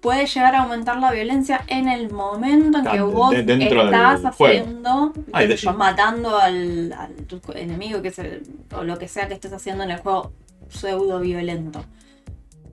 Puede 0.00 0.26
llegar 0.26 0.54
a 0.56 0.62
aumentar 0.62 0.96
la 0.98 1.12
violencia 1.12 1.60
en 1.68 1.86
el 1.86 2.10
momento 2.10 2.78
en 2.78 2.86
que 2.86 3.00
vos 3.02 3.32
estás 3.34 4.24
haciendo, 4.24 5.12
Ay, 5.32 5.46
de 5.46 5.56
yo, 5.56 5.74
matando 5.74 6.38
al, 6.40 6.92
al 6.92 7.12
enemigo 7.54 8.02
que 8.02 8.10
se, 8.10 8.40
o 8.74 8.82
lo 8.82 8.98
que 8.98 9.06
sea 9.06 9.28
que 9.28 9.34
estés 9.34 9.52
haciendo 9.52 9.84
en 9.84 9.92
el 9.92 9.98
juego 9.98 10.32
pseudo 10.70 11.20
violento. 11.20 11.84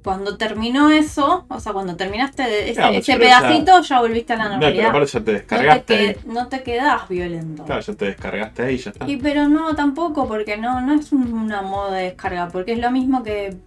Cuando 0.04 0.38
terminó 0.38 0.90
eso, 0.92 1.46
o 1.50 1.60
sea, 1.60 1.74
cuando 1.74 1.96
terminaste 1.98 2.44
de 2.44 2.70
ese, 2.72 2.98
ese 2.98 3.12
ya- 3.14 3.18
pedacito, 3.20 3.82
ya 3.82 4.00
volviste 4.00 4.32
a 4.34 4.38
la 4.38 4.44
No, 4.46 4.50
pero 4.52 4.60
normalidad. 4.62 4.90
aparte 4.90 5.12
ya 5.12 5.20
te 5.20 5.20
No 5.20 5.26
te, 5.26 5.32
descargaste. 5.34 6.20
no 6.26 6.48
te 6.48 6.64
quedás 6.64 7.10
violento. 7.10 7.66
Claro, 7.66 7.82
ya 7.82 7.94
te 7.94 8.06
descargaste 8.06 8.64
ahí 8.64 8.76
y 8.76 8.78
ya 8.78 8.92
está. 8.92 9.10
Y 9.10 9.18
pero 9.18 9.50
no, 9.50 9.76
tampoco, 9.76 10.28
porque 10.28 10.56
no, 10.58 10.80
no 10.82 10.94
es 10.94 11.12
un- 11.12 11.34
una 11.34 11.62
moda 11.62 11.96
de 11.98 12.04
descarga, 12.04 12.48
porque 12.48 12.72
es 12.74 12.80
lo 12.80 12.92
mismo 12.92 13.24
que, 13.24 13.58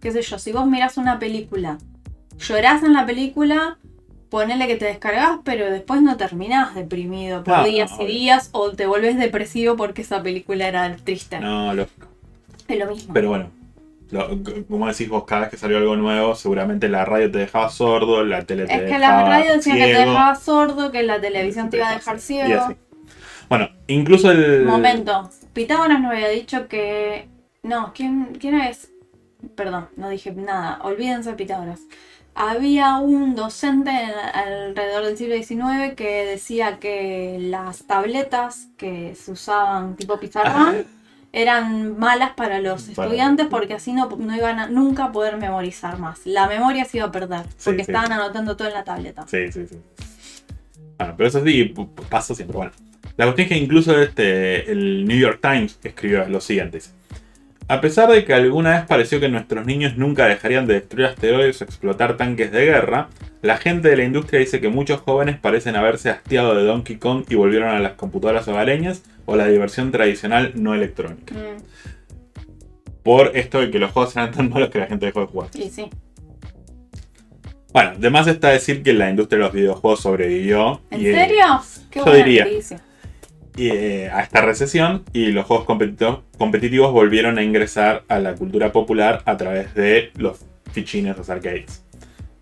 qué 0.00 0.10
sé 0.10 0.22
yo, 0.22 0.38
si 0.38 0.50
vos 0.52 0.66
mirás 0.66 0.96
una 0.96 1.18
película, 1.20 1.78
llorás 2.38 2.82
en 2.82 2.92
la 2.92 3.06
película, 3.06 3.78
ponele 4.28 4.66
que 4.66 4.74
te 4.76 4.86
descargas, 4.86 5.38
pero 5.44 5.70
después 5.70 6.02
no 6.02 6.16
terminás 6.16 6.74
deprimido 6.74 7.44
por 7.44 7.58
No, 7.58 7.64
días 7.64 7.92
y 8.00 8.06
días, 8.06 8.48
o 8.52 8.72
te 8.72 8.86
volvés 8.86 9.16
depresivo 9.18 9.76
porque 9.76 10.02
esa 10.02 10.20
película 10.22 10.66
era 10.66 10.96
triste. 10.96 11.38
No, 11.38 11.72
lo- 11.74 11.86
Es 12.66 12.78
lo 12.78 12.86
mismo. 12.86 13.14
pero 13.14 13.28
bueno. 13.28 13.50
Lo- 14.12 14.38
como 14.68 14.86
decís 14.86 15.08
vos, 15.08 15.24
cada 15.24 15.42
vez 15.42 15.50
que 15.50 15.56
salió 15.56 15.78
algo 15.78 15.96
nuevo, 15.96 16.34
seguramente 16.36 16.88
la 16.88 17.04
radio 17.04 17.30
te 17.30 17.38
dejaba 17.38 17.68
sordo, 17.70 18.24
la 18.24 18.42
tele 18.44 18.66
te 18.66 18.74
es 18.74 18.78
que 18.82 18.84
dejaba 18.98 19.22
la 19.24 19.28
radio 19.28 19.54
decía 19.56 19.74
que 19.74 19.80
te 19.80 19.98
dejaba 19.98 20.34
sordo, 20.36 20.92
que 20.92 21.02
la 21.02 21.20
televisión 21.20 21.68
te 21.70 21.78
iba 21.78 21.90
a 21.90 21.94
dejar 21.94 22.16
Y 22.16 22.20
ciego. 22.20 22.60
así. 22.62 22.76
Bueno, 23.48 23.68
incluso 23.88 24.30
el. 24.30 24.64
Momento. 24.64 25.28
Pitágoras 25.52 26.00
nos 26.00 26.12
había 26.12 26.28
dicho 26.28 26.68
que. 26.68 27.28
No, 27.62 27.92
¿quién, 27.94 28.36
quién 28.40 28.60
es? 28.60 28.90
Perdón, 29.56 29.88
no 29.96 30.08
dije 30.08 30.30
nada. 30.32 30.78
Olvídense 30.82 31.30
de 31.30 31.36
Pitágoras. 31.36 31.80
Había 32.34 32.96
un 32.98 33.34
docente 33.34 33.90
en- 33.90 34.10
alrededor 34.34 35.04
del 35.04 35.16
siglo 35.18 35.34
XIX 35.36 35.94
que 35.96 36.24
decía 36.24 36.78
que 36.78 37.36
las 37.40 37.86
tabletas 37.86 38.68
que 38.78 39.14
se 39.14 39.32
usaban 39.32 39.96
tipo 39.96 40.18
pizarrón 40.18 40.86
eran 41.32 41.98
malas 41.98 42.32
para 42.34 42.60
los 42.60 42.82
Para- 42.82 43.06
estudiantes 43.08 43.46
porque 43.48 43.74
así 43.74 43.92
no, 43.92 44.08
no 44.08 44.36
iban 44.36 44.58
a 44.58 44.66
nunca 44.68 45.12
poder 45.12 45.38
memorizar 45.38 45.98
más. 45.98 46.20
La 46.26 46.46
memoria 46.46 46.84
se 46.84 46.98
iba 46.98 47.06
a 47.06 47.12
perder 47.12 47.46
porque 47.64 47.84
sí. 47.84 47.90
estaban 47.90 48.12
anotando 48.12 48.56
todo 48.56 48.68
en 48.68 48.74
la 48.74 48.84
tableta. 48.84 49.26
Sí, 49.26 49.50
sí, 49.50 49.66
sí. 49.66 49.78
Bueno, 50.98 51.14
pero 51.16 51.28
eso 51.28 51.44
sí, 51.44 51.74
pasa 52.08 52.34
siempre. 52.34 52.56
Bueno, 52.56 52.72
la 53.16 53.24
cuestión 53.26 53.46
es 53.46 53.48
que 53.48 53.58
incluso 53.58 53.98
este, 54.00 54.70
el 54.70 55.06
New 55.06 55.18
York 55.18 55.40
Times 55.42 55.78
escribió 55.82 56.26
lo 56.28 56.40
siguiente. 56.40 56.76
dice, 56.78 56.90
A 57.72 57.80
pesar 57.80 58.10
de 58.10 58.22
que 58.26 58.34
alguna 58.34 58.72
vez 58.72 58.84
pareció 58.86 59.18
que 59.18 59.30
nuestros 59.30 59.64
niños 59.64 59.96
nunca 59.96 60.26
dejarían 60.26 60.66
de 60.66 60.74
destruir 60.74 61.06
asteroides 61.06 61.62
o 61.62 61.64
explotar 61.64 62.18
tanques 62.18 62.52
de 62.52 62.66
guerra, 62.66 63.08
la 63.40 63.56
gente 63.56 63.88
de 63.88 63.96
la 63.96 64.04
industria 64.04 64.40
dice 64.40 64.60
que 64.60 64.68
muchos 64.68 65.00
jóvenes 65.00 65.38
parecen 65.38 65.74
haberse 65.76 66.10
hastiado 66.10 66.54
de 66.54 66.64
Donkey 66.64 66.96
Kong 66.96 67.24
y 67.30 67.34
volvieron 67.34 67.70
a 67.70 67.78
las 67.78 67.92
computadoras 67.92 68.46
hogareñas 68.46 69.02
o 69.24 69.36
la 69.36 69.46
diversión 69.46 69.90
tradicional 69.90 70.52
no 70.54 70.74
electrónica. 70.74 71.34
Mm, 71.34 71.62
Por 73.02 73.34
esto 73.38 73.60
de 73.60 73.70
que 73.70 73.78
los 73.78 73.90
juegos 73.90 74.14
eran 74.16 74.32
tan 74.32 74.50
malos 74.50 74.68
que 74.68 74.78
la 74.78 74.86
gente 74.86 75.06
dejó 75.06 75.20
de 75.20 75.26
jugar. 75.28 75.48
y 75.54 75.70
sí. 75.70 75.88
Bueno, 77.72 77.92
además 77.96 78.26
está 78.26 78.50
decir 78.50 78.82
que 78.82 78.92
la 78.92 79.08
industria 79.08 79.38
de 79.38 79.44
los 79.44 79.52
videojuegos 79.54 80.00
sobrevivió. 80.00 80.82
¿En 80.90 81.00
y, 81.00 81.04
serio? 81.04 81.44
Qué 81.90 82.00
yo 82.04 82.12
diría. 82.12 82.44
noticia. 82.44 82.82
Eh, 83.56 84.10
a 84.12 84.22
esta 84.22 84.40
recesión 84.40 85.04
y 85.12 85.26
los 85.32 85.44
juegos 85.46 85.66
competito- 85.66 86.22
competitivos 86.38 86.92
volvieron 86.92 87.38
a 87.38 87.42
ingresar 87.42 88.04
a 88.08 88.18
la 88.18 88.34
cultura 88.34 88.72
popular 88.72 89.22
a 89.26 89.36
través 89.36 89.74
de 89.74 90.10
los 90.16 90.44
fichines, 90.72 91.16
los 91.16 91.28
arcades 91.30 91.84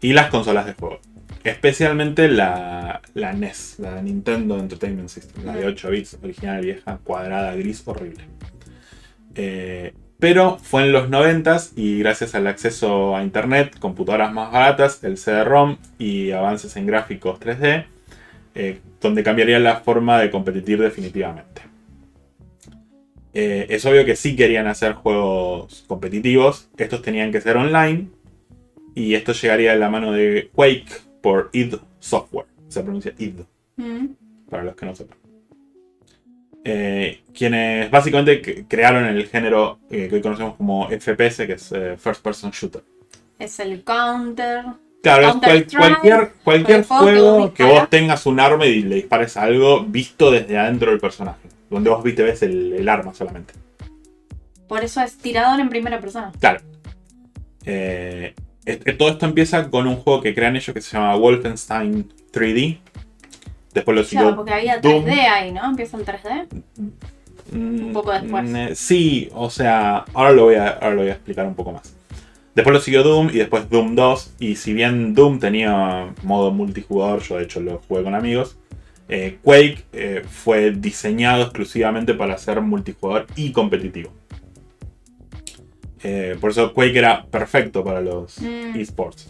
y 0.00 0.12
las 0.12 0.30
consolas 0.30 0.66
de 0.66 0.74
juego. 0.74 1.00
Especialmente 1.42 2.28
la, 2.28 3.00
la 3.14 3.32
NES, 3.32 3.76
la 3.78 4.00
Nintendo 4.02 4.58
Entertainment 4.58 5.08
System, 5.08 5.44
la 5.46 5.56
de 5.56 5.66
8 5.66 5.90
bits, 5.90 6.18
original 6.22 6.60
vieja, 6.62 6.98
cuadrada, 7.02 7.54
gris, 7.54 7.82
horrible. 7.86 8.24
Eh, 9.34 9.94
pero 10.18 10.58
fue 10.58 10.82
en 10.82 10.92
los 10.92 11.08
90s 11.08 11.72
y 11.76 11.98
gracias 12.00 12.34
al 12.34 12.46
acceso 12.46 13.16
a 13.16 13.22
internet, 13.22 13.78
computadoras 13.78 14.32
más 14.34 14.52
baratas, 14.52 15.02
el 15.02 15.16
CD-ROM 15.16 15.78
y 15.98 16.32
avances 16.32 16.76
en 16.76 16.86
gráficos 16.86 17.40
3D, 17.40 17.86
eh, 18.54 18.80
donde 19.00 19.22
cambiaría 19.22 19.58
la 19.58 19.76
forma 19.80 20.18
de 20.20 20.30
competir 20.30 20.80
definitivamente. 20.80 21.62
Eh, 23.32 23.66
es 23.68 23.84
obvio 23.86 24.04
que 24.04 24.16
sí 24.16 24.34
querían 24.34 24.66
hacer 24.66 24.94
juegos 24.94 25.84
competitivos, 25.86 26.68
estos 26.76 27.00
tenían 27.02 27.30
que 27.30 27.40
ser 27.40 27.56
online 27.56 28.08
y 28.94 29.14
esto 29.14 29.32
llegaría 29.32 29.72
de 29.72 29.78
la 29.78 29.88
mano 29.88 30.10
de 30.12 30.50
Quake 30.52 30.88
por 31.22 31.50
id 31.52 31.76
Software, 32.00 32.46
se 32.68 32.82
pronuncia 32.82 33.14
id 33.18 33.40
Mm. 33.76 34.08
para 34.50 34.64
los 34.64 34.74
que 34.74 34.84
no 34.84 34.94
sepan. 34.94 35.16
Eh, 36.64 37.22
quienes 37.32 37.90
básicamente 37.90 38.66
crearon 38.68 39.06
el 39.06 39.26
género 39.28 39.78
que 39.88 40.10
hoy 40.12 40.20
conocemos 40.20 40.56
como 40.56 40.88
FPS, 40.90 41.46
que 41.46 41.54
es 41.54 41.68
First 41.98 42.22
Person 42.22 42.50
Shooter. 42.50 42.82
Es 43.38 43.58
el 43.60 43.82
counter. 43.82 44.64
Claro, 45.02 45.40
cual- 45.40 45.66
cualquier, 46.44 46.84
juego 46.84 47.54
que 47.54 47.64
vos 47.64 47.88
tengas 47.88 48.26
un 48.26 48.38
arma 48.38 48.66
y 48.66 48.82
le 48.82 48.96
dispares 48.96 49.36
a 49.36 49.42
algo 49.44 49.82
visto 49.84 50.30
desde 50.30 50.58
adentro 50.58 50.90
del 50.90 51.00
personaje. 51.00 51.48
Donde 51.70 51.88
vos 51.88 52.02
viste 52.02 52.22
ves 52.22 52.42
el, 52.42 52.72
el 52.74 52.88
arma 52.88 53.14
solamente. 53.14 53.54
Por 54.68 54.84
eso 54.84 55.00
es 55.00 55.16
tirador 55.18 55.58
en 55.60 55.68
primera 55.68 56.00
persona. 56.00 56.32
Claro. 56.38 56.60
Eh, 57.64 58.34
es- 58.64 58.98
todo 58.98 59.10
esto 59.10 59.26
empieza 59.26 59.70
con 59.70 59.86
un 59.86 59.96
juego 59.96 60.20
que 60.20 60.34
crean 60.34 60.56
ellos 60.56 60.74
que 60.74 60.80
se 60.80 60.96
llama 60.96 61.14
Wolfenstein 61.16 62.12
3D. 62.32 62.78
Después 63.72 63.96
lo 63.96 64.04
siguió 64.04 64.22
Claro, 64.24 64.36
porque 64.36 64.52
había 64.52 64.78
Doom. 64.80 65.04
3D 65.04 65.12
ahí, 65.28 65.52
¿no? 65.52 65.64
Empieza 65.64 65.96
el 65.96 66.04
3D. 66.04 66.46
un 67.52 67.90
poco 67.92 68.12
después. 68.12 68.44
Mm, 68.44 68.74
Sí, 68.74 69.28
o 69.34 69.48
sea, 69.50 70.04
ahora 70.14 70.32
lo, 70.32 70.44
voy 70.44 70.54
a, 70.56 70.68
ahora 70.68 70.90
lo 70.90 71.00
voy 71.02 71.10
a 71.10 71.14
explicar 71.14 71.46
un 71.46 71.54
poco 71.54 71.72
más. 71.72 71.94
Después 72.54 72.74
lo 72.74 72.80
siguió 72.80 73.02
Doom 73.02 73.28
y 73.32 73.38
después 73.38 73.68
Doom 73.70 73.94
2. 73.94 74.34
Y 74.40 74.56
si 74.56 74.72
bien 74.72 75.14
Doom 75.14 75.38
tenía 75.38 76.12
modo 76.22 76.50
multijugador, 76.50 77.22
yo 77.22 77.36
de 77.36 77.44
hecho 77.44 77.60
lo 77.60 77.80
jugué 77.86 78.02
con 78.02 78.14
amigos, 78.14 78.58
eh, 79.08 79.38
Quake 79.42 79.84
eh, 79.92 80.22
fue 80.28 80.70
diseñado 80.72 81.42
exclusivamente 81.42 82.14
para 82.14 82.36
ser 82.38 82.60
multijugador 82.60 83.26
y 83.36 83.52
competitivo. 83.52 84.12
Eh, 86.02 86.36
por 86.40 86.50
eso 86.50 86.72
Quake 86.72 86.98
era 86.98 87.24
perfecto 87.26 87.84
para 87.84 88.00
los 88.00 88.40
Mm. 88.40 88.78
esports. 88.78 89.28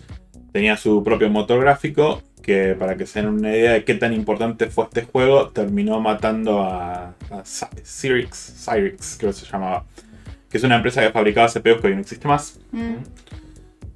Tenía 0.52 0.76
su 0.76 1.02
propio 1.02 1.28
motor 1.30 1.61
gráfico 1.61 2.22
que 2.42 2.74
para 2.78 2.96
que 2.96 3.06
se 3.06 3.20
den 3.20 3.28
una 3.28 3.50
idea 3.50 3.72
de 3.72 3.85
qué 3.85 3.94
tan 3.94 4.12
importante 4.14 4.66
fue 4.70 4.85
este 4.85 5.02
juego, 5.02 5.48
terminó 5.48 6.00
matando 6.00 6.62
a, 6.62 7.09
a 7.30 7.42
Cy- 7.44 7.68
Cyrix, 7.85 8.64
Cyrix 8.64 9.16
creo 9.18 9.30
que 9.33 9.38
se 9.38 9.46
llamaba, 9.46 9.85
que 10.50 10.58
es 10.58 10.64
una 10.64 10.76
empresa 10.76 11.00
que 11.02 11.10
fabricaba 11.12 11.48
CPUs 11.48 11.80
que 11.80 11.86
hoy 11.86 11.94
no 11.94 12.00
existe 12.00 12.26
más, 12.28 12.58
Mm. 12.72 12.94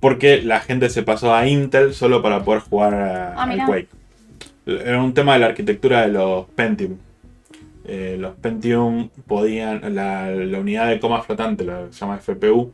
porque 0.00 0.42
la 0.42 0.60
gente 0.60 0.88
se 0.90 1.02
pasó 1.02 1.34
a 1.34 1.46
Intel 1.48 1.94
solo 1.94 2.22
para 2.22 2.44
poder 2.44 2.60
jugar 2.62 2.94
a, 2.94 3.34
Ah, 3.34 3.42
al. 3.44 3.66
Quake. 3.66 3.88
Era 4.66 5.02
un 5.02 5.12
tema 5.14 5.34
de 5.34 5.40
la 5.40 5.46
arquitectura 5.46 6.02
de 6.02 6.08
los 6.08 6.46
Pentium. 6.50 6.96
Eh, 7.86 8.16
los 8.18 8.34
Pentium 8.36 9.10
podían, 9.26 9.94
la, 9.94 10.30
la 10.30 10.58
unidad 10.60 10.88
de 10.88 10.98
coma 11.00 11.22
flotante, 11.22 11.64
lo 11.64 11.86
que 11.88 11.92
se 11.92 12.00
llama 12.00 12.18
FPU, 12.18 12.72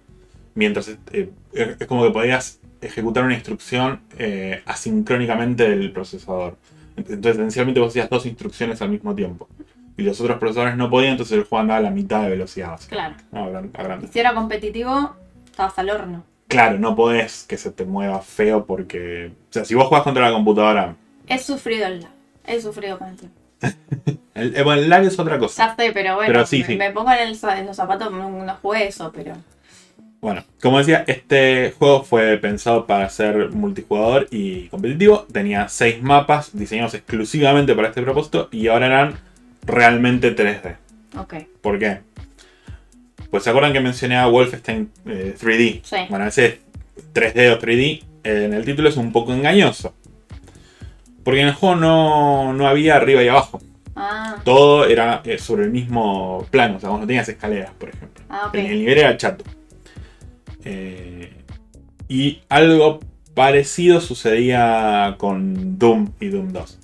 mientras 0.54 0.88
eh, 1.12 1.30
es 1.52 1.80
es 1.80 1.86
como 1.88 2.04
que 2.04 2.10
podías 2.10 2.60
ejecutar 2.80 3.24
una 3.24 3.34
instrucción 3.34 4.00
eh, 4.18 4.62
asincrónicamente 4.66 5.68
del 5.68 5.90
procesador. 5.92 6.56
Entonces, 6.96 7.36
esencialmente 7.36 7.80
vos 7.80 7.88
hacías 7.90 8.08
dos 8.08 8.24
instrucciones 8.26 8.80
al 8.82 8.90
mismo 8.90 9.14
tiempo. 9.14 9.48
Y 10.00 10.04
los 10.04 10.20
otros 10.20 10.38
procesadores 10.38 10.76
no 10.76 10.88
podían, 10.88 11.12
entonces 11.12 11.36
el 11.36 11.44
juego 11.44 11.60
andaba 11.60 11.78
a 11.78 11.82
la 11.82 11.90
mitad 11.90 12.22
de 12.22 12.30
velocidad. 12.30 12.80
Claro. 12.88 13.16
No, 13.32 13.44
a 13.46 13.82
grande. 13.82 14.08
Si 14.10 14.18
era 14.18 14.32
competitivo, 14.34 15.14
estabas 15.44 15.78
al 15.78 15.90
horno. 15.90 16.24
Claro, 16.48 16.78
no 16.78 16.96
podés 16.96 17.44
que 17.48 17.58
se 17.58 17.70
te 17.70 17.84
mueva 17.84 18.20
feo 18.22 18.64
porque. 18.64 19.32
O 19.50 19.52
sea, 19.52 19.64
si 19.64 19.74
vos 19.74 19.86
jugás 19.88 20.02
contra 20.02 20.26
la 20.28 20.32
computadora. 20.32 20.96
He 21.26 21.38
sufrido 21.38 21.86
el 21.86 22.00
lag. 22.00 22.10
He 22.46 22.60
sufrido 22.60 22.98
con 22.98 23.08
el 23.08 23.16
tiempo. 23.16 23.36
El, 24.34 24.56
eh, 24.56 24.62
bueno, 24.62 24.80
el 24.80 24.88
lag 24.88 25.04
es 25.04 25.18
otra 25.18 25.38
cosa. 25.38 25.66
Ya 25.68 25.76
sé, 25.76 25.92
pero 25.92 26.14
bueno, 26.14 26.32
Pero 26.32 26.46
sí, 26.46 26.60
me, 26.60 26.66
sí. 26.66 26.76
me 26.76 26.90
pongo 26.92 27.12
en, 27.12 27.28
el 27.28 27.36
za- 27.36 27.58
en 27.58 27.66
los 27.66 27.76
zapatos, 27.76 28.10
no, 28.10 28.30
no 28.30 28.54
jugué 28.62 28.86
eso, 28.88 29.12
pero. 29.14 29.34
Bueno, 30.22 30.44
como 30.62 30.78
decía, 30.78 31.04
este 31.06 31.74
juego 31.78 32.02
fue 32.04 32.36
pensado 32.38 32.86
para 32.86 33.08
ser 33.10 33.50
multijugador 33.50 34.28
y 34.30 34.68
competitivo. 34.68 35.26
Tenía 35.32 35.68
seis 35.68 36.02
mapas 36.02 36.56
diseñados 36.56 36.94
exclusivamente 36.94 37.74
para 37.74 37.88
este 37.88 38.02
propósito 38.02 38.48
y 38.52 38.68
ahora 38.68 38.86
eran 38.86 39.14
realmente 39.64 40.34
3D. 40.34 40.76
Ok. 41.18 41.34
¿Por 41.60 41.78
qué? 41.78 42.00
Pues 43.30 43.44
se 43.44 43.50
acuerdan 43.50 43.72
que 43.72 43.80
mencioné 43.80 44.16
a 44.16 44.26
Wolfenstein 44.26 44.90
eh, 45.06 45.34
3D. 45.40 45.80
Sí. 45.84 45.96
Bueno, 46.08 46.26
ese 46.26 46.60
3D 47.14 47.52
o 47.54 47.58
3D 47.60 48.02
eh, 48.24 48.44
en 48.44 48.54
el 48.54 48.64
título 48.64 48.88
es 48.88 48.96
un 48.96 49.12
poco 49.12 49.32
engañoso. 49.32 49.94
Porque 51.22 51.40
en 51.42 51.48
el 51.48 51.54
juego 51.54 51.76
no, 51.76 52.52
no 52.52 52.66
había 52.66 52.96
arriba 52.96 53.22
y 53.22 53.28
abajo. 53.28 53.60
Ah, 53.94 54.36
Todo 54.44 54.86
era 54.86 55.20
eh, 55.24 55.38
sobre 55.38 55.64
el 55.64 55.70
mismo 55.70 56.46
plano. 56.50 56.76
O 56.76 56.80
sea, 56.80 56.88
vos 56.88 57.00
no 57.00 57.06
tenías 57.06 57.28
escaleras, 57.28 57.70
por 57.78 57.90
ejemplo. 57.90 58.24
ah, 58.30 58.46
ok. 58.48 58.54
El, 58.54 58.66
el 58.66 58.78
nivel 58.80 58.98
era 58.98 59.16
chato. 59.16 59.44
Eh, 60.64 61.32
y 62.08 62.40
algo 62.48 63.00
parecido 63.34 64.00
sucedía 64.00 65.14
con 65.18 65.78
Doom 65.78 66.12
y 66.20 66.28
Doom 66.28 66.52
2. 66.52 66.78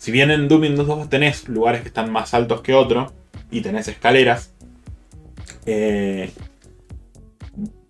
Si 0.00 0.10
bien 0.12 0.30
en 0.30 0.48
Doom 0.48 0.64
y 0.64 0.68
Doom 0.70 0.86
2 0.86 1.08
tenés 1.10 1.46
lugares 1.46 1.82
que 1.82 1.88
están 1.88 2.10
más 2.10 2.32
altos 2.32 2.62
que 2.62 2.72
otros 2.72 3.12
y 3.50 3.60
tenés 3.60 3.86
escaleras, 3.86 4.54
eh, 5.66 6.30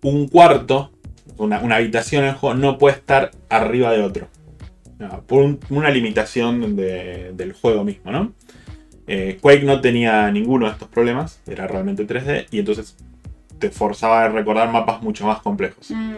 un 0.03 0.27
cuarto, 0.27 0.91
una, 1.37 1.57
habitación 1.73 2.23
en 2.23 2.31
el 2.31 2.35
juego, 2.35 2.53
no 2.55 2.77
puede 2.77 2.97
estar 2.97 3.31
arriba 3.47 3.93
de 3.93 4.03
otro. 4.03 4.27
Por 5.25 5.41
un- 5.41 5.59
una 5.69 5.89
limitación 5.89 6.75
de- 6.75 7.31
del 7.33 7.53
juego 7.53 7.85
mismo, 7.85 8.11
¿no? 8.11 8.33
Eh, 9.07 9.37
Quake 9.41 9.63
no 9.63 9.79
tenía 9.79 10.29
ninguno 10.31 10.65
de 10.65 10.73
estos 10.73 10.89
problemas, 10.89 11.39
era 11.47 11.65
realmente 11.65 12.03
3D 12.03 12.45
y 12.51 12.59
entonces 12.59 12.97
te 13.57 13.69
forzaba 13.69 14.25
a 14.25 14.27
recordar 14.27 14.69
mapas 14.69 15.01
mucho 15.01 15.25
más 15.25 15.39
complejos. 15.41 15.91
Mm, 15.91 16.15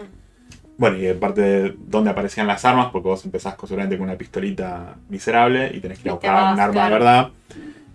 Bueno, 0.77 0.97
y 0.97 1.07
aparte 1.07 1.41
de 1.41 1.75
dónde 1.77 2.09
aparecían 2.11 2.47
las 2.47 2.65
armas, 2.65 2.87
porque 2.91 3.07
vos 3.07 3.23
empezás 3.25 3.55
seguramente 3.59 3.97
con 3.97 4.07
una 4.07 4.17
pistolita 4.17 4.95
miserable 5.09 5.71
y 5.73 5.79
tenés 5.79 5.99
que 5.99 6.07
ir 6.07 6.11
a 6.11 6.13
buscar 6.13 6.33
vas, 6.33 6.53
un 6.53 6.59
arma 6.59 6.73
claro. 6.73 6.87
de 6.87 6.99
verdad. 6.99 7.29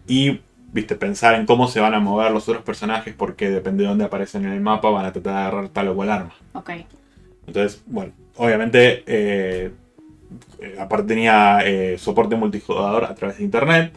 Y, 0.06 0.40
viste, 0.72 0.94
pensar 0.94 1.34
en 1.34 1.44
cómo 1.44 1.68
se 1.68 1.80
van 1.80 1.94
a 1.94 2.00
mover 2.00 2.30
los 2.30 2.48
otros 2.48 2.62
personajes, 2.62 3.14
porque 3.14 3.50
depende 3.50 3.82
de 3.82 3.88
dónde 3.88 4.04
aparecen 4.04 4.44
en 4.44 4.52
el 4.52 4.60
mapa, 4.60 4.90
van 4.90 5.06
a 5.06 5.12
tratar 5.12 5.34
de 5.34 5.38
agarrar 5.40 5.68
tal 5.68 5.88
o 5.88 5.94
cual 5.94 6.10
arma. 6.10 6.34
ok. 6.52 6.70
Entonces, 7.46 7.82
bueno, 7.86 8.12
obviamente, 8.36 9.02
eh, 9.06 9.70
eh, 10.60 10.76
aparte 10.78 11.08
tenía 11.08 11.60
eh, 11.64 11.96
soporte 11.98 12.36
multijugador 12.36 13.04
a 13.04 13.14
través 13.14 13.38
de 13.38 13.44
internet. 13.44 13.92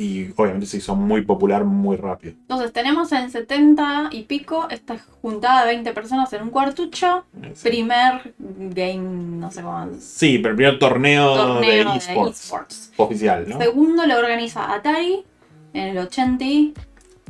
Y 0.00 0.28
obviamente 0.36 0.66
se 0.66 0.76
hizo 0.76 0.94
muy 0.94 1.22
popular 1.22 1.64
muy 1.64 1.96
rápido. 1.96 2.34
Entonces 2.42 2.72
tenemos 2.72 3.10
en 3.10 3.30
70 3.32 4.10
y 4.12 4.22
pico 4.22 4.68
esta 4.70 4.96
juntada 5.20 5.62
de 5.66 5.72
20 5.72 5.92
personas 5.92 6.32
en 6.34 6.42
un 6.42 6.50
cuartucho. 6.50 7.24
Eh, 7.42 7.50
sí. 7.54 7.68
Primer 7.68 8.32
game, 8.38 9.38
no 9.38 9.50
sé 9.50 9.60
cómo. 9.62 9.88
Sí, 9.98 10.38
pero 10.38 10.50
el 10.50 10.56
primer 10.56 10.78
torneo, 10.78 11.34
Torneo 11.34 11.92
de 11.94 11.98
esports 12.28 12.92
oficial, 12.96 13.44
¿no? 13.48 13.58
Segundo 13.58 14.06
lo 14.06 14.16
organiza 14.18 14.72
Atari 14.72 15.24
en 15.72 15.88
el 15.88 15.98
80 15.98 16.44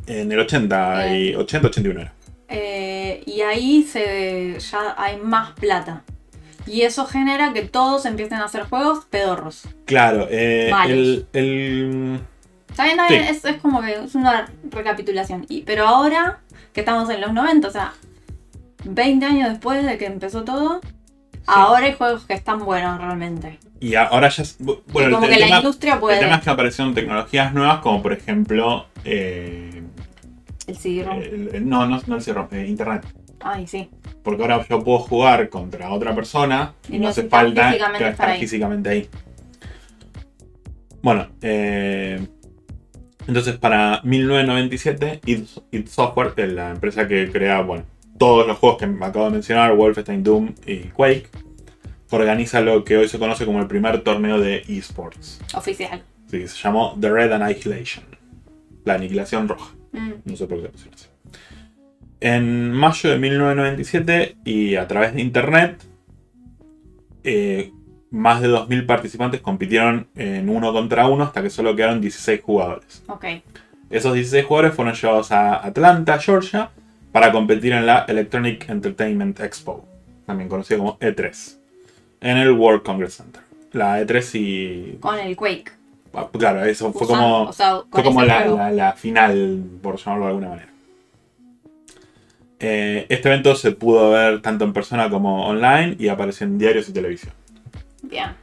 En 0.05 0.31
el 0.31 0.39
80 0.39 1.15
y 1.17 1.33
80-81 1.33 2.01
era. 2.01 2.13
eh, 2.49 3.23
y 3.25 3.41
ahí 3.41 3.81
se 3.83 4.57
ya 4.59 4.93
hay 4.95 5.17
más 5.17 5.53
plata. 5.53 6.03
Y 6.67 6.81
eso 6.81 7.05
genera 7.07 7.51
que 7.51 7.63
todos 7.63 8.05
empiecen 8.05 8.37
a 8.37 8.45
hacer 8.45 8.61
juegos 8.63 9.05
pedorros. 9.05 9.63
Claro, 9.85 10.27
eh, 10.29 10.71
el- 11.33 12.19
Está 12.79 12.83
bien, 12.85 12.99
está 12.99 13.07
bien, 13.09 13.23
Sí. 13.25 13.29
es, 13.31 13.45
es 13.45 13.61
como 13.61 13.81
que 13.81 13.93
es 13.93 14.15
una 14.15 14.49
recapitulación. 14.71 15.45
Y, 15.49 15.61
pero 15.63 15.85
ahora 15.87 16.39
que 16.73 16.79
estamos 16.79 17.09
en 17.09 17.19
los 17.21 17.33
90, 17.33 17.67
o 17.67 17.71
sea, 17.71 17.93
20 18.85 19.25
años 19.25 19.49
después 19.49 19.85
de 19.85 19.97
que 19.97 20.05
empezó 20.05 20.43
todo, 20.45 20.79
ahora 21.45 21.85
hay 21.87 21.93
juegos 21.93 22.25
que 22.25 22.33
están 22.33 22.59
buenos 22.63 22.97
realmente. 22.99 23.59
Y 23.81 23.95
ahora 23.95 24.29
ya. 24.29 24.43
es- 24.43 24.59
bu- 24.59 24.79
y 24.87 24.91
Bueno, 24.91 25.11
como 25.15 25.25
el, 25.25 25.29
que 25.29 25.35
el 25.35 25.39
la 25.41 25.45
tema, 25.47 25.57
industria 25.59 25.93
el 25.95 25.99
puede. 25.99 26.19
tema 26.19 26.35
es 26.35 26.41
que 26.43 26.49
aparecieron 26.49 26.93
tecnologías 26.93 27.53
nuevas, 27.53 27.79
como 27.79 28.01
por 28.01 28.13
ejemplo. 28.13 28.85
eh, 29.03 29.83
El 30.67 30.77
CD-ROM. 30.77 31.17
el- 31.21 31.49
el- 31.55 31.67
no, 31.69 31.85
no, 31.85 31.99
no 32.07 32.15
el 32.15 32.21
CD-ROM, 32.21 32.47
eh, 32.51 32.67
Internet. 32.67 33.05
Ay, 33.41 33.67
sí. 33.67 33.89
Porque 34.23 34.41
ahora 34.41 34.65
yo 34.69 34.83
puedo 34.83 34.99
jugar 34.99 35.49
contra 35.49 35.89
otra 35.91 36.13
persona 36.15 36.73
y, 36.89 36.95
Y 36.97 36.99
no 36.99 37.07
hace 37.09 37.23
falta 37.23 37.67
físicamente 37.71 37.97
estar 37.97 38.11
estar 38.11 38.29
ahí. 38.29 38.39
físicamente 38.39 38.89
ahí. 38.89 39.09
Bueno, 41.01 41.27
eh, 41.41 42.27
entonces 43.29 43.57
para 43.57 44.01
1997, 44.03 45.21
id, 45.25 45.43
id 45.71 45.87
Software, 45.87 46.33
que 46.33 46.43
es 46.43 46.51
la 46.51 46.71
empresa 46.71 47.07
que 47.07 47.31
crea 47.31 47.61
bueno, 47.61 47.85
todos 48.17 48.45
los 48.47 48.57
juegos 48.57 48.79
que 48.79 48.87
me 48.87 49.05
acabo 49.05 49.25
de 49.25 49.31
mencionar, 49.31 49.75
Wolfenstein, 49.75 50.23
Doom 50.23 50.53
y 50.65 50.79
Quake, 50.89 51.29
organiza 52.09 52.59
lo 52.61 52.83
que 52.83 52.97
hoy 52.97 53.07
se 53.07 53.19
conoce 53.19 53.45
como 53.45 53.59
el 53.59 53.67
primer 53.67 54.01
torneo 54.01 54.39
de 54.39 54.63
esports. 54.67 55.39
Oficial. 55.53 56.01
Sí, 56.29 56.47
se 56.47 56.57
llamó 56.57 56.97
The 56.99 57.09
Red 57.11 57.31
Annihilation, 57.31 58.03
la 58.83 58.95
aniquilación 58.95 59.47
roja. 59.47 59.75
Mm. 59.91 60.11
No 60.25 60.35
sé 60.35 60.47
por 60.47 60.61
qué 60.61 60.69
pusieron 60.69 60.95
así. 60.95 61.07
En 62.21 62.71
mayo 62.71 63.11
de 63.11 63.19
1997 63.19 64.37
y 64.43 64.75
a 64.75 64.87
través 64.87 65.13
de 65.13 65.21
internet, 65.21 65.83
eh, 67.23 67.71
más 68.11 68.41
de 68.41 68.49
2.000 68.49 68.85
participantes 68.85 69.41
compitieron 69.41 70.07
en 70.15 70.49
uno 70.49 70.73
contra 70.73 71.07
uno 71.07 71.23
hasta 71.23 71.41
que 71.43 71.49
solo 71.49 71.75
quedaron 71.75 72.01
16 72.01 72.41
jugadores. 72.41 73.03
Ok. 73.07 73.25
Esos 73.89 74.13
16 74.13 74.45
jugadores 74.45 74.73
fueron 74.75 74.93
llevados 74.93 75.31
a 75.31 75.65
Atlanta, 75.65 76.17
Georgia, 76.19 76.69
para 77.11 77.31
competir 77.31 77.73
en 77.73 77.85
la 77.85 78.05
Electronic 78.07 78.69
Entertainment 78.69 79.39
Expo, 79.39 79.85
también 80.25 80.47
conocida 80.49 80.77
como 80.77 80.97
E3, 80.99 81.57
en 82.21 82.37
el 82.37 82.51
World 82.51 82.83
Congress 82.83 83.15
Center. 83.15 83.41
La 83.73 84.01
E3 84.01 84.29
y... 84.39 84.97
Con 84.99 85.17
el 85.19 85.35
Quake. 85.35 85.71
ah, 86.13 86.27
Claro, 86.31 86.63
eso 86.65 86.91
fue 86.93 87.03
Usando- 87.07 87.23
como... 87.23 87.43
o 87.49 87.53
sea, 87.53 87.71
con 87.89 87.91
Fue 87.91 88.03
como 88.03 88.23
la- 88.23 88.71
la 88.71 88.93
final, 88.93 89.63
por 89.81 89.97
llamarlo 89.97 90.25
de 90.25 90.29
alguna 90.31 90.49
manera. 90.49 90.69
Eh, 92.59 93.05
este 93.09 93.29
evento 93.29 93.55
se 93.55 93.71
pudo 93.71 94.11
ver 94.11 94.41
tanto 94.41 94.65
en 94.65 94.73
persona 94.73 95.09
como 95.09 95.47
online 95.47 95.95
y 95.97 96.09
apareció 96.09 96.45
en 96.45 96.57
diarios 96.57 96.89
y 96.89 96.93
televisión. 96.93 97.33
Bien. 98.09 98.35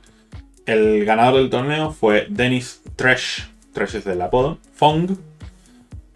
El 0.65 1.05
ganador 1.05 1.41
del 1.41 1.51
torneo 1.51 1.91
fue 1.93 2.27
Dennis 2.29 2.83
Tresh, 2.97 3.49
Tresh 3.73 3.97
es 3.97 4.05
del 4.05 4.21
apodo, 4.23 4.59
Fong, 4.75 5.11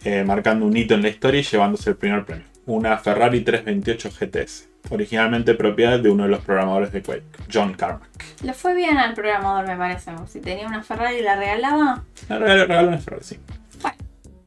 eh, 0.04 0.24
marcando 0.24 0.66
un 0.66 0.76
hito 0.76 0.94
en 0.94 1.02
la 1.02 1.08
historia 1.08 1.40
y 1.40 1.44
llevándose 1.44 1.90
el 1.90 1.96
primer 1.96 2.24
premio. 2.24 2.46
Una 2.66 2.96
Ferrari 2.98 3.40
328 3.40 4.10
GTS, 4.10 4.68
originalmente 4.90 5.54
propiedad 5.54 5.98
de 5.98 6.10
uno 6.10 6.24
de 6.24 6.30
los 6.30 6.40
programadores 6.40 6.92
de 6.92 7.02
Quake, 7.02 7.22
John 7.52 7.74
Carmack. 7.74 8.08
Le 8.42 8.52
fue 8.54 8.74
bien 8.74 8.96
al 8.96 9.14
programador, 9.14 9.66
me 9.66 9.76
parece. 9.76 10.12
Si 10.28 10.40
tenía 10.40 10.66
una 10.66 10.82
Ferrari 10.82 11.18
y 11.18 11.22
la 11.22 11.36
regalaba. 11.36 12.04
Regaló, 12.28 12.66
regaló 12.66 12.88
una 12.88 12.98
Ferrari, 12.98 13.24
sí. 13.24 13.38
Bueno. 13.82 13.96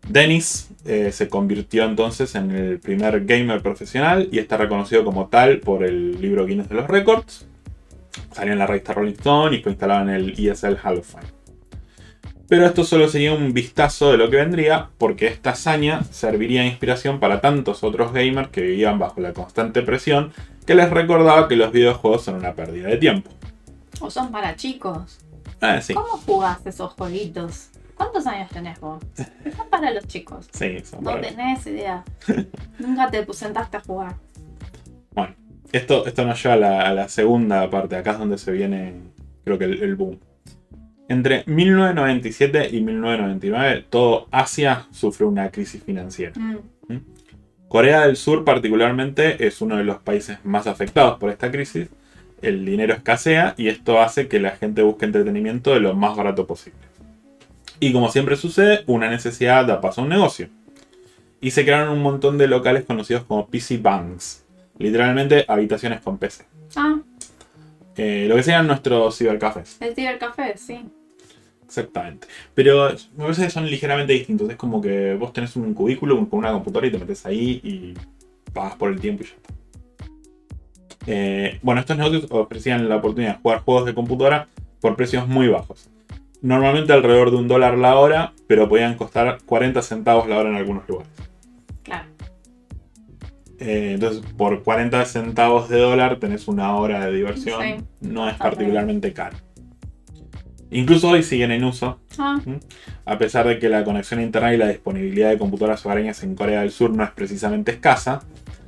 Dennis 0.07 0.69
eh, 0.85 1.11
se 1.11 1.29
convirtió 1.29 1.85
entonces 1.85 2.35
en 2.35 2.51
el 2.51 2.79
primer 2.79 3.25
gamer 3.25 3.61
profesional 3.61 4.27
y 4.31 4.39
está 4.39 4.57
reconocido 4.57 5.05
como 5.05 5.27
tal 5.27 5.59
por 5.59 5.83
el 5.83 6.19
libro 6.21 6.45
Guinness 6.45 6.69
de 6.69 6.75
los 6.75 6.87
Records. 6.87 7.47
Salió 8.31 8.53
en 8.53 8.59
la 8.59 8.67
revista 8.67 8.93
Rolling 8.93 9.13
Stone 9.13 9.55
y 9.57 9.61
fue 9.61 9.71
instalado 9.71 10.01
en 10.03 10.09
el 10.09 10.31
ESL 10.37 10.77
Hall 10.83 10.99
of 10.99 11.07
Fame. 11.11 11.27
Pero 12.47 12.65
esto 12.65 12.83
solo 12.83 13.07
sería 13.07 13.33
un 13.33 13.53
vistazo 13.53 14.11
de 14.11 14.17
lo 14.17 14.29
que 14.29 14.35
vendría, 14.37 14.89
porque 14.97 15.27
esta 15.27 15.51
hazaña 15.51 16.03
serviría 16.03 16.61
de 16.61 16.67
inspiración 16.67 17.19
para 17.19 17.41
tantos 17.41 17.83
otros 17.83 18.11
gamers 18.13 18.49
que 18.49 18.61
vivían 18.61 18.99
bajo 18.99 19.21
la 19.21 19.33
constante 19.33 19.81
presión 19.81 20.31
que 20.65 20.75
les 20.75 20.89
recordaba 20.89 21.47
que 21.47 21.55
los 21.55 21.71
videojuegos 21.71 22.23
son 22.23 22.35
una 22.35 22.53
pérdida 22.53 22.89
de 22.89 22.97
tiempo. 22.97 23.31
O 23.99 24.09
son 24.11 24.31
para 24.31 24.55
chicos. 24.55 25.19
Ah, 25.61 25.79
sí. 25.81 25.93
¿Cómo 25.93 26.17
jugás 26.25 26.65
esos 26.65 26.93
jueguitos? 26.93 27.69
¿Cuántos 27.95 28.27
años 28.27 28.49
tenés 28.49 28.79
vos? 28.79 29.01
Están 29.45 29.69
para 29.69 29.91
los 29.91 30.05
chicos. 30.07 30.47
Sí, 30.51 30.79
son 30.83 31.03
No 31.03 31.11
para- 31.11 31.21
tenés 31.21 31.65
idea. 31.67 32.03
Nunca 32.79 33.09
te 33.09 33.25
sentaste 33.33 33.77
a 33.77 33.81
jugar. 33.81 34.15
Bueno, 35.11 35.33
esto, 35.73 36.05
esto 36.05 36.25
nos 36.25 36.41
lleva 36.41 36.53
a 36.53 36.57
la, 36.57 36.81
a 36.87 36.93
la 36.93 37.09
segunda 37.09 37.69
parte. 37.69 37.97
Acá 37.97 38.11
es 38.11 38.19
donde 38.19 38.37
se 38.37 38.51
viene, 38.51 38.93
creo 39.43 39.57
que 39.57 39.65
el, 39.65 39.83
el 39.83 39.95
boom. 39.95 40.19
Entre 41.09 41.43
1997 41.47 42.69
y 42.71 42.81
1999, 42.81 43.85
todo 43.89 44.27
Asia 44.31 44.87
sufrió 44.91 45.27
una 45.27 45.49
crisis 45.49 45.83
financiera. 45.83 46.33
Mm, 46.37 46.95
Corea 47.67 48.05
del 48.05 48.15
Sur 48.15 48.45
particularmente 48.45 49.45
es 49.45 49.59
uno 49.61 49.77
de 49.77 49.83
los 49.83 49.97
países 49.97 50.37
más 50.43 50.67
afectados 50.67 51.19
por 51.19 51.31
esta 51.31 51.51
crisis. 51.51 51.89
El 52.41 52.65
dinero 52.65 52.93
escasea 52.93 53.55
y 53.57 53.67
esto 53.67 53.99
hace 53.99 54.27
que 54.27 54.39
la 54.39 54.51
gente 54.51 54.83
busque 54.83 55.05
entretenimiento 55.05 55.73
de 55.73 55.79
lo 55.79 55.95
más 55.95 56.15
barato 56.15 56.45
posible. 56.45 56.79
Y 57.79 57.91
como 57.91 58.09
siempre 58.09 58.35
sucede, 58.35 58.83
una 58.85 59.09
necesidad 59.09 59.65
da 59.65 59.81
paso 59.81 60.01
a 60.01 60.03
un 60.03 60.09
negocio. 60.09 60.49
Y 61.41 61.51
se 61.51 61.65
crearon 61.65 61.89
un 61.89 62.01
montón 62.01 62.37
de 62.37 62.47
locales 62.47 62.85
conocidos 62.85 63.23
como 63.23 63.47
PC 63.47 63.79
Banks. 63.79 64.42
Literalmente 64.79 65.45
habitaciones 65.47 66.01
con 66.01 66.17
PC. 66.17 66.45
Ah, 66.75 66.99
Eh, 67.95 68.25
lo 68.27 68.35
que 68.35 68.43
sean 68.43 68.65
nuestros 68.65 69.17
cibercafés. 69.17 69.77
el 69.81 69.93
cibercafé, 69.93 70.57
sí. 70.57 70.83
Exactamente. 71.65 72.27
Pero 72.53 72.89
me 73.15 73.23
parece 73.23 73.43
que 73.43 73.49
son 73.49 73.65
ligeramente 73.69 74.13
distintos. 74.13 74.49
Es 74.49 74.55
como 74.57 74.81
que 74.81 75.15
vos 75.15 75.31
tenés 75.33 75.55
un 75.55 75.73
cubículo 75.73 76.15
con 76.29 76.39
una 76.39 76.51
computadora 76.51 76.87
y 76.87 76.91
te 76.91 76.97
metes 76.99 77.25
ahí 77.25 77.61
y 77.63 77.93
pagas 78.51 78.75
por 78.75 78.91
el 78.91 78.99
tiempo 78.99 79.23
y 79.23 79.27
ya 79.27 79.33
está. 79.35 79.53
Eh, 81.05 81.59
bueno, 81.61 81.81
estos 81.81 81.97
negocios 81.97 82.27
ofrecían 82.29 82.87
la 82.87 82.97
oportunidad 82.97 83.35
de 83.35 83.41
jugar 83.41 83.59
juegos 83.61 83.85
de 83.85 83.93
computadora 83.93 84.47
por 84.81 84.95
precios 84.95 85.27
muy 85.27 85.47
bajos. 85.47 85.89
Normalmente 86.41 86.93
alrededor 86.93 87.31
de 87.31 87.37
un 87.37 87.47
dólar 87.47 87.77
la 87.77 87.95
hora, 87.97 88.33
pero 88.47 88.67
podían 88.69 88.95
costar 88.95 89.39
40 89.45 89.81
centavos 89.81 90.27
la 90.27 90.37
hora 90.37 90.49
en 90.49 90.55
algunos 90.55 90.87
lugares. 90.87 91.11
Eh, 93.65 93.93
entonces, 93.93 94.21
por 94.37 94.61
40 94.61 95.05
centavos 95.05 95.69
de 95.69 95.79
dólar 95.79 96.17
tenés 96.19 96.47
una 96.47 96.75
hora 96.75 97.05
de 97.05 97.13
diversión. 97.13 97.61
Sí. 97.61 97.75
No 98.01 98.27
es 98.29 98.35
particularmente 98.35 99.13
caro. 99.13 99.37
Incluso 100.69 101.09
hoy 101.09 101.21
siguen 101.23 101.51
en 101.51 101.63
uso, 101.63 101.99
Ah, 102.17 102.41
a 103.05 103.17
pesar 103.17 103.47
de 103.47 103.59
que 103.59 103.69
la 103.69 103.83
conexión 103.83 104.19
a 104.19 104.23
internet 104.23 104.55
y 104.55 104.57
la 104.57 104.67
disponibilidad 104.69 105.29
de 105.29 105.37
computadoras 105.37 105.85
hogareñas 105.85 106.23
en 106.23 106.35
Corea 106.35 106.61
del 106.61 106.71
Sur 106.71 106.89
no 106.95 107.03
es 107.03 107.11
precisamente 107.11 107.71
escasa. 107.71 108.21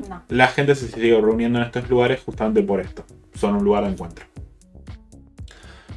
no. 0.07 0.21
La 0.29 0.47
gente 0.47 0.75
se 0.75 0.87
sigue 0.87 1.19
reuniendo 1.19 1.59
en 1.59 1.65
estos 1.65 1.89
lugares 1.89 2.21
justamente 2.23 2.61
por 2.61 2.79
esto. 2.79 3.03
Son 3.33 3.55
un 3.55 3.63
lugar 3.63 3.85
de 3.85 3.91
encuentro. 3.91 4.25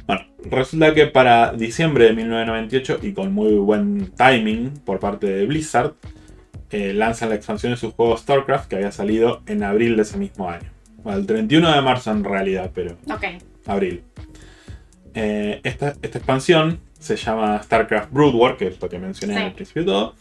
Bueno, 0.07 0.23
resulta 0.49 0.93
que 0.95 1.05
para 1.05 1.53
diciembre 1.53 2.05
de 2.05 2.13
1998 2.13 2.99
y 3.03 3.13
con 3.13 3.31
muy 3.31 3.53
buen 3.53 4.11
timing 4.15 4.71
por 4.83 4.99
parte 4.99 5.27
de 5.27 5.45
Blizzard, 5.45 5.93
eh, 6.71 6.93
lanzan 6.93 7.29
la 7.29 7.35
expansión 7.35 7.71
de 7.73 7.77
su 7.77 7.91
juego 7.91 8.15
StarCraft 8.17 8.69
que 8.69 8.75
había 8.75 8.91
salido 8.91 9.41
en 9.47 9.63
abril 9.63 9.95
de 9.95 10.03
ese 10.03 10.17
mismo 10.17 10.49
año. 10.49 10.69
Bueno, 11.03 11.19
el 11.19 11.25
31 11.25 11.73
de 11.75 11.81
marzo 11.81 12.11
en 12.11 12.23
realidad, 12.23 12.71
pero 12.73 12.95
Ok. 13.11 13.23
abril. 13.65 14.03
Eh, 15.15 15.59
esta, 15.63 15.95
esta 16.01 16.17
expansión 16.19 16.79
se 16.99 17.15
llama 17.15 17.61
StarCraft 17.63 18.11
Brood 18.11 18.35
War, 18.35 18.57
que 18.57 18.67
es 18.67 18.81
lo 18.81 18.89
que 18.89 18.99
mencioné 18.99 19.35
Sí. 19.35 19.39
al 19.41 19.53
principio 19.53 19.81
de 19.83 19.85
todo, 19.87 20.15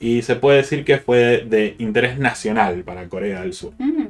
y 0.00 0.22
se 0.22 0.36
puede 0.36 0.58
decir 0.58 0.84
que 0.84 0.98
fue 0.98 1.46
de 1.48 1.76
interés 1.78 2.18
nacional 2.18 2.82
para 2.84 3.08
Corea 3.08 3.40
del 3.42 3.54
Sur, 3.54 3.72
Mm, 3.78 4.06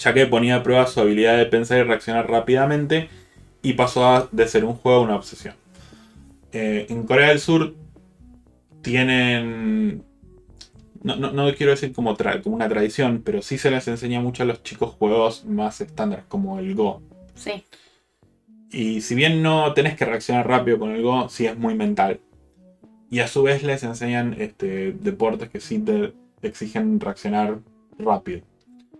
ya 0.00 0.12
que 0.14 0.26
ponía 0.26 0.56
a 0.56 0.62
prueba 0.62 0.86
su 0.86 1.00
habilidad 1.00 1.36
de 1.36 1.46
pensar 1.46 1.78
y 1.78 1.82
reaccionar 1.82 2.28
rápidamente 2.28 3.08
y 3.62 3.74
pasó 3.74 4.06
a- 4.06 4.28
de 4.32 4.48
ser 4.48 4.64
un 4.64 4.74
juego 4.74 4.98
a 4.98 5.02
una 5.02 5.16
obsesión. 5.16 5.54
Eh, 6.52 6.86
en 6.88 7.04
Corea 7.04 7.28
del 7.28 7.38
Sur 7.40 7.74
tienen... 8.82 10.02
No, 11.04 11.14
no- 11.16 11.30
no 11.32 11.54
quiero 11.54 11.70
decir 11.70 11.92
como, 11.92 12.16
tra- 12.16 12.42
como 12.42 12.56
una 12.56 12.68
tradición, 12.68 13.22
pero 13.24 13.42
sí 13.42 13.58
se 13.58 13.70
les 13.70 13.86
enseña 13.86 14.20
mucho 14.20 14.42
a 14.42 14.46
los 14.46 14.62
chicos 14.64 14.94
juegos 14.94 15.44
más 15.44 15.80
estándares, 15.80 16.24
como 16.26 16.58
el 16.58 16.74
Go. 16.74 17.00
sí. 17.34 17.64
Y 18.70 19.02
si 19.02 19.14
bien 19.14 19.40
no 19.40 19.72
tenés 19.72 19.94
que 19.96 20.04
reaccionar 20.04 20.48
rápido 20.48 20.80
con 20.80 20.90
el 20.90 21.00
Go, 21.02 21.28
sí 21.28 21.46
es 21.46 21.56
muy 21.56 21.76
mental. 21.76 22.18
Y 23.08 23.20
a 23.20 23.28
su 23.28 23.44
vez 23.44 23.62
les 23.62 23.84
enseñan 23.84 24.34
este, 24.40 24.92
deportes 24.92 25.48
que 25.48 25.60
sí 25.60 25.78
te 25.78 26.12
exigen 26.42 26.98
reaccionar 26.98 27.60
rápido. 28.00 28.40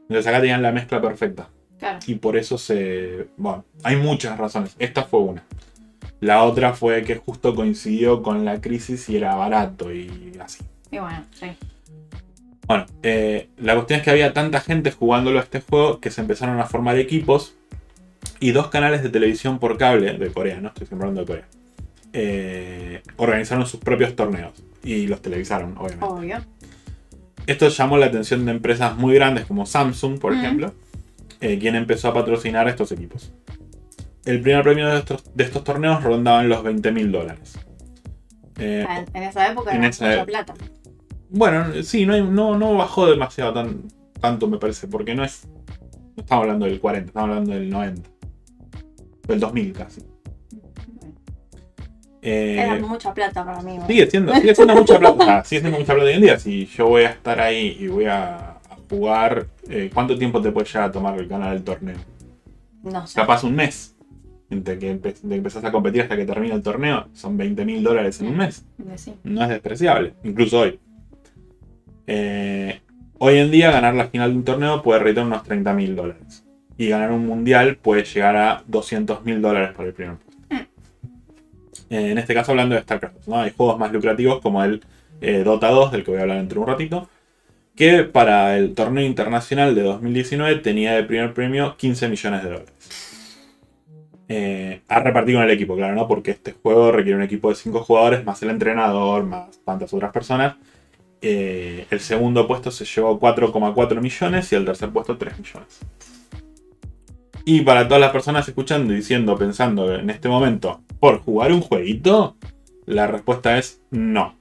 Entonces 0.03 0.29
acá 0.29 0.41
tenían 0.41 0.63
la 0.63 0.71
mezcla 0.71 1.01
perfecta. 1.03 1.49
Claro. 1.81 1.99
Y 2.07 2.15
por 2.15 2.37
eso 2.37 2.57
se... 2.57 3.27
Bueno, 3.37 3.65
hay 3.83 3.97
muchas 3.97 4.39
razones. 4.39 4.77
Esta 4.79 5.03
fue 5.03 5.19
una. 5.21 5.43
La 6.21 6.45
otra 6.45 6.75
fue 6.75 7.03
que 7.03 7.17
justo 7.17 7.53
coincidió 7.57 8.23
con 8.23 8.45
la 8.45 8.61
crisis 8.61 9.09
y 9.09 9.17
era 9.17 9.35
barato 9.35 9.93
y 9.93 10.33
así. 10.41 10.63
Y 10.93 10.99
bueno, 11.01 11.25
sí. 11.33 11.47
Bueno, 12.67 12.87
eh, 13.03 13.49
la 13.59 13.75
cuestión 13.75 13.99
es 14.01 14.05
que 14.05 14.11
había 14.11 14.33
tanta 14.33 14.61
gente 14.61 14.91
jugándolo 14.91 15.39
a 15.39 15.43
este 15.43 15.61
juego 15.61 16.01
que 16.01 16.11
se 16.11 16.21
empezaron 16.23 16.59
a 16.61 16.65
formar 16.65 16.99
equipos 16.99 17.55
y 18.41 18.53
dos 18.53 18.69
canales 18.69 19.03
de 19.03 19.11
televisión 19.11 19.59
por 19.59 19.77
cable 19.77 20.15
de 20.15 20.33
Corea, 20.33 20.61
no 20.61 20.69
estoy 20.69 20.87
hablando 20.93 21.21
de 21.21 21.27
Corea, 21.27 21.45
eh, 22.13 23.03
organizaron 23.17 23.67
sus 23.67 23.81
propios 23.81 24.17
torneos 24.17 24.53
y 24.83 25.07
los 25.07 25.21
televisaron, 25.21 25.77
obviamente. 25.77 26.05
Obvio. 26.07 26.39
Esto 27.47 27.69
llamó 27.69 27.99
la 27.99 28.07
atención 28.07 28.45
de 28.47 28.53
empresas 28.53 28.97
muy 28.97 29.15
grandes 29.15 29.45
como 29.45 29.67
Samsung, 29.67 30.19
por 30.19 30.33
Mm. 30.35 30.39
ejemplo, 30.39 30.75
eh, 31.43 31.59
quien 31.59 31.75
empezó 31.75 32.09
a 32.09 32.15
patrocinar 32.15 32.67
estos 32.69 32.91
equipos. 32.93 33.31
El 34.25 34.41
primer 34.41 34.63
premio 34.63 34.89
de 34.89 34.99
estos, 35.01 35.23
de 35.35 35.45
estos 35.45 35.63
torneos 35.65 36.03
rondaban 36.03 36.49
los 36.49 36.63
20 36.63 36.91
mil 36.93 37.13
dólares. 37.13 37.59
Eh, 38.59 38.87
En, 38.89 39.07
en 39.17 39.23
esa 39.29 39.51
época 39.51 39.73
en 39.73 39.79
era 39.79 39.89
esa 39.89 40.07
mucha 40.07 40.25
plata. 40.25 40.55
Bueno, 41.37 41.83
sí, 41.83 42.07
no, 42.07 42.15
hay- 42.15 42.23
no, 42.23 42.57
no 42.59 42.75
bajó 42.75 43.07
demasiado 43.07 43.53
tan, 43.53 43.83
tanto, 44.21 44.47
me 44.47 44.59
parece, 44.59 44.87
porque 44.89 45.15
no 45.15 45.25
es. 45.25 45.47
No 46.17 46.23
estamos 46.23 46.43
hablando 46.43 46.67
del 46.67 46.81
40, 46.81 47.09
estamos 47.09 47.29
hablando 47.31 47.53
del 47.55 47.69
90. 47.71 48.09
Del 49.27 49.41
2000 49.41 49.73
casi. 49.73 50.03
Eh, 52.23 52.57
Era 52.59 52.79
mucha 52.79 53.13
plata 53.13 53.45
para 53.45 53.61
mí. 53.63 53.79
sigue, 53.87 54.09
siendo, 54.11 54.33
sigue 54.35 54.55
siendo 54.55 54.75
mucha 54.75 54.99
plata. 55.01 55.39
ah, 55.39 55.45
sigue 55.45 55.61
siendo 55.61 55.79
mucha 55.79 55.93
plata 55.95 56.09
hoy 56.09 56.15
en 56.15 56.23
día. 56.23 56.39
Si 56.39 56.67
yo 56.67 56.87
voy 56.89 57.03
a 57.03 57.11
estar 57.11 57.39
ahí 57.41 57.77
y 57.81 57.89
voy 57.89 58.07
a, 58.07 58.51
a 58.53 58.59
jugar, 58.89 59.47
eh, 59.69 59.91
¿cuánto 59.93 60.17
tiempo 60.17 60.41
te 60.41 60.51
puede 60.51 60.67
llegar 60.67 60.85
a 60.85 60.93
tomar 60.93 61.19
el 61.19 61.29
canal 61.29 61.53
del 61.55 61.65
torneo? 61.65 61.97
No 62.83 63.07
sé. 63.07 63.17
Capaz 63.21 63.45
un 63.45 63.55
mes. 63.55 63.91
Entre 64.51 64.79
que, 64.79 64.93
empe- 64.95 65.21
de 65.21 65.29
que 65.29 65.35
empezás 65.35 65.65
a 65.65 65.73
competir 65.73 66.03
hasta 66.03 66.17
que 66.17 66.25
termina 66.25 66.55
el 66.55 66.63
torneo, 66.63 67.09
son 67.13 67.37
20 67.37 67.65
mil 67.65 67.83
dólares 67.83 68.21
en 68.21 68.29
un 68.29 68.37
mes. 68.37 68.65
Sí. 68.97 69.15
no 69.25 69.43
es 69.43 69.49
despreciable, 69.49 70.15
incluso 70.23 70.61
hoy. 70.61 70.79
Eh, 72.07 72.81
hoy 73.19 73.39
en 73.39 73.51
día 73.51 73.71
ganar 73.71 73.95
la 73.95 74.09
final 74.09 74.33
de 74.33 74.39
un 74.39 74.45
torneo 74.45 74.83
puede 74.83 75.01
retar 75.01 75.25
unos 75.25 75.43
30 75.43 75.73
mil 75.73 75.97
dólares. 75.97 76.45
Y 76.77 76.89
ganar 76.89 77.13
un 77.13 77.27
mundial 77.27 77.77
puede 77.77 78.05
llegar 78.05 78.37
a 78.37 78.63
200 78.67 79.25
mil 79.25 79.41
dólares 79.41 79.73
por 79.77 79.87
el 79.87 79.93
primer 79.93 80.17
puesto. 80.17 80.35
Eh, 81.91 82.11
en 82.11 82.19
este 82.19 82.35
caso 82.35 82.51
hablando 82.53 82.75
de 82.75 82.83
StarCraft, 82.83 83.29
¿no? 83.29 83.41
hay 83.41 83.53
juegos 83.57 83.79
más 83.79 83.93
lucrativos 83.93 84.41
como 84.41 84.65
el 84.65 84.83
eh, 85.21 85.45
Dota 85.45 85.69
2, 85.69 85.93
del 85.93 86.03
que 86.03 86.11
voy 86.11 86.19
a 86.19 86.23
hablar 86.23 86.39
dentro 86.39 86.57
de 86.57 86.61
un 86.63 86.67
ratito, 86.67 87.09
que 87.77 88.05
para 88.05 88.57
el 88.57 88.75
torneo 88.75 89.05
internacional 89.05 89.75
de 89.75 89.83
2019 89.83 90.57
tenía 90.57 90.95
de 90.95 91.05
primer 91.05 91.35
premio 91.35 91.77
15 91.77 92.09
millones 92.09 92.43
de 92.43 92.49
dólares. 92.49 92.75
Eh, 94.29 94.81
a 94.89 95.01
repartir 95.01 95.35
con 95.35 95.45
el 95.45 95.51
equipo, 95.51 95.77
claro, 95.77 95.95
¿no? 95.95 96.09
Porque 96.09 96.31
este 96.31 96.53
juego 96.53 96.91
requiere 96.91 97.17
un 97.17 97.23
equipo 97.23 97.51
de 97.51 97.57
5 97.57 97.81
jugadores, 97.81 98.25
más 98.25 98.43
el 98.43 98.51
entrenador, 98.51 99.25
más 99.25 99.61
tantas 99.65 99.93
otras 99.93 100.13
personas. 100.13 100.57
Eh, 101.27 101.87
el 101.89 102.01
segundo 102.01 102.47
puesto 102.47 102.71
se 102.71 102.85
llevó 102.85 103.19
4,4 103.19 103.99
millones 103.99 104.53
y 104.53 104.57
el 104.57 104.67
tercer 104.67 104.91
puesto 104.91 105.17
3 105.17 105.39
millones. 105.39 105.81
Y 107.47 107.63
para 107.63 107.89
todas 107.89 108.03
las 108.03 108.11
personas 108.11 108.47
escuchando 108.47 108.93
y 108.93 108.97
diciendo, 108.97 109.35
pensando 109.39 109.95
en 109.95 110.11
este 110.11 110.29
momento, 110.29 110.83
por 111.01 111.21
jugar 111.21 111.51
un 111.53 111.63
jueguito, 111.63 112.37
la 112.85 113.07
respuesta 113.07 113.57
es 113.57 113.81
no. 113.91 114.37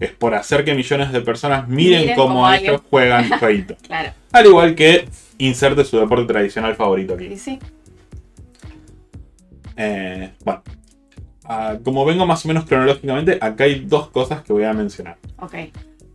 Es 0.00 0.10
por 0.10 0.34
hacer 0.34 0.64
que 0.64 0.74
millones 0.74 1.12
de 1.12 1.20
personas 1.20 1.68
miren, 1.68 2.00
Miren 2.00 2.16
cómo, 2.16 2.34
cómo 2.34 2.52
ellos 2.52 2.80
juegan 2.90 3.28
jueguitos. 3.38 3.78
Claro. 3.82 4.12
Al 4.32 4.46
igual 4.46 4.74
que 4.74 5.08
inserte 5.38 5.84
su 5.84 5.96
deporte 5.96 6.32
tradicional 6.32 6.74
favorito 6.74 7.14
aquí. 7.14 7.26
Y 7.26 7.38
sí. 7.38 7.60
Eh, 9.76 10.32
bueno, 10.44 10.62
ah, 11.44 11.76
como 11.84 12.04
vengo 12.04 12.26
más 12.26 12.44
o 12.44 12.48
menos 12.48 12.64
cronológicamente, 12.64 13.38
acá 13.40 13.62
hay 13.62 13.84
dos 13.84 14.08
cosas 14.08 14.42
que 14.42 14.52
voy 14.52 14.64
a 14.64 14.72
mencionar. 14.72 15.18
Ok. 15.38 15.54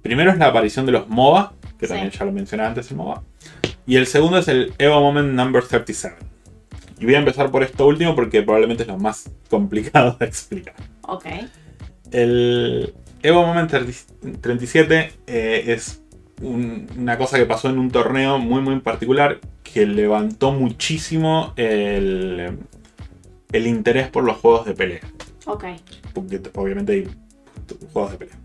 Primero 0.02 0.32
es 0.32 0.38
la 0.38 0.48
aparición 0.48 0.86
de 0.86 0.92
los 0.94 1.08
MOBA, 1.08 1.54
que 1.78 1.86
Sí. 1.88 1.94
también 1.94 2.12
ya 2.12 2.26
lo 2.26 2.32
mencioné 2.32 2.64
antes 2.64 2.90
el 2.92 2.98
MOBA. 2.98 3.24
Y 3.86 3.96
el 3.98 4.08
segundo 4.08 4.38
es 4.38 4.48
el 4.48 4.74
Evo 4.78 5.00
Moment 5.02 5.34
Number 5.34 5.64
37. 5.64 6.16
Y 7.00 7.06
voy 7.06 7.16
a 7.16 7.20
empezar 7.20 7.50
por 7.52 7.64
esto 7.64 7.88
último 7.88 8.16
porque 8.16 8.42
probablemente 8.44 8.84
es 8.84 8.88
lo 8.90 8.98
más 8.98 9.30
complicado 9.50 10.18
de 10.20 10.26
explicar. 10.26 10.76
Ok. 11.02 11.26
El 12.12 12.94
Evo 13.24 13.46
Moment 13.46 13.70
30 13.70 13.92
37 14.42 15.12
eh, 15.28 15.64
es 15.68 16.02
un- 16.42 16.88
una 16.98 17.18
cosa 17.18 17.38
que 17.38 17.46
pasó 17.46 17.70
en 17.70 17.78
un 17.80 17.92
torneo 17.92 18.38
muy 18.40 18.62
muy 18.62 18.80
particular 18.80 19.40
que 19.64 19.86
levantó 19.86 20.52
muchísimo 20.52 21.54
el, 21.56 22.58
el 23.52 23.68
interés 23.68 24.10
por 24.10 24.24
los 24.24 24.38
juegos 24.38 24.66
de 24.66 24.74
pelea. 24.74 25.02
Ok. 25.46 25.66
Porque 26.14 26.42
obviamente 26.56 26.92
hay 26.94 27.08
juegos 27.94 28.12
de 28.12 28.18
pelea. 28.18 28.36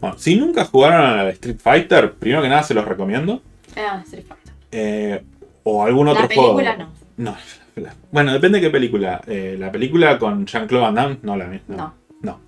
Bueno, 0.00 0.18
si 0.18 0.36
nunca 0.36 0.64
jugaron 0.64 1.00
a 1.02 1.28
Street 1.30 1.58
Fighter, 1.58 2.12
primero 2.14 2.42
que 2.42 2.48
nada 2.48 2.62
se 2.62 2.74
los 2.74 2.84
recomiendo. 2.86 3.42
Un 3.76 4.00
Street 4.02 4.24
Fighter. 4.26 4.54
Eh, 4.72 5.22
o 5.64 5.84
algún 5.84 6.08
otro 6.08 6.22
La 6.22 6.28
película 6.28 6.72
juego. 6.74 6.90
no. 7.16 7.32
No. 7.32 7.36
la- 7.76 7.94
Bueno, 8.10 8.32
depende 8.32 8.58
de 8.58 8.66
qué 8.66 8.70
película. 8.70 9.20
Eh, 9.26 9.56
la 9.58 9.70
película 9.70 10.18
con 10.18 10.46
Jean-Claude 10.46 10.84
Van 10.86 10.94
Damme, 10.94 11.18
no 11.22 11.36
la 11.36 11.46
vi. 11.46 11.60
No. 11.68 11.76
No. 11.76 11.94
no. 12.22 12.40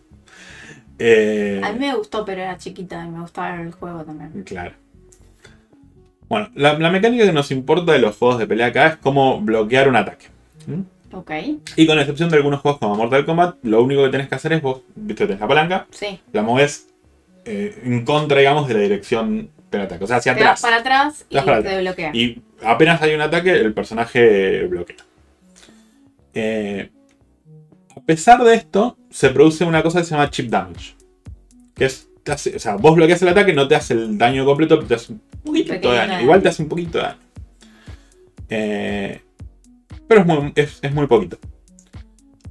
Eh, 0.98 1.60
A 1.62 1.72
mí 1.72 1.78
me 1.78 1.94
gustó, 1.94 2.24
pero 2.24 2.40
era 2.42 2.56
chiquita 2.56 3.04
y 3.04 3.10
me 3.10 3.20
gustaba 3.20 3.60
el 3.60 3.72
juego 3.72 4.02
también. 4.04 4.42
Claro. 4.44 4.72
Bueno, 6.28 6.48
la, 6.54 6.78
la 6.78 6.90
mecánica 6.90 7.24
que 7.24 7.32
nos 7.32 7.50
importa 7.50 7.92
de 7.92 7.98
los 7.98 8.16
juegos 8.16 8.38
de 8.38 8.46
pelea 8.46 8.68
acá 8.68 8.86
es 8.88 8.96
cómo 8.96 9.40
bloquear 9.40 9.88
un 9.88 9.96
ataque. 9.96 10.26
¿Mm? 10.66 11.14
Ok. 11.14 11.30
Y 11.76 11.86
con 11.86 11.98
excepción 11.98 12.30
de 12.30 12.36
algunos 12.38 12.60
juegos 12.60 12.78
como 12.80 12.94
Mortal 12.96 13.26
Kombat, 13.26 13.56
lo 13.64 13.82
único 13.82 14.02
que 14.04 14.08
tenés 14.08 14.28
que 14.28 14.34
hacer 14.36 14.54
es 14.54 14.62
vos, 14.62 14.80
viste, 14.94 15.26
tenés 15.26 15.40
la 15.40 15.48
palanca, 15.48 15.86
Sí. 15.90 16.18
la 16.32 16.42
moves 16.42 16.88
eh, 17.44 17.80
en 17.84 18.04
contra, 18.04 18.38
digamos, 18.38 18.68
de 18.68 18.74
la 18.74 18.80
dirección 18.80 19.50
del 19.70 19.80
ataque. 19.82 20.04
O 20.04 20.06
sea, 20.06 20.16
hacia 20.18 20.34
Te 20.34 20.42
vas 20.44 20.62
atrás. 20.62 20.62
para 20.62 20.76
atrás 20.76 21.24
y 21.28 21.32
Te 21.32 21.36
vas 21.36 21.44
para 21.44 21.62
te 21.62 21.68
atrás. 21.68 21.82
bloquea. 21.82 22.10
Y 22.14 22.42
apenas 22.62 23.00
hay 23.02 23.14
un 23.14 23.20
ataque, 23.20 23.50
el 23.52 23.72
personaje 23.74 24.66
bloquea. 24.66 24.96
Eh, 26.34 26.90
a 27.96 28.00
pesar 28.00 28.42
de 28.42 28.54
esto, 28.54 28.96
se 29.10 29.30
produce 29.30 29.64
una 29.64 29.82
cosa 29.82 29.98
que 30.00 30.04
se 30.04 30.10
llama 30.14 30.30
chip 30.30 30.48
damage. 30.50 30.94
Que 31.74 31.86
es 31.86 32.08
hace, 32.26 32.56
o 32.56 32.58
sea, 32.58 32.76
vos 32.76 32.94
bloqueas 32.94 33.20
el 33.22 33.28
ataque, 33.28 33.52
no 33.52 33.66
te 33.68 33.74
hace 33.74 33.94
el 33.94 34.16
daño 34.16 34.44
completo, 34.44 34.76
pero 34.76 34.88
te 34.88 34.94
hace 34.94 35.12
un 35.12 35.20
poquito 35.44 35.72
de 35.72 35.78
daño. 35.80 35.94
daño. 36.12 36.20
Igual 36.22 36.42
te 36.42 36.48
hace 36.48 36.62
un 36.62 36.68
poquito 36.68 36.98
de 36.98 37.04
daño. 37.04 37.18
Eh, 38.48 39.20
pero 40.06 40.20
es 40.20 40.26
muy, 40.26 40.52
es, 40.54 40.78
es 40.82 40.92
muy 40.94 41.06
poquito. 41.06 41.38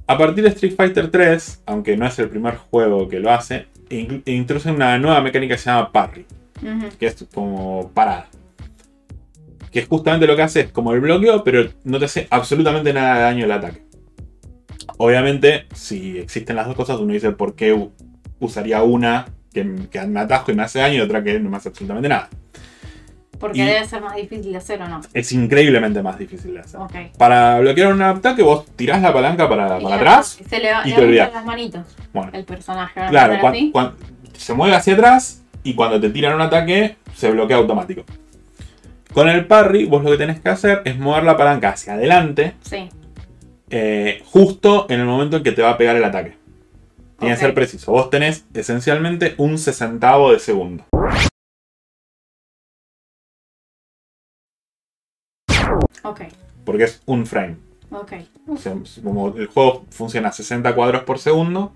A 0.06 0.18
partir 0.18 0.44
de 0.44 0.50
Street 0.50 0.74
Fighter 0.76 1.10
3, 1.10 1.62
aunque 1.66 1.96
no 1.96 2.06
es 2.06 2.18
el 2.18 2.28
primer 2.28 2.56
juego 2.56 3.08
que 3.08 3.20
lo 3.20 3.30
hace, 3.32 3.66
introduce 4.26 4.70
una 4.70 4.98
nueva 4.98 5.20
mecánica 5.20 5.54
que 5.54 5.60
se 5.60 5.70
llama 5.70 5.92
parry, 5.92 6.26
que 6.98 7.06
es 7.06 7.26
como 7.34 7.90
parada. 7.92 8.28
Que 9.70 9.80
es 9.80 9.88
justamente 9.88 10.26
lo 10.26 10.36
que 10.36 10.42
hace, 10.42 10.60
es 10.60 10.72
como 10.72 10.92
el 10.92 11.00
bloqueo, 11.00 11.42
pero 11.44 11.68
no 11.84 11.98
te 11.98 12.04
hace 12.04 12.26
absolutamente 12.30 12.92
nada 12.92 13.16
de 13.16 13.22
daño 13.22 13.44
el 13.44 13.52
ataque. 13.52 13.86
Obviamente, 14.98 15.66
si 15.74 16.18
existen 16.18 16.56
las 16.56 16.66
dos 16.66 16.76
cosas, 16.76 16.98
uno 17.00 17.12
dice 17.12 17.32
por 17.32 17.54
qué 17.54 17.88
usaría 18.38 18.82
una 18.82 19.26
que, 19.52 19.88
que 19.90 20.00
me 20.06 20.20
atajo 20.20 20.52
y 20.52 20.54
me 20.54 20.62
hace 20.62 20.80
daño 20.80 20.96
y 20.96 21.00
otra 21.00 21.22
que 21.22 21.40
no 21.40 21.50
me 21.50 21.56
hace 21.56 21.70
absolutamente 21.70 22.08
nada. 22.08 22.28
Porque 23.42 23.58
Y- 23.58 23.64
debe 23.66 23.84
ser 23.84 24.00
más 24.00 24.14
difícil 24.14 24.52
de 24.52 24.58
hacer 24.58 24.80
o 24.80 24.86
no. 24.88 25.00
Es 25.12 25.32
increíblemente 25.32 26.00
más 26.00 26.16
difícil 26.16 26.54
de 26.54 26.60
hacer. 26.60 26.78
Para 27.18 27.58
bloquear 27.58 27.92
un 27.92 28.00
ataque, 28.00 28.40
vos 28.42 28.64
tirás 28.76 29.02
la 29.02 29.12
palanca 29.12 29.48
para, 29.48 29.80
Y 29.80 29.82
para 29.82 29.96
atrás. 29.96 30.38
Se 30.48 30.58
le, 30.60 30.70
y 30.84 30.90
le 30.90 30.94
te 30.94 31.02
olvidás. 31.02 31.32
las 31.34 31.44
manitos. 31.44 31.84
Bueno, 32.12 32.30
El 32.32 32.44
personaje. 32.44 33.00
¿van 33.00 33.08
a 33.08 33.10
claro, 33.10 33.38
cuan- 33.40 33.70
cuan- 33.72 33.92
se 34.38 34.54
mueve 34.54 34.76
hacia 34.76 34.94
atrás 34.94 35.42
y 35.64 35.74
cuando 35.74 36.00
te 36.00 36.08
tiran 36.10 36.34
un 36.36 36.40
ataque, 36.40 36.96
se 37.16 37.32
bloquea 37.32 37.56
automático. 37.56 38.04
Con 39.12 39.28
el 39.28 39.44
parry, 39.46 39.86
vos 39.86 40.04
lo 40.04 40.12
que 40.12 40.18
tenés 40.18 40.40
que 40.40 40.48
hacer 40.48 40.80
es 40.84 40.96
mover 40.98 41.24
la 41.24 41.36
palanca 41.36 41.70
hacia 41.70 41.94
adelante, 41.94 42.54
Sí. 42.62 42.88
eh, 43.70 44.22
justo 44.24 44.86
en 44.88 45.00
el 45.00 45.06
momento 45.06 45.38
en 45.38 45.42
que 45.42 45.50
te 45.52 45.62
va 45.62 45.70
a 45.70 45.76
pegar 45.78 45.96
el 45.96 46.04
ataque. 46.04 46.36
Tiene 47.18 47.34
que 47.34 47.40
ser 47.40 47.54
preciso. 47.54 47.90
Vos 47.92 48.08
tenés 48.08 48.44
esencialmente 48.54 49.34
un 49.36 49.58
sesentavo 49.58 50.32
de 50.32 50.38
segundo. 50.38 50.84
Ok. 56.02 56.20
Porque 56.64 56.84
es 56.84 57.02
un 57.06 57.26
frame. 57.26 57.56
Ok. 57.90 58.12
O 58.48 58.56
sea, 58.56 58.74
como 59.02 59.28
el 59.36 59.46
juego 59.46 59.84
funciona 59.90 60.28
a 60.28 60.32
60 60.32 60.74
cuadros 60.74 61.02
por 61.04 61.18
segundo. 61.18 61.72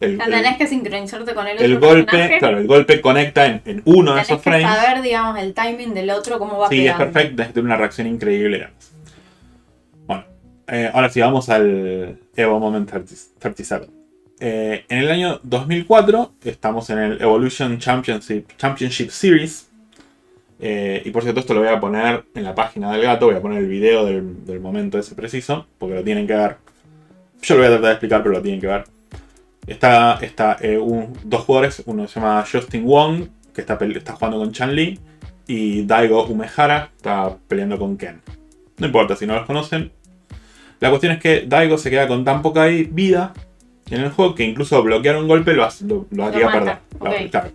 El, 0.00 0.16
sea, 0.16 0.26
el- 0.26 0.32
tenés 0.32 0.56
que 0.58 0.66
sincronizarte 0.66 1.32
con 1.34 1.46
el 1.46 1.54
otro 1.54 1.66
el 1.66 1.78
golpe, 1.78 2.04
personaje. 2.10 2.38
claro, 2.38 2.58
el 2.58 2.66
golpe 2.66 3.00
conecta 3.00 3.46
en, 3.46 3.62
en 3.64 3.82
uno 3.84 4.12
de 4.14 4.22
Tenés 4.22 4.30
esos 4.30 4.42
que 4.42 4.50
frames. 4.50 4.66
saber, 4.76 5.02
digamos, 5.02 5.38
el 5.38 5.54
timing 5.54 5.94
del 5.94 6.10
otro, 6.10 6.38
cómo 6.40 6.58
va 6.58 6.68
Sí, 6.68 6.78
es 6.86 6.92
pegando. 6.92 7.04
perfecto, 7.12 7.36
tenés 7.36 7.46
que 7.48 7.52
tener 7.54 7.64
una 7.66 7.76
reacción 7.76 8.06
increíble. 8.08 8.68
Bueno, 10.06 10.24
eh, 10.66 10.90
ahora 10.92 11.08
sí, 11.08 11.20
vamos 11.20 11.48
al 11.48 12.18
Evo 12.36 12.58
Moment 12.58 12.88
30 12.88 13.14
37. 13.38 13.88
Eh, 14.40 14.84
en 14.88 14.98
el 14.98 15.10
año 15.10 15.38
2004 15.44 16.32
estamos 16.44 16.90
en 16.90 16.98
el 16.98 17.22
Evolution 17.22 17.78
Championship, 17.78 18.48
Championship 18.56 19.10
Series. 19.10 19.68
Eh, 20.64 21.02
y 21.04 21.10
por 21.10 21.24
cierto, 21.24 21.40
esto 21.40 21.54
lo 21.54 21.60
voy 21.60 21.68
a 21.70 21.80
poner 21.80 22.24
en 22.36 22.44
la 22.44 22.54
página 22.54 22.92
del 22.92 23.02
gato. 23.02 23.26
Voy 23.26 23.34
a 23.34 23.42
poner 23.42 23.58
el 23.58 23.66
video 23.68 24.04
del, 24.06 24.46
del 24.46 24.60
momento 24.60 24.96
ese 24.98 25.14
preciso, 25.16 25.66
porque 25.78 25.96
lo 25.96 26.04
tienen 26.04 26.26
que 26.26 26.34
ver. 26.34 26.56
Yo 27.42 27.56
lo 27.56 27.62
voy 27.62 27.66
a 27.66 27.70
tratar 27.70 27.86
de 27.86 27.92
explicar, 27.92 28.22
pero 28.22 28.34
lo 28.36 28.42
tienen 28.42 28.60
que 28.60 28.68
ver. 28.68 28.84
Está, 29.66 30.18
está 30.22 30.56
eh, 30.60 30.78
un- 30.78 31.12
dos 31.24 31.42
jugadores, 31.42 31.82
uno 31.86 32.06
se 32.06 32.20
llama 32.20 32.44
Justin 32.50 32.84
Wong, 32.84 33.24
que 33.54 33.60
está, 33.60 33.74
está 33.82 34.12
jugando 34.14 34.38
con 34.38 34.52
Chan 34.52 34.74
Li, 34.74 34.98
y 35.48 35.84
Daigo 35.84 36.24
Umehara 36.26 36.90
está 36.96 37.36
peleando 37.48 37.76
con 37.78 37.96
Ken. 37.96 38.20
No 38.78 38.86
importa 38.86 39.16
si 39.16 39.26
no 39.26 39.34
los 39.34 39.46
conocen. 39.46 39.90
La 40.80 40.90
cuestión 40.90 41.12
es 41.14 41.20
que 41.20 41.44
Daigo 41.46 41.76
se 41.78 41.90
queda 41.90 42.06
con 42.08 42.24
tan 42.24 42.40
poca 42.42 42.66
vida 42.66 43.32
en 43.90 44.00
el 44.00 44.10
juego 44.10 44.34
que 44.36 44.44
incluso 44.44 44.80
bloquear 44.82 45.16
un 45.16 45.26
golpe 45.28 45.52
lo, 45.54 45.64
hace- 45.64 45.84
lo, 45.86 46.06
lo 46.10 46.24
haría 46.24 46.46
mata, 46.46 46.58
perder. 47.00 47.30
Claro. 47.30 47.50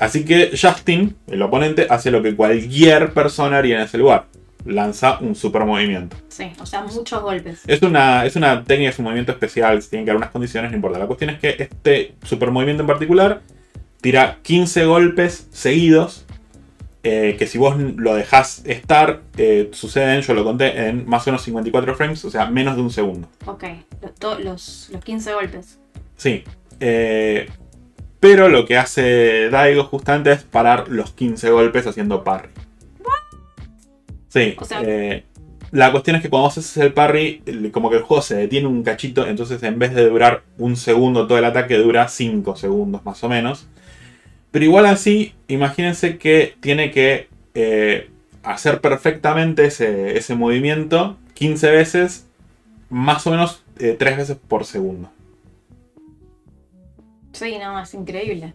Así 0.00 0.24
que 0.24 0.50
Justin, 0.60 1.16
el 1.28 1.42
oponente, 1.42 1.86
hace 1.88 2.10
lo 2.10 2.22
que 2.22 2.34
cualquier 2.34 3.12
persona 3.12 3.58
haría 3.58 3.76
en 3.76 3.82
ese 3.82 3.98
lugar. 3.98 4.26
Lanza 4.64 5.18
un 5.20 5.34
super 5.34 5.64
movimiento. 5.64 6.16
Sí, 6.28 6.50
o 6.60 6.66
sea, 6.66 6.82
muchos 6.82 7.22
golpes. 7.22 7.60
Es 7.66 7.82
una, 7.82 8.26
es 8.26 8.34
una 8.36 8.64
técnica, 8.64 8.90
es 8.90 8.98
un 8.98 9.04
movimiento 9.04 9.32
especial, 9.32 9.82
tienen 9.88 10.04
que 10.04 10.10
haber 10.10 10.18
unas 10.18 10.30
condiciones, 10.32 10.70
no 10.70 10.76
importa. 10.76 10.98
La 10.98 11.06
cuestión 11.06 11.30
es 11.30 11.38
que 11.38 11.56
este 11.58 12.14
super 12.24 12.50
movimiento 12.50 12.82
en 12.82 12.86
particular 12.86 13.42
tira 14.00 14.38
15 14.42 14.84
golpes 14.86 15.48
seguidos. 15.52 16.26
eh, 17.02 17.36
que 17.38 17.46
si 17.46 17.56
vos 17.58 17.76
lo 17.78 18.14
dejás 18.14 18.62
estar, 18.66 19.22
eh, 19.38 19.70
suceden, 19.72 20.20
yo 20.22 20.34
lo 20.34 20.44
conté, 20.44 20.88
en 20.88 21.06
más 21.08 21.26
o 21.26 21.30
menos 21.30 21.42
54 21.42 21.94
frames, 21.94 22.22
o 22.26 22.30
sea, 22.30 22.46
menos 22.50 22.76
de 22.76 22.82
un 22.82 22.90
segundo. 22.90 23.28
Ok. 23.46 23.64
Los, 24.02 24.44
los, 24.44 24.90
los 24.92 25.04
15 25.04 25.32
golpes. 25.34 25.78
Sí. 26.16 26.44
eh, 26.80 27.48
pero 28.20 28.48
lo 28.48 28.66
que 28.66 28.76
hace 28.76 29.48
Daigo 29.50 29.84
justamente 29.84 30.32
es 30.32 30.42
parar 30.42 30.88
los 30.88 31.12
15 31.12 31.50
golpes 31.50 31.86
haciendo 31.86 32.22
parry. 32.22 32.50
Sí. 34.28 34.54
O 34.58 34.64
sea- 34.64 34.82
eh, 34.84 35.24
la 35.72 35.90
cuestión 35.92 36.16
es 36.16 36.22
que 36.22 36.28
cuando 36.30 36.48
haces 36.48 36.76
el 36.76 36.92
parry, 36.92 37.42
como 37.72 37.90
que 37.90 37.96
el 37.96 38.02
juego 38.02 38.22
se 38.22 38.36
detiene 38.36 38.66
un 38.66 38.82
cachito, 38.82 39.26
entonces 39.26 39.62
en 39.62 39.78
vez 39.78 39.94
de 39.94 40.08
durar 40.08 40.42
un 40.58 40.76
segundo 40.76 41.26
todo 41.26 41.38
el 41.38 41.44
ataque, 41.44 41.76
dura 41.78 42.08
5 42.08 42.56
segundos 42.56 43.04
más 43.04 43.22
o 43.24 43.28
menos. 43.28 43.66
Pero 44.50 44.64
igual 44.64 44.86
así, 44.86 45.32
imagínense 45.48 46.18
que 46.18 46.56
tiene 46.60 46.90
que 46.90 47.28
eh, 47.54 48.10
hacer 48.42 48.80
perfectamente 48.80 49.64
ese, 49.66 50.16
ese 50.18 50.34
movimiento 50.34 51.16
15 51.34 51.70
veces, 51.70 52.26
más 52.88 53.24
o 53.26 53.30
menos 53.30 53.62
3 53.76 53.98
veces 54.16 54.36
por 54.48 54.64
segundo. 54.64 55.08
Sí, 57.32 57.58
no, 57.58 57.80
es 57.80 57.94
increíble. 57.94 58.54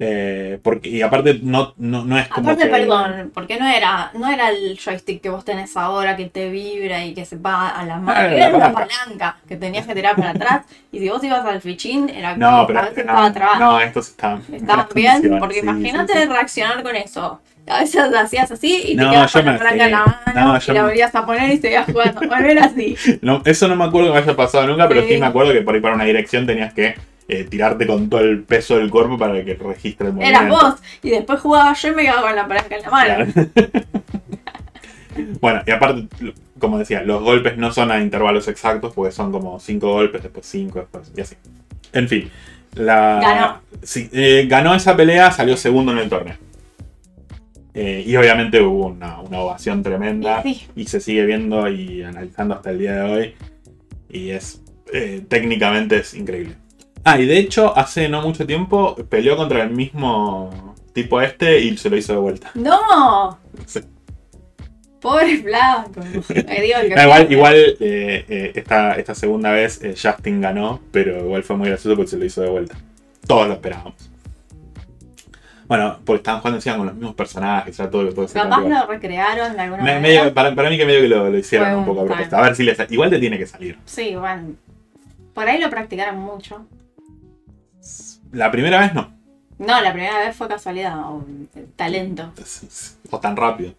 Eh, 0.00 0.60
porque, 0.62 0.88
y 0.90 1.02
aparte 1.02 1.40
no, 1.42 1.74
no, 1.76 2.04
no 2.04 2.16
es 2.16 2.28
como 2.28 2.50
Aparte, 2.50 2.66
que- 2.66 2.70
perdón, 2.70 3.32
porque 3.34 3.58
no 3.58 3.66
era, 3.66 4.12
no 4.14 4.28
era 4.28 4.50
el 4.50 4.78
joystick 4.78 5.20
que 5.20 5.28
vos 5.28 5.44
tenés 5.44 5.76
ahora 5.76 6.14
que 6.16 6.26
te 6.26 6.50
vibra 6.50 7.04
y 7.04 7.14
que 7.14 7.24
se 7.24 7.36
va 7.36 7.70
a 7.70 7.84
la 7.84 7.96
mano. 7.96 8.16
Ah, 8.16 8.26
era 8.32 8.48
una 8.54 8.72
palanca. 8.72 8.88
palanca 9.04 9.36
que 9.48 9.56
tenías 9.56 9.88
que 9.88 9.96
tirar 9.96 10.14
para 10.14 10.30
atrás. 10.30 10.66
Y 10.92 11.00
si 11.00 11.08
vos 11.08 11.22
ibas 11.24 11.44
al 11.44 11.60
fichín, 11.60 12.08
era 12.10 12.36
No, 12.36 12.48
como 12.50 12.66
pero 12.68 12.78
a 12.78 12.82
veces 12.82 12.96
no, 13.06 13.10
estaba 13.12 13.32
trabado. 13.32 13.58
no, 13.72 13.80
estos 13.80 14.08
estaban 14.10 14.42
Estaban 14.52 14.86
bien, 14.94 15.36
porque 15.40 15.54
sí, 15.56 15.60
imagínate 15.62 16.12
sí, 16.12 16.18
sí. 16.20 16.26
reaccionar 16.28 16.82
con 16.84 16.94
eso. 16.94 17.40
A 17.66 17.80
veces 17.80 18.00
hacías 18.14 18.50
así 18.52 18.80
y 18.92 18.96
te 18.96 19.02
No, 19.02 19.10
quedabas 19.10 19.32
con 19.32 19.44
la 19.46 19.58
palanca 19.58 19.84
en 19.84 19.90
la 19.90 19.98
mano 20.26 20.52
No, 20.52 20.58
y 20.64 20.66
la 20.68 20.74
me- 20.74 20.88
volvías 20.88 21.14
a 21.16 21.26
poner 21.26 21.50
y 21.52 21.58
seguías 21.58 21.86
jugando. 21.86 22.20
Bueno, 22.26 22.46
era 22.48 22.64
así. 22.66 22.96
No, 23.20 23.42
eso 23.44 23.66
no 23.66 23.74
me 23.74 23.84
acuerdo 23.84 24.10
que 24.12 24.14
me 24.14 24.22
haya 24.24 24.36
pasado 24.36 24.64
nunca, 24.68 24.86
pero 24.88 25.02
sí. 25.02 25.08
Sí. 25.14 25.18
me 25.18 25.26
acuerdo 25.26 25.52
que 25.52 25.62
por 25.62 25.74
ir 25.74 25.82
para 25.82 25.96
una 25.96 26.04
dirección 26.04 26.46
tenías 26.46 26.72
que 26.72 26.94
eh, 27.30 27.44
tirarte 27.44 27.86
con 27.86 28.08
todo 28.08 28.20
el 28.20 28.42
peso 28.42 28.78
del 28.78 28.90
cuerpo 28.90 29.18
para 29.18 29.44
que 29.44 29.54
registre 29.54 30.06
el 30.06 30.14
movimiento. 30.14 30.40
Eras 30.40 30.50
vos. 30.50 30.74
Y 31.02 31.10
después 31.10 31.38
jugaba 31.40 31.74
yo 31.74 31.88
y 31.88 31.94
me 31.94 32.02
quedaba 32.04 32.22
con 32.22 32.34
la 32.34 32.48
palanca 32.48 32.76
en 32.76 32.82
la 32.82 32.90
mano. 32.90 33.32
Claro. 33.32 33.50
bueno, 35.42 35.62
y 35.66 35.70
aparte, 35.70 36.08
como 36.58 36.78
decía, 36.78 37.02
los 37.02 37.22
golpes 37.22 37.58
no 37.58 37.70
son 37.70 37.90
a 37.90 38.00
intervalos 38.00 38.48
exactos, 38.48 38.94
porque 38.94 39.12
son 39.12 39.30
como 39.30 39.60
5 39.60 39.92
golpes, 39.92 40.22
después 40.22 40.46
5, 40.46 40.78
después 40.78 41.12
y 41.14 41.20
así. 41.20 41.36
En 41.92 42.08
fin. 42.08 42.30
La, 42.74 43.20
Ganó. 43.20 43.60
Sí, 43.82 44.08
eh, 44.12 44.46
ganó 44.48 44.74
esa 44.74 44.96
pelea, 44.96 45.30
salió 45.30 45.58
segundo 45.58 45.92
en 45.92 45.98
el 45.98 46.08
torneo. 46.08 46.36
Eh, 47.74 48.04
y 48.06 48.16
obviamente 48.16 48.62
hubo 48.62 48.86
una, 48.86 49.20
una 49.20 49.40
ovación 49.40 49.82
tremenda. 49.82 50.40
Y 50.46 50.54
sí. 50.54 50.66
Y 50.76 50.86
se 50.86 51.00
sigue 51.00 51.26
viendo 51.26 51.68
y 51.68 52.02
analizando 52.04 52.54
hasta 52.54 52.70
el 52.70 52.78
día 52.78 52.92
de 52.94 53.00
hoy. 53.02 53.34
Y 54.08 54.30
es. 54.30 54.62
técnicamente 55.28 55.98
es 55.98 56.14
increíble. 56.14 56.56
Ah, 57.12 57.18
y 57.20 57.26
de 57.26 57.38
hecho, 57.38 57.76
hace 57.76 58.08
no 58.08 58.22
mucho 58.22 58.46
tiempo 58.46 58.94
peleó 59.08 59.36
contra 59.36 59.62
el 59.62 59.70
mismo 59.70 60.74
tipo 60.92 61.20
este 61.20 61.60
y 61.60 61.76
se 61.76 61.88
lo 61.90 61.96
hizo 61.96 62.12
de 62.12 62.18
vuelta. 62.18 62.50
¡No! 62.54 63.38
Sí. 63.66 63.80
Pobre. 65.00 65.42
Me 65.44 66.60
digo 66.60 66.78
que 66.80 67.02
igual 67.02 67.32
igual 67.32 67.54
eh, 67.56 68.24
eh, 68.28 68.52
esta, 68.54 68.94
esta 68.94 69.14
segunda 69.14 69.52
vez 69.52 69.80
eh, 69.82 69.94
Justin 70.00 70.40
ganó, 70.40 70.80
pero 70.90 71.18
igual 71.20 71.44
fue 71.44 71.56
muy 71.56 71.68
gracioso 71.68 71.94
porque 71.96 72.10
se 72.10 72.18
lo 72.18 72.24
hizo 72.24 72.42
de 72.42 72.50
vuelta. 72.50 72.76
Todos 73.26 73.46
lo 73.46 73.54
esperábamos. 73.54 73.94
Bueno, 75.68 75.98
porque 76.04 76.18
estaban 76.18 76.40
jugando 76.40 76.56
encima 76.58 76.76
con 76.78 76.86
los 76.86 76.94
mismos 76.94 77.14
personajes, 77.14 77.78
era 77.78 77.90
todo, 77.90 78.08
todo 78.12 78.26
Capaz 78.26 78.60
lo 78.62 78.86
recrearon 78.86 79.52
de 79.54 79.60
alguna 79.60 79.82
Me- 79.82 79.94
manera. 79.94 80.00
medio- 80.00 80.34
para, 80.34 80.54
para 80.54 80.70
mí 80.70 80.78
que 80.78 80.86
medio 80.86 81.00
que 81.02 81.08
lo, 81.08 81.28
lo 81.28 81.38
hicieron 81.38 81.72
un 81.72 81.78
un 81.80 81.84
poco 81.84 82.00
a 82.00 82.04
propósito. 82.06 82.36
A 82.36 82.40
ver 82.42 82.56
si 82.56 82.64
les... 82.64 82.78
Igual 82.90 83.10
te 83.10 83.18
tiene 83.18 83.38
que 83.38 83.46
salir. 83.46 83.78
Sí, 83.84 84.16
bueno. 84.16 84.54
Por 85.34 85.46
ahí 85.46 85.60
lo 85.60 85.68
practicaron 85.70 86.18
mucho. 86.18 86.66
La 88.32 88.50
primera 88.50 88.80
vez 88.80 88.94
no. 88.94 89.16
No, 89.58 89.80
la 89.80 89.92
primera 89.92 90.18
vez 90.20 90.36
fue 90.36 90.48
casualidad 90.48 90.98
o 91.10 91.24
eh, 91.56 91.66
talento. 91.74 92.32
O 93.10 93.18
tan 93.20 93.36
rápido. 93.36 93.74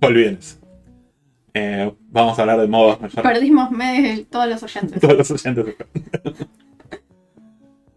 Olviden 0.00 0.38
eso. 0.40 0.58
Eh, 1.54 1.92
vamos 2.08 2.38
a 2.38 2.42
hablar 2.42 2.60
de 2.60 2.66
modos 2.66 3.00
mejor. 3.00 3.22
Perdimos 3.22 3.70
medio 3.70 4.24
todos 4.26 4.48
los 4.48 4.62
oyentes. 4.62 5.00
Todos 5.00 5.18
los 5.18 5.30
oyentes. 5.30 5.74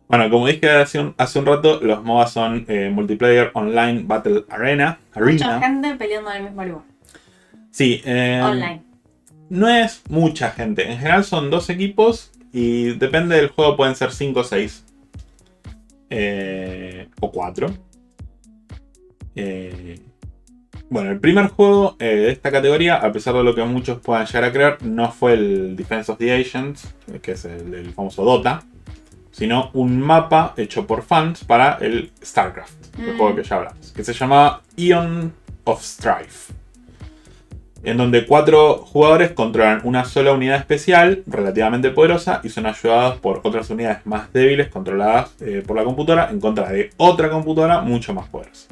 Bueno, 0.08 0.30
como 0.30 0.48
dije 0.48 0.70
hace 0.70 1.00
un, 1.00 1.16
hace 1.18 1.40
un 1.40 1.46
rato, 1.46 1.80
los 1.82 2.04
MOBA 2.04 2.28
son 2.28 2.66
eh, 2.68 2.92
Multiplayer 2.94 3.52
Online 3.54 4.04
Battle 4.06 4.46
Arena. 4.50 5.00
Mucha 5.16 5.56
Arena. 5.56 5.60
gente 5.60 5.96
peleando 5.96 6.32
en 6.32 6.38
el 6.38 6.44
mismo 6.44 6.64
lugar. 6.64 6.84
Sí, 7.72 8.02
eh, 8.06 8.42
Online. 8.44 8.84
No 9.50 9.70
es 9.70 10.02
mucha 10.10 10.52
gente. 10.52 10.90
En 10.90 10.98
general 10.98 11.24
son 11.24 11.50
dos 11.50 11.70
equipos 11.70 12.32
Y 12.52 12.94
depende 12.94 13.36
del 13.36 13.50
juego, 13.50 13.76
pueden 13.76 13.96
ser 13.96 14.12
5 14.12 14.40
o 14.40 14.44
6. 14.44 14.86
o 17.20 17.32
4. 17.32 17.68
Eh, 19.36 20.00
bueno, 20.90 21.12
el 21.12 21.20
primer 21.20 21.48
juego 21.48 21.96
eh, 22.00 22.06
de 22.06 22.32
esta 22.32 22.52
categoría, 22.52 22.96
a 22.96 23.12
pesar 23.12 23.34
de 23.34 23.44
lo 23.44 23.56
que 23.56 23.64
muchos 23.64 24.00
puedan 24.00 24.26
llegar 24.26 24.44
a 24.46 24.52
creer, 24.52 24.78
no 24.84 25.12
fue 25.12 25.34
el 25.34 25.76
Defense 25.76 26.12
of 26.12 26.18
the 26.18 26.32
Agents, 26.32 26.96
que 27.22 27.32
es 27.32 27.46
el, 27.46 27.92
famoso 27.94 28.24
Dota, 28.24 28.64
sino 29.32 29.72
un 29.74 30.00
mapa 30.00 30.54
hecho 30.58 30.86
por 30.88 31.02
fans 31.02 31.44
para 31.44 31.78
el 31.82 32.12
StarCraft, 32.24 33.00
el 33.00 33.18
juego 33.18 33.32
mm. 33.32 33.36
que 33.36 33.44
ya 33.44 33.56
hablamos, 33.58 33.92
que 33.92 34.04
se 34.04 34.14
llamaba 34.14 34.62
Eon 34.78 35.34
of 35.66 35.84
Strife. 35.84 36.54
En 37.84 37.98
donde 37.98 38.26
cuatro 38.26 38.78
jugadores 38.78 39.32
controlan 39.32 39.82
una 39.84 40.06
sola 40.06 40.34
unidad 40.34 40.58
especial 40.58 41.24
relativamente 41.28 41.92
poderosa 41.92 42.42
y 42.44 42.50
son 42.50 42.66
ayudados 42.66 43.20
por 43.20 43.42
otras 43.44 43.70
unidades 43.70 44.06
más 44.06 44.34
débiles 44.34 44.70
controladas 44.70 45.36
eh, 45.42 45.64
por 45.66 45.78
la 45.78 45.84
computadora 45.84 46.30
en 46.32 46.40
contra 46.40 46.70
de 46.70 46.90
otra 46.98 47.30
computadora 47.30 47.82
mucho 47.82 48.14
más 48.14 48.28
poderosa. 48.28 48.68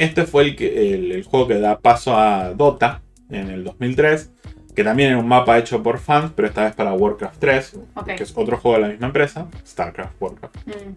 Este 0.00 0.24
fue 0.24 0.44
el, 0.44 0.56
que, 0.56 0.94
el, 0.94 1.24
juego 1.24 1.46
que 1.46 1.60
da 1.60 1.78
paso 1.78 2.16
a 2.16 2.54
Dota 2.54 3.02
en 3.28 3.50
el 3.50 3.64
2003, 3.64 4.30
que 4.74 4.82
también 4.82 5.10
era 5.10 5.18
un 5.18 5.28
mapa 5.28 5.58
hecho 5.58 5.82
por 5.82 5.98
fans, 5.98 6.32
pero 6.34 6.48
esta 6.48 6.64
vez 6.64 6.74
para 6.74 6.94
Warcraft 6.94 7.38
3, 7.38 7.80
que 8.16 8.22
es 8.22 8.32
otro 8.34 8.56
juego 8.56 8.78
de 8.78 8.82
la 8.82 8.88
misma 8.88 9.08
empresa, 9.08 9.46
StarCraft 9.66 10.14
Warcraft. 10.18 10.56
Mm. 10.66 10.96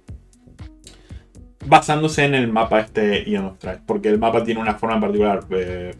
Basándose 1.66 2.24
en 2.24 2.36
el 2.36 2.48
mapa 2.48 2.80
este 2.80 3.30
Ion 3.30 3.46
of 3.46 3.58
porque 3.86 4.08
el 4.08 4.20
mapa 4.20 4.41
tiene 4.41 4.62
una 4.62 4.76
forma 4.76 4.96
en 4.96 5.02
particular. 5.02 5.44
Eh, 5.50 5.94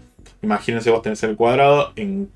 imagínense 0.44 0.92
vos 0.92 1.02
tenés 1.02 1.24
el 1.24 1.36
cuadrado, 1.36 1.94
en, 1.96 2.30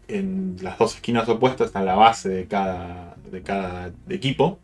las 0.61 0.77
dos 0.79 0.95
esquinas 0.95 1.29
opuestas 1.29 1.67
está 1.67 1.83
la 1.83 1.95
base 1.95 2.29
de 2.29 2.45
cada, 2.47 3.15
de 3.29 3.43
cada 3.43 3.91
equipo, 4.09 4.57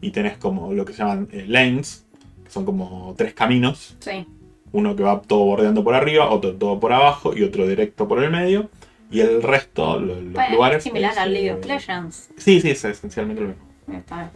y 0.00 0.12
tenés 0.12 0.38
como 0.38 0.72
lo 0.72 0.84
que 0.84 0.92
se 0.94 1.00
llaman 1.00 1.28
eh, 1.32 1.44
lanes, 1.46 2.06
que 2.44 2.50
son 2.50 2.64
como 2.64 3.14
tres 3.18 3.34
caminos. 3.34 3.96
Sí 4.00 4.26
uno 4.72 4.96
que 4.96 5.02
va 5.02 5.20
todo 5.20 5.44
bordeando 5.44 5.82
por 5.82 5.94
arriba, 5.94 6.30
otro 6.30 6.54
todo 6.54 6.78
por 6.78 6.92
abajo 6.92 7.36
y 7.36 7.42
otro 7.42 7.66
directo 7.66 8.06
por 8.06 8.22
el 8.22 8.30
medio. 8.30 8.70
Y 9.10 9.20
el 9.20 9.42
resto, 9.42 9.98
los, 9.98 10.22
lugares. 10.22 10.78
Es 10.78 10.84
similar 10.84 11.18
al 11.18 11.32
League 11.32 11.52
of 11.52 11.66
Legends. 11.66 12.30
Sí, 12.36 12.60
sí, 12.60 12.70
es 12.70 12.84
esencialmente 12.84 13.42
lo 13.42 13.48
mismo. 13.48 13.64
Está 13.92 14.30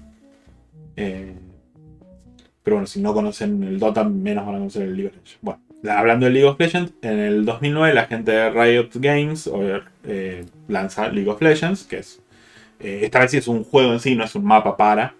eh, 0.97 1.35
pero 2.63 2.77
bueno, 2.77 2.87
si 2.87 3.01
no 3.01 3.13
conocen 3.13 3.63
el 3.63 3.79
Dota, 3.79 4.05
menos 4.05 4.47
van 4.47 4.57
a 4.57 4.59
conocer 4.59 4.83
el 4.83 4.97
League 4.97 5.09
of 5.09 5.15
Legends. 5.15 5.39
Bueno, 5.43 5.61
hablando 5.89 6.27
del 6.27 6.35
League 6.35 6.49
of 6.49 6.59
Legends, 6.59 6.93
en 7.03 7.19
el 7.19 7.45
2009 7.45 7.95
la 7.95 8.07
gente 8.07 8.33
de 8.33 8.51
Riot 8.51 8.91
Games 8.95 9.51
eh, 10.05 10.45
lanza 10.69 11.09
League 11.09 11.31
of 11.31 11.41
Legends, 11.41 11.85
que 11.85 11.99
es. 11.99 12.21
Eh, 12.81 13.01
esta 13.05 13.21
vez 13.21 13.31
sí 13.31 13.37
es 13.37 13.49
un 13.49 13.65
juego 13.65 13.93
en 13.93 14.01
sí, 14.01 14.15
no 14.15 14.25
es 14.25 14.35
un 14.35 14.45
mapa 14.45 14.77
para. 14.77 15.15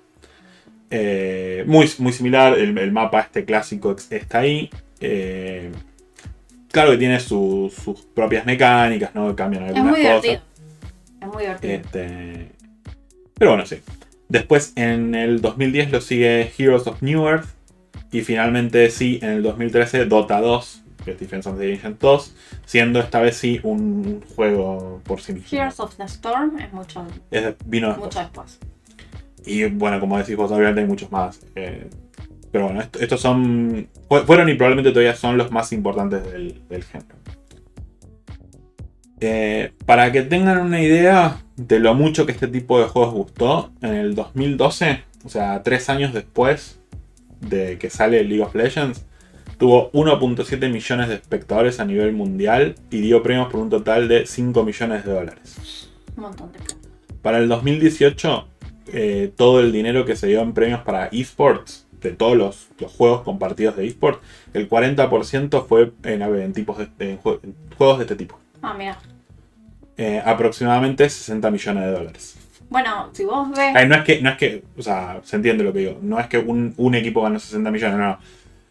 muy, 0.91 1.91
muy 1.99 2.13
similar, 2.13 2.59
el, 2.59 2.77
el, 2.77 2.93
mapa 2.93 3.21
este 3.21 3.45
clásico 3.45 3.95
está 4.11 4.41
ahí. 4.41 4.71
Eh, 5.01 5.71
claro 6.71 6.93
que 6.93 6.99
tiene 6.99 7.21
sus 7.21 7.75
propias 8.15 8.47
mecánicas, 8.47 9.15
¿no? 9.15 9.35
Cambian 9.37 9.65
algunas 9.65 9.87
es 9.87 9.91
muy 9.91 10.01
Divertido. 10.01 10.43
Es 11.21 11.29
muy 11.29 11.43
divertido. 11.43 11.75
Este, 11.75 12.49
pero 13.39 13.51
bueno, 13.53 13.67
sí. 13.67 13.77
Después 14.29 14.73
en 14.77 15.15
el 15.15 15.41
2010 15.41 15.93
lo 15.93 16.01
sigue 16.01 16.51
Heroes 16.57 16.87
of 16.87 17.03
New 17.03 17.27
Earth. 17.27 17.54
Y 18.13 18.21
finalmente 18.23 18.91
sí, 18.91 19.19
en 19.23 19.31
el 19.31 19.43
2013 19.43 20.07
Dota 20.07 20.41
2, 20.41 20.83
que 21.05 21.13
es 21.13 21.21
Defense 21.21 21.49
of 21.49 21.59
the 21.59 21.73
Ancient 21.73 22.01
2, 22.01 22.37
siendo 22.65 23.01
esta 23.01 23.21
vez 23.21 23.37
sí 23.37 23.61
un 23.63 24.23
juego 24.35 25.01
por 25.05 25.21
sí 25.21 25.35
mismo. 25.35 25.49
Heroes 25.51 25.81
of 25.81 25.97
the 25.97 26.05
Storm 26.05 26.59
es 26.59 26.73
mucho, 26.73 27.07
vino 27.67 27.97
mucho 27.97 28.21
después. 28.21 28.59
Y 29.47 29.65
bueno, 29.65 30.01
como 30.01 30.17
decís 30.19 30.37
vos, 30.37 30.51
obviamente 30.51 30.81
hay 30.81 30.87
muchos 30.87 31.11
más. 31.13 31.41
Eh, 31.55 31.89
pero 32.51 32.67
bueno, 32.67 32.83
estos 33.01 33.21
son. 33.21 33.89
Fueron 34.09 34.49
y 34.49 34.55
probablemente 34.55 34.91
todavía 34.91 35.17
son 35.17 35.37
los 35.37 35.51
más 35.51 35.73
importantes 35.73 36.23
del, 36.23 36.85
género. 36.85 37.17
Eh, 39.21 39.73
para 39.87 40.13
que 40.13 40.23
tengan 40.23 40.61
una 40.61 40.81
idea 40.81 41.43
de 41.57 41.79
lo 41.79 41.95
mucho 41.95 42.27
que 42.27 42.33
este 42.33 42.49
tipo 42.49 42.79
de 42.79 42.87
juegos 42.87 43.13
gustó, 43.13 43.73
en 43.81 43.95
el 43.95 44.15
2012, 44.15 45.03
o 45.25 45.29
sea, 45.29 45.63
tres 45.63 45.89
años 45.89 46.13
después 46.13 46.81
de 47.49 47.79
que 47.79 47.91
sale 47.91 48.25
League 48.25 48.43
of 48.43 48.55
Legends, 48.55 49.05
tuvo 49.59 49.91
1.7 49.93 50.71
millones 50.71 51.09
de 51.09 51.15
espectadores 51.15 51.81
a 51.81 51.85
nivel 51.85 52.13
mundial 52.13 52.75
y 52.91 53.01
dio 53.01 53.23
premios 53.23 53.51
por 53.51 53.61
un 53.61 53.71
total 53.71 54.09
de 54.09 54.27
5 54.27 54.65
millones 54.65 55.05
de 55.05 55.13
dólares. 55.13 55.91
Un 56.17 56.23
montón 56.25 56.53
de 56.53 56.59
Para 57.23 57.39
el 57.39 57.49
2018, 57.49 58.49
eh, 58.93 59.33
todo 59.37 59.61
el 59.61 59.73
dinero 59.73 60.05
que 60.05 60.17
se 60.17 60.27
dio 60.27 60.43
en 60.43 60.53
premios 60.53 60.81
para 60.81 61.07
esports 61.07 61.87
de 62.05 62.13
todos 62.13 62.37
los, 62.37 62.69
juegos 62.93 63.23
compartidos 63.23 63.77
de 63.77 63.87
eSport, 63.87 64.23
el 64.53 64.69
40% 64.69 65.67
fue 65.67 65.93
en, 66.05 66.53
tipos 66.53 66.79
de, 66.99 67.19
juegos 67.77 67.99
de 67.99 68.05
este 68.05 68.15
tipo. 68.15 68.39
Ah, 68.63 68.75
mira. 68.77 68.99
Eh, 69.97 70.23
aproximadamente 70.25 71.09
60 71.09 71.51
millones 71.51 71.85
de 71.85 71.91
dólares. 71.91 72.37
Bueno, 72.75 73.11
si 73.13 73.25
vos 73.25 73.49
ves. 73.53 73.89
no 73.89 73.95
es 73.95 74.03
que, 74.03 74.21
no 74.21 74.31
es 74.31 74.37
que, 74.37 74.65
o 74.77 74.83
sea, 74.83 75.21
se 75.23 75.37
entiende 75.37 75.63
lo 75.63 75.73
que 75.73 75.79
digo. 75.79 75.99
No 76.03 76.19
es 76.19 76.27
que 76.27 76.39
un, 76.39 76.95
equipo 76.97 77.23
ganó 77.23 77.39
60 77.39 77.71
millones, 77.71 77.99
no. 77.99 78.19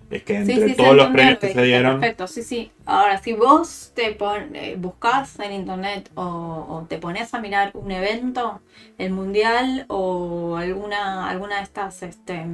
Es 0.09 0.23
que 0.23 0.35
entre 0.35 0.73
todos 0.73 0.93
los 0.93 1.07
premios 1.07 1.39
que 1.39 1.53
se 1.53 1.63
dieron. 1.63 2.01
Perfecto, 2.01 2.27
sí, 2.27 2.43
sí. 2.43 2.69
Ahora, 2.85 3.21
si 3.21 3.31
vos 3.31 3.93
te 3.95 4.11
pon, 4.11 4.57
eh, 4.57 4.75
buscas 4.77 5.39
en 5.39 5.53
internet 5.53 6.11
o, 6.15 6.85
te 6.89 6.97
pones 6.97 7.33
a 7.33 7.39
mirar 7.39 7.71
un 7.75 7.91
evento, 7.91 8.59
el 8.97 9.13
mundial 9.13 9.85
o 9.87 10.57
alguna, 10.57 11.29
alguna 11.29 11.59
de 11.59 11.63
estas 11.63 12.03
este, 12.03 12.45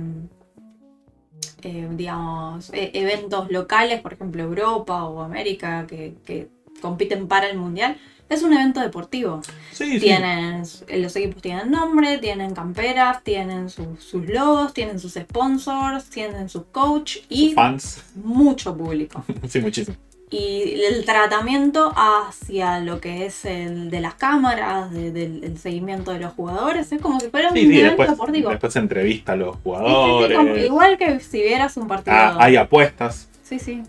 eh, 1.63 1.87
digamos, 1.89 2.71
e-, 2.75 2.91
eventos 2.93 3.49
locales, 3.49 4.01
por 4.01 4.13
ejemplo 4.13 4.43
Europa 4.43 5.05
o 5.05 5.23
América, 5.23 5.87
que, 5.87 6.47
compiten 6.79 7.27
para 7.27 7.49
el 7.49 7.57
Mundial, 7.57 7.97
es 8.29 8.43
un 8.43 8.53
evento 8.53 8.79
deportivo. 8.79 9.41
tienen, 9.77 10.63
Los 10.93 11.15
equipos 11.15 11.41
tienen 11.41 11.71
nombre, 11.71 12.17
tienen 12.19 12.53
camperas, 12.53 13.23
tienen 13.23 13.69
sus 13.69 14.13
logos, 14.13 14.73
tienen 14.73 14.99
sus 14.99 15.13
sponsors, 15.13 16.05
tienen 16.05 16.47
sus 16.49 16.63
coach 16.71 17.17
y 17.29 17.53
fans. 17.53 18.03
mucho 18.15 18.75
público. 18.77 19.23
sí, 19.47 19.59
muchísimo 19.59 19.97
y 20.31 20.81
el 20.85 21.05
tratamiento 21.05 21.91
hacia 21.95 22.79
lo 22.79 23.01
que 23.01 23.25
es 23.25 23.45
el 23.45 23.89
de 23.89 23.99
las 23.99 24.13
cámaras, 24.13 24.91
del 24.91 25.57
seguimiento 25.57 26.11
de 26.11 26.19
los 26.19 26.33
jugadores, 26.33 26.91
es 26.91 27.01
como 27.01 27.19
si 27.19 27.29
fuera 27.29 27.49
un 27.49 27.55
sí, 27.55 27.67
después, 27.67 28.09
Después 28.31 28.73
se 28.73 28.79
entrevista 28.79 29.33
a 29.33 29.35
los 29.35 29.55
jugadores. 29.57 30.65
igual 30.65 30.97
que 30.97 31.19
si 31.19 31.41
vieras 31.41 31.77
un 31.77 31.87
partido. 31.87 32.15
Ah, 32.15 32.37
hay 32.39 32.57
apuestas. 32.57 33.27
Sí, 33.43 33.57
sí. 33.57 33.81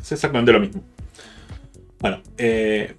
Es 0.00 0.12
exactamente 0.12 0.52
lo 0.52 0.60
mismo. 0.60 0.82
Bueno, 1.98 2.20
eh, 2.36 2.96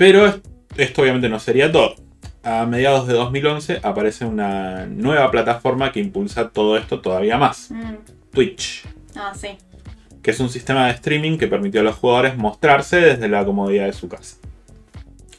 pero 0.00 0.40
esto 0.78 1.02
obviamente 1.02 1.28
no 1.28 1.38
sería 1.38 1.70
todo. 1.70 1.94
A 2.42 2.64
mediados 2.64 3.06
de 3.06 3.12
2011 3.12 3.80
aparece 3.82 4.24
una 4.24 4.86
nueva 4.86 5.30
plataforma 5.30 5.92
que 5.92 6.00
impulsa 6.00 6.48
todo 6.48 6.78
esto 6.78 7.02
todavía 7.02 7.36
más. 7.36 7.70
Mm. 7.70 7.96
Twitch. 8.32 8.86
Ah, 9.14 9.34
sí 9.34 9.58
que 10.22 10.30
es 10.30 10.40
un 10.40 10.48
sistema 10.48 10.86
de 10.86 10.92
streaming 10.92 11.38
que 11.38 11.46
permitió 11.46 11.80
a 11.80 11.84
los 11.84 11.96
jugadores 11.96 12.36
mostrarse 12.36 12.96
desde 12.96 13.28
la 13.28 13.44
comodidad 13.44 13.86
de 13.86 13.92
su 13.92 14.08
casa. 14.08 14.36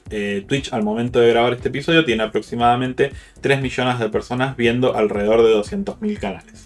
Eh, 0.09 0.43
Twitch 0.47 0.74
al 0.74 0.84
momento 0.84 1.20
de 1.20 1.30
grabar 1.30 1.53
este 1.53 1.70
episodio 1.70 2.03
tiene 2.03 2.24
aproximadamente 2.24 3.12
3 3.39 3.62
millones 3.62 3.99
de 3.99 4.09
personas 4.09 4.57
viendo 4.57 4.95
alrededor 4.95 5.43
de 5.43 5.55
200.000 5.55 6.20
canales. 6.20 6.66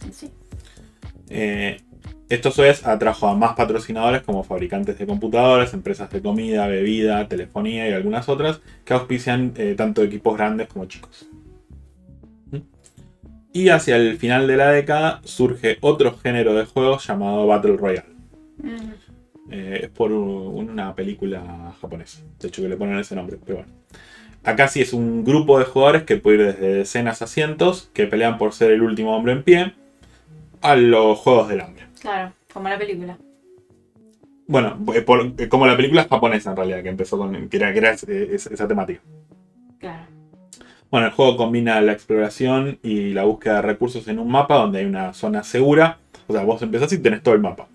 Eh, 1.30 1.82
esto 2.30 2.50
a 2.58 2.62
vez 2.62 2.86
atrajo 2.86 3.28
a 3.28 3.36
más 3.36 3.56
patrocinadores 3.56 4.24
como 4.24 4.44
fabricantes 4.44 4.98
de 4.98 5.06
computadoras, 5.06 5.74
empresas 5.74 6.10
de 6.10 6.22
comida, 6.22 6.68
bebida, 6.68 7.28
telefonía 7.28 7.88
y 7.88 7.94
algunas 7.94 8.28
otras 8.30 8.62
que 8.84 8.94
auspician 8.94 9.54
eh, 9.58 9.76
tanto 9.78 10.04
equipos 10.04 10.36
grandes 10.36 10.68
como 10.68 10.86
chicos. 10.86 11.28
Y 13.54 13.70
hacia 13.70 13.96
el 13.96 14.18
final 14.18 14.48
de 14.48 14.58
la 14.58 14.72
década 14.72 15.22
surge 15.24 15.78
otro 15.82 16.18
género 16.18 16.56
de 16.56 16.66
juegos 16.66 17.08
llamado 17.08 17.48
Battle 17.48 17.78
Royale. 17.78 18.10
Eh, 19.50 19.82
es 19.84 19.90
por 19.90 20.12
una 20.12 20.94
película 20.96 21.74
japonesa. 21.80 22.20
De 22.40 22.48
hecho, 22.48 22.62
que 22.62 22.68
le 22.68 22.76
ponen 22.76 22.98
ese 22.98 23.16
nombre, 23.16 23.38
pero 23.46 23.60
bueno. 23.60 23.72
Acá 24.44 24.68
sí 24.68 24.82
es 24.82 24.94
un 24.94 25.24
grupo 25.24 25.58
de 25.58 25.66
jugadores 25.66 26.04
que 26.04 26.18
puede 26.18 26.38
ir 26.38 26.46
desde 26.48 26.74
decenas 26.74 27.22
a 27.22 27.28
cientos 27.28 27.90
que 27.94 28.08
pelean 28.08 28.38
por 28.38 28.54
ser 28.54 28.72
el 28.72 28.82
último 28.82 29.16
hombre 29.16 29.34
en 29.34 29.44
pie 29.44 29.74
a 30.62 30.76
los 30.76 31.18
juegos 31.20 31.48
del 31.48 31.62
hambre. 31.62 31.86
Claro, 32.06 32.34
como 32.53 32.70
la 32.70 32.78
película. 32.78 33.18
Bueno, 34.47 34.78
eh, 34.93 35.03
eh, 35.39 35.47
como 35.49 35.66
la 35.66 35.76
película 35.76 36.06
japonesa 36.08 36.51
en 36.51 36.56
realidad, 36.58 36.84
que 36.84 36.89
empezó 36.89 37.18
con. 37.18 37.49
que 37.49 37.58
era, 37.58 37.72
esa 37.93 38.68
temática. 38.68 39.01
Claro. 39.80 40.03
Bueno, 40.91 41.08
el 41.08 41.14
juego 41.14 41.36
combina 41.36 41.82
la 41.82 41.93
exploración 41.93 42.78
y 42.84 43.12
la 43.14 43.24
búsqueda 43.24 43.56
de 43.56 43.62
recursos 43.64 44.08
en 44.08 44.20
un 44.20 44.30
mapa 44.30 44.56
donde 44.58 44.80
hay 44.80 44.86
una 44.86 45.14
zona 45.14 45.43
segura. 45.43 45.97
O 46.28 46.34
sea, 46.34 46.43
vos 46.43 46.62
empezás 46.62 46.93
y 46.93 46.99
tenés 46.99 47.24
todo 47.24 47.34
el 47.34 47.41
mapa. 47.41 47.68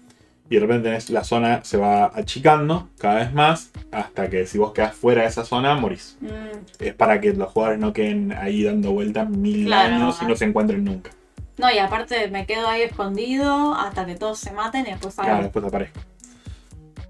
y 0.48 0.54
de 0.56 0.60
repente 0.62 0.88
tenés- 0.90 1.10
la 1.10 1.22
zona 1.22 1.62
se 1.64 1.76
va 1.76 2.06
achicando 2.12 2.88
cada 2.98 3.20
vez 3.20 3.32
más 3.32 3.70
hasta 3.92 4.28
que 4.28 4.46
si 4.46 4.58
vos 4.58 4.72
quedás 4.72 4.94
fuera 4.96 5.22
de 5.22 5.28
esa 5.28 5.44
zona 5.44 5.74
morís. 5.76 6.18
Mm, 6.20 6.84
Es 6.84 6.94
para 6.94 7.20
que 7.20 7.32
los 7.34 7.50
jugadores 7.52 7.78
no 7.80 7.92
queden 7.92 8.32
ahí 8.32 8.64
dando 8.64 8.90
vueltas 8.90 9.28
mil 9.30 9.66
Claro, 9.66 9.94
años 9.94 10.18
y 10.20 10.26
no 10.26 10.34
se 10.34 10.44
encuentren 10.46 10.84
nunca. 10.84 11.10
No, 11.60 11.70
y 11.72 11.78
aparte 11.78 12.28
me 12.28 12.46
quedo 12.46 12.66
ahí 12.68 12.82
escondido 12.82 13.74
hasta 13.74 14.06
que 14.06 14.14
todos 14.14 14.38
se 14.38 14.50
maten 14.52 14.86
y 14.86 14.90
después 14.90 15.14
Claro, 15.14 15.28
salgo. 15.30 15.42
después 15.44 15.64
aparezco. 15.66 16.00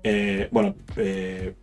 Eh, 0.03 0.48
bueno, 0.51 0.74
eh, 0.96 1.55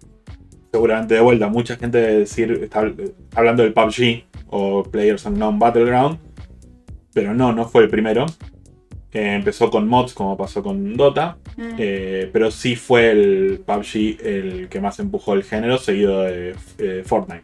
seguramente 0.71 1.15
de 1.15 1.21
vuelta, 1.21 1.47
mucha 1.47 1.75
gente 1.75 1.97
decir, 1.97 2.51
está 2.63 2.81
habl- 2.83 3.13
hablando 3.35 3.63
del 3.63 3.73
PUBG 3.73 4.25
o 4.47 4.83
Players 4.83 5.25
Unknown 5.25 5.59
Battleground, 5.59 6.19
pero 7.13 7.33
no, 7.33 7.51
no 7.53 7.67
fue 7.67 7.83
el 7.83 7.89
primero. 7.89 8.25
Eh, 9.13 9.33
empezó 9.35 9.69
con 9.71 9.87
mods 9.87 10.13
como 10.13 10.37
pasó 10.37 10.61
con 10.61 10.95
Dota, 10.95 11.37
Mm, 11.57 11.75
eh, 11.79 12.29
pero 12.31 12.51
sí 12.51 12.75
fue 12.75 13.09
el 13.09 13.63
PUBG 13.65 14.17
el 14.23 14.67
que 14.69 14.79
más 14.79 14.99
empujó 14.99 15.33
el 15.33 15.43
género, 15.43 15.79
seguido 15.79 16.21
de 16.21 16.55
eh, 16.77 17.01
Fortnite. 17.03 17.41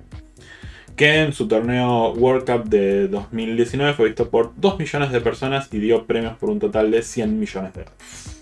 Que 0.96 1.22
en 1.22 1.34
su 1.34 1.48
torneo 1.48 2.14
World 2.14 2.46
Cup 2.46 2.70
de 2.70 3.08
2019 3.08 3.94
fue 3.94 4.06
visto 4.08 4.30
por 4.30 4.54
2 4.58 4.78
millones 4.78 5.12
de 5.12 5.22
personas 5.22 5.68
y 5.72 5.80
dio 5.80 6.06
premios 6.06 6.38
por 6.38 6.50
un 6.50 6.60
total 6.60 6.92
de 6.92 7.02
100 7.02 7.40
millones 7.40 7.74
de 7.74 7.84
dólares. 7.84 8.38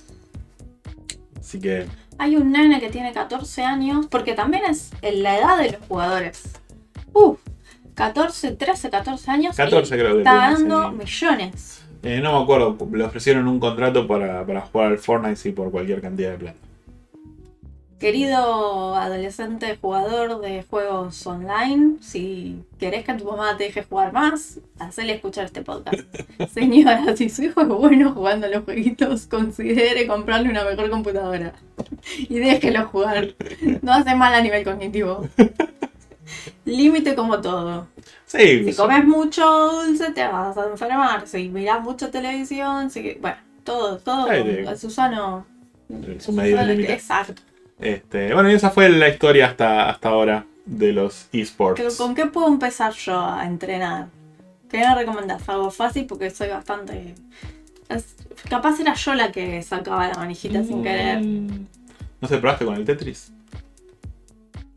Así 1.39 1.59
que 1.59 1.85
Hay 2.17 2.35
un 2.35 2.51
nene 2.51 2.79
que 2.79 2.89
tiene 2.89 3.13
14 3.13 3.63
años, 3.63 4.07
porque 4.07 4.33
también 4.33 4.63
es 4.69 4.91
en 5.01 5.23
la 5.23 5.37
edad 5.37 5.57
de 5.59 5.71
los 5.71 5.81
jugadores. 5.87 6.43
Uh, 7.13 7.35
14, 7.95 8.51
13, 8.53 8.89
14 8.89 9.31
años. 9.31 9.55
14 9.55 9.95
y 9.95 9.99
creo 9.99 10.13
que 10.13 10.17
Está 10.19 10.35
dando 10.35 10.91
millones. 10.91 11.83
Eh, 12.03 12.19
no 12.21 12.37
me 12.37 12.43
acuerdo, 12.43 12.77
le 12.93 13.03
ofrecieron 13.03 13.47
un 13.47 13.59
contrato 13.59 14.07
para, 14.07 14.45
para 14.45 14.61
jugar 14.61 14.87
al 14.87 14.97
Fortnite 14.97 15.35
sí, 15.35 15.51
por 15.51 15.71
cualquier 15.71 16.01
cantidad 16.01 16.31
de 16.31 16.37
plata. 16.37 16.57
Querido 18.01 18.95
adolescente 18.95 19.77
jugador 19.79 20.41
de 20.41 20.63
juegos 20.63 21.23
online, 21.27 21.97
si 22.01 22.63
querés 22.79 23.05
que 23.05 23.13
tu 23.13 23.25
mamá 23.25 23.55
te 23.57 23.65
deje 23.65 23.83
jugar 23.83 24.11
más, 24.11 24.59
hacele 24.79 25.13
escuchar 25.13 25.45
este 25.45 25.61
podcast. 25.61 26.01
Señora, 26.51 27.15
si 27.15 27.29
su 27.29 27.43
hijo 27.43 27.61
es 27.61 27.67
bueno 27.67 28.11
jugando 28.15 28.47
los 28.47 28.63
jueguitos, 28.63 29.27
considere 29.27 30.07
comprarle 30.07 30.49
una 30.49 30.63
mejor 30.63 30.89
computadora. 30.89 31.53
Y 32.17 32.39
déjelo 32.39 32.87
jugar. 32.87 33.35
No 33.83 33.93
hace 33.93 34.15
mal 34.15 34.33
a 34.33 34.41
nivel 34.41 34.63
cognitivo. 34.63 35.29
Límite 36.65 37.13
como 37.13 37.39
todo. 37.39 37.87
Sí, 38.25 38.63
Si 38.63 38.73
comes 38.75 39.05
mucho 39.05 39.45
dulce 39.73 40.11
te 40.11 40.27
vas 40.27 40.57
a 40.57 40.65
enfermar. 40.65 41.27
Si 41.27 41.49
mirás 41.49 41.83
mucha 41.83 42.09
televisión, 42.09 42.89
si... 42.89 43.19
bueno, 43.21 43.37
todo, 43.63 43.99
todo 43.99 44.25
Susano. 44.75 45.45
Es 46.17 46.27
un 46.27 46.35
medio 46.37 46.63
límite. 46.63 46.93
Exacto. 46.93 47.43
Este, 47.81 48.33
bueno, 48.33 48.49
y 48.51 48.53
esa 48.53 48.69
fue 48.69 48.89
la 48.89 49.09
historia 49.09 49.47
hasta, 49.47 49.89
hasta 49.89 50.09
ahora 50.09 50.45
de 50.65 50.93
los 50.93 51.27
esports. 51.33 51.81
Pero, 51.81 51.95
¿Con 51.97 52.13
qué 52.15 52.27
puedo 52.27 52.47
empezar 52.47 52.93
yo 52.93 53.19
a 53.19 53.45
entrenar? 53.45 54.07
¿Qué 54.69 54.77
me 54.77 54.95
recomendás? 54.95 55.47
Algo 55.49 55.71
fácil 55.71 56.05
porque 56.05 56.29
soy 56.29 56.49
bastante. 56.49 57.15
es- 57.89 58.15
capaz 58.49 58.79
era 58.79 58.93
yo 58.93 59.13
la 59.15 59.31
que 59.31 59.61
sacaba 59.63 60.07
la 60.07 60.13
manijita 60.15 60.63
sin 60.63 60.81
querer. 60.83 61.19
Mm. 61.21 61.67
¿No 62.21 62.27
se 62.27 62.37
probaste 62.37 62.65
con 62.65 62.75
el 62.75 62.85
Tetris? 62.85 63.33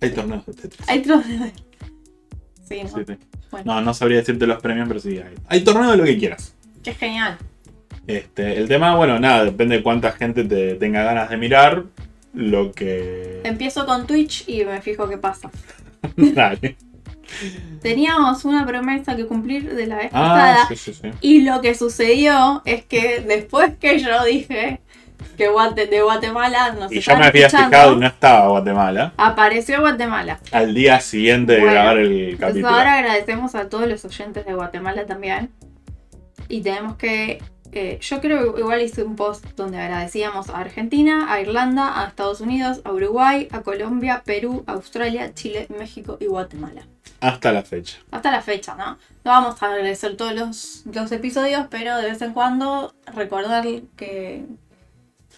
Hay 0.00 0.10
torneos 0.10 0.44
de 0.46 0.54
Tetris. 0.54 0.88
Hay 0.88 0.98
otro. 1.00 1.22
Sí, 2.66 2.82
¿no? 2.82 2.88
Sí, 2.88 3.04
sí. 3.06 3.16
Bueno, 3.50 3.74
No, 3.74 3.80
no 3.82 3.94
sabría 3.94 4.18
decirte 4.18 4.46
los 4.46 4.60
premios, 4.62 4.88
pero 4.88 4.98
sí 4.98 5.18
hay. 5.18 5.34
Hay 5.48 5.62
torneos 5.62 5.92
de 5.92 5.96
lo 5.98 6.04
que 6.04 6.18
quieras. 6.18 6.54
qué 6.82 6.94
genial. 6.94 7.36
Este, 8.06 8.58
el 8.58 8.68
tema, 8.68 8.96
bueno, 8.96 9.18
nada, 9.20 9.44
depende 9.44 9.76
de 9.76 9.82
cuánta 9.82 10.12
gente 10.12 10.44
te 10.44 10.74
tenga 10.74 11.02
ganas 11.04 11.28
de 11.30 11.36
mirar. 11.36 11.84
Lo 12.34 12.72
que. 12.72 13.40
Empiezo 13.44 13.86
con 13.86 14.06
Twitch 14.06 14.48
y 14.48 14.64
me 14.64 14.80
fijo 14.82 15.08
qué 15.08 15.18
pasa. 15.18 15.50
Dale. 16.16 16.76
Teníamos 17.82 18.44
una 18.44 18.66
promesa 18.66 19.16
que 19.16 19.26
cumplir 19.26 19.74
de 19.74 19.86
la 19.86 19.96
vez 19.96 20.10
Ah, 20.12 20.56
pasada. 20.56 20.68
sí, 20.68 20.76
sí, 20.76 20.94
sí. 20.94 21.10
Y 21.20 21.40
lo 21.42 21.60
que 21.60 21.74
sucedió 21.74 22.62
es 22.64 22.84
que 22.84 23.20
después 23.20 23.74
que 23.80 23.98
yo 23.98 24.24
dije 24.24 24.80
que 25.36 25.48
de 25.90 26.02
Guatemala 26.02 26.72
nos 26.78 26.92
Y 26.92 27.00
yo 27.00 27.16
me 27.16 27.26
había 27.26 27.48
fijado 27.48 27.94
y 27.94 27.96
no 27.96 28.06
estaba 28.06 28.48
Guatemala. 28.48 29.14
apareció 29.16 29.80
Guatemala. 29.80 30.38
Al 30.52 30.74
día 30.74 31.00
siguiente 31.00 31.54
de 31.54 31.60
Bueno, 31.60 31.72
grabar 31.74 31.98
el 31.98 32.36
capítulo. 32.38 32.68
ahora 32.68 32.98
agradecemos 32.98 33.54
a 33.54 33.68
todos 33.68 33.88
los 33.88 34.04
oyentes 34.04 34.44
de 34.44 34.54
Guatemala 34.54 35.06
también. 35.06 35.50
Y 36.48 36.60
tenemos 36.60 36.96
que... 36.96 37.42
eh, 37.74 37.98
yo 38.00 38.20
creo 38.20 38.54
que 38.54 38.60
igual 38.60 38.80
hice 38.82 39.02
un 39.02 39.16
post 39.16 39.44
donde 39.56 39.78
agradecíamos 39.78 40.48
a 40.50 40.58
Argentina, 40.58 41.32
a 41.32 41.40
Irlanda, 41.40 42.00
a 42.00 42.08
Estados 42.08 42.40
Unidos, 42.40 42.80
a 42.84 42.92
Uruguay, 42.92 43.48
a 43.50 43.60
Colombia, 43.62 44.22
Perú, 44.24 44.64
Australia, 44.66 45.34
Chile, 45.34 45.66
México 45.78 46.16
y 46.20 46.26
Guatemala. 46.26 46.86
Hasta 47.20 47.52
la 47.52 47.62
fecha. 47.62 47.98
Hasta 48.10 48.30
la 48.30 48.42
fecha, 48.42 48.74
¿no? 48.74 48.98
No 49.24 49.30
vamos 49.30 49.62
a 49.62 49.66
agradecer 49.66 50.16
todos 50.16 50.34
los, 50.34 50.84
los 50.92 51.10
episodios, 51.12 51.66
pero 51.70 51.96
de 51.96 52.10
vez 52.10 52.22
en 52.22 52.32
cuando 52.32 52.94
recordar 53.14 53.64
que, 53.96 54.44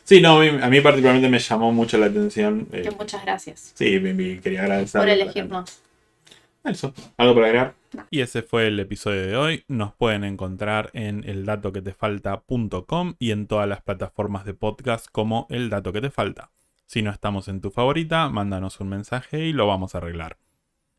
Sí, 0.05 0.20
no, 0.20 0.39
a 0.39 0.41
mí, 0.41 0.49
a 0.62 0.68
mí 0.68 0.80
particularmente 0.80 1.28
me 1.28 1.41
llamó 1.41 1.72
mucho 1.72 1.99
la 1.99 2.07
atención. 2.07 2.68
eh, 2.70 2.82
que 2.82 2.93
muchas 2.93 3.24
gracias 3.24 3.72
sí, 3.74 4.01
quería 4.41 4.62
agradecer. 4.62 5.01
por 5.01 5.09
elegirnos. 5.09 5.80
Eso. 6.66 6.92
¿Algo 7.16 7.34
para 7.34 7.46
agregar? 7.46 7.74
Y 8.10 8.20
ese 8.20 8.42
fue 8.42 8.66
el 8.66 8.80
episodio 8.80 9.22
de 9.22 9.36
hoy. 9.36 9.64
Nos 9.68 9.94
pueden 9.94 10.24
encontrar 10.24 10.90
en 10.94 11.22
eldatoquetefalta.com 11.24 13.14
y 13.18 13.30
en 13.30 13.46
todas 13.46 13.68
las 13.68 13.82
plataformas 13.82 14.44
de 14.44 14.54
podcast 14.54 15.06
como 15.10 15.46
El 15.48 15.70
Dato 15.70 15.92
Que 15.92 16.00
Te 16.00 16.10
Falta. 16.10 16.50
Si 16.86 17.02
no 17.02 17.10
estamos 17.10 17.48
en 17.48 17.60
tu 17.60 17.70
favorita, 17.70 18.28
mándanos 18.28 18.80
un 18.80 18.88
mensaje 18.88 19.46
y 19.46 19.52
lo 19.52 19.66
vamos 19.66 19.94
a 19.94 19.98
arreglar. 19.98 20.38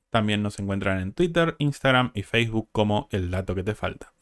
También 0.09 0.41
nos 0.41 0.57
encuentran 0.59 1.01
en 1.01 1.11
Twitter, 1.11 1.55
Instagram 1.59 2.11
y 2.13 2.23
Facebook 2.23 2.69
como 2.71 3.07
El 3.11 3.29
Dato 3.29 3.53
Que 3.53 3.63
Te 3.63 3.75
Falta. 3.75 4.13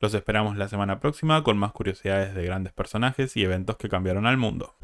Los 0.00 0.14
esperamos 0.14 0.56
la 0.56 0.68
semana 0.68 1.00
próxima 1.00 1.42
con 1.42 1.56
más 1.58 1.72
curiosidades 1.72 2.34
de 2.34 2.44
grandes 2.44 2.72
personajes 2.72 3.36
y 3.36 3.44
eventos 3.44 3.76
que 3.76 3.88
cambiaron 3.88 4.26
al 4.26 4.36
mundo. 4.36 4.74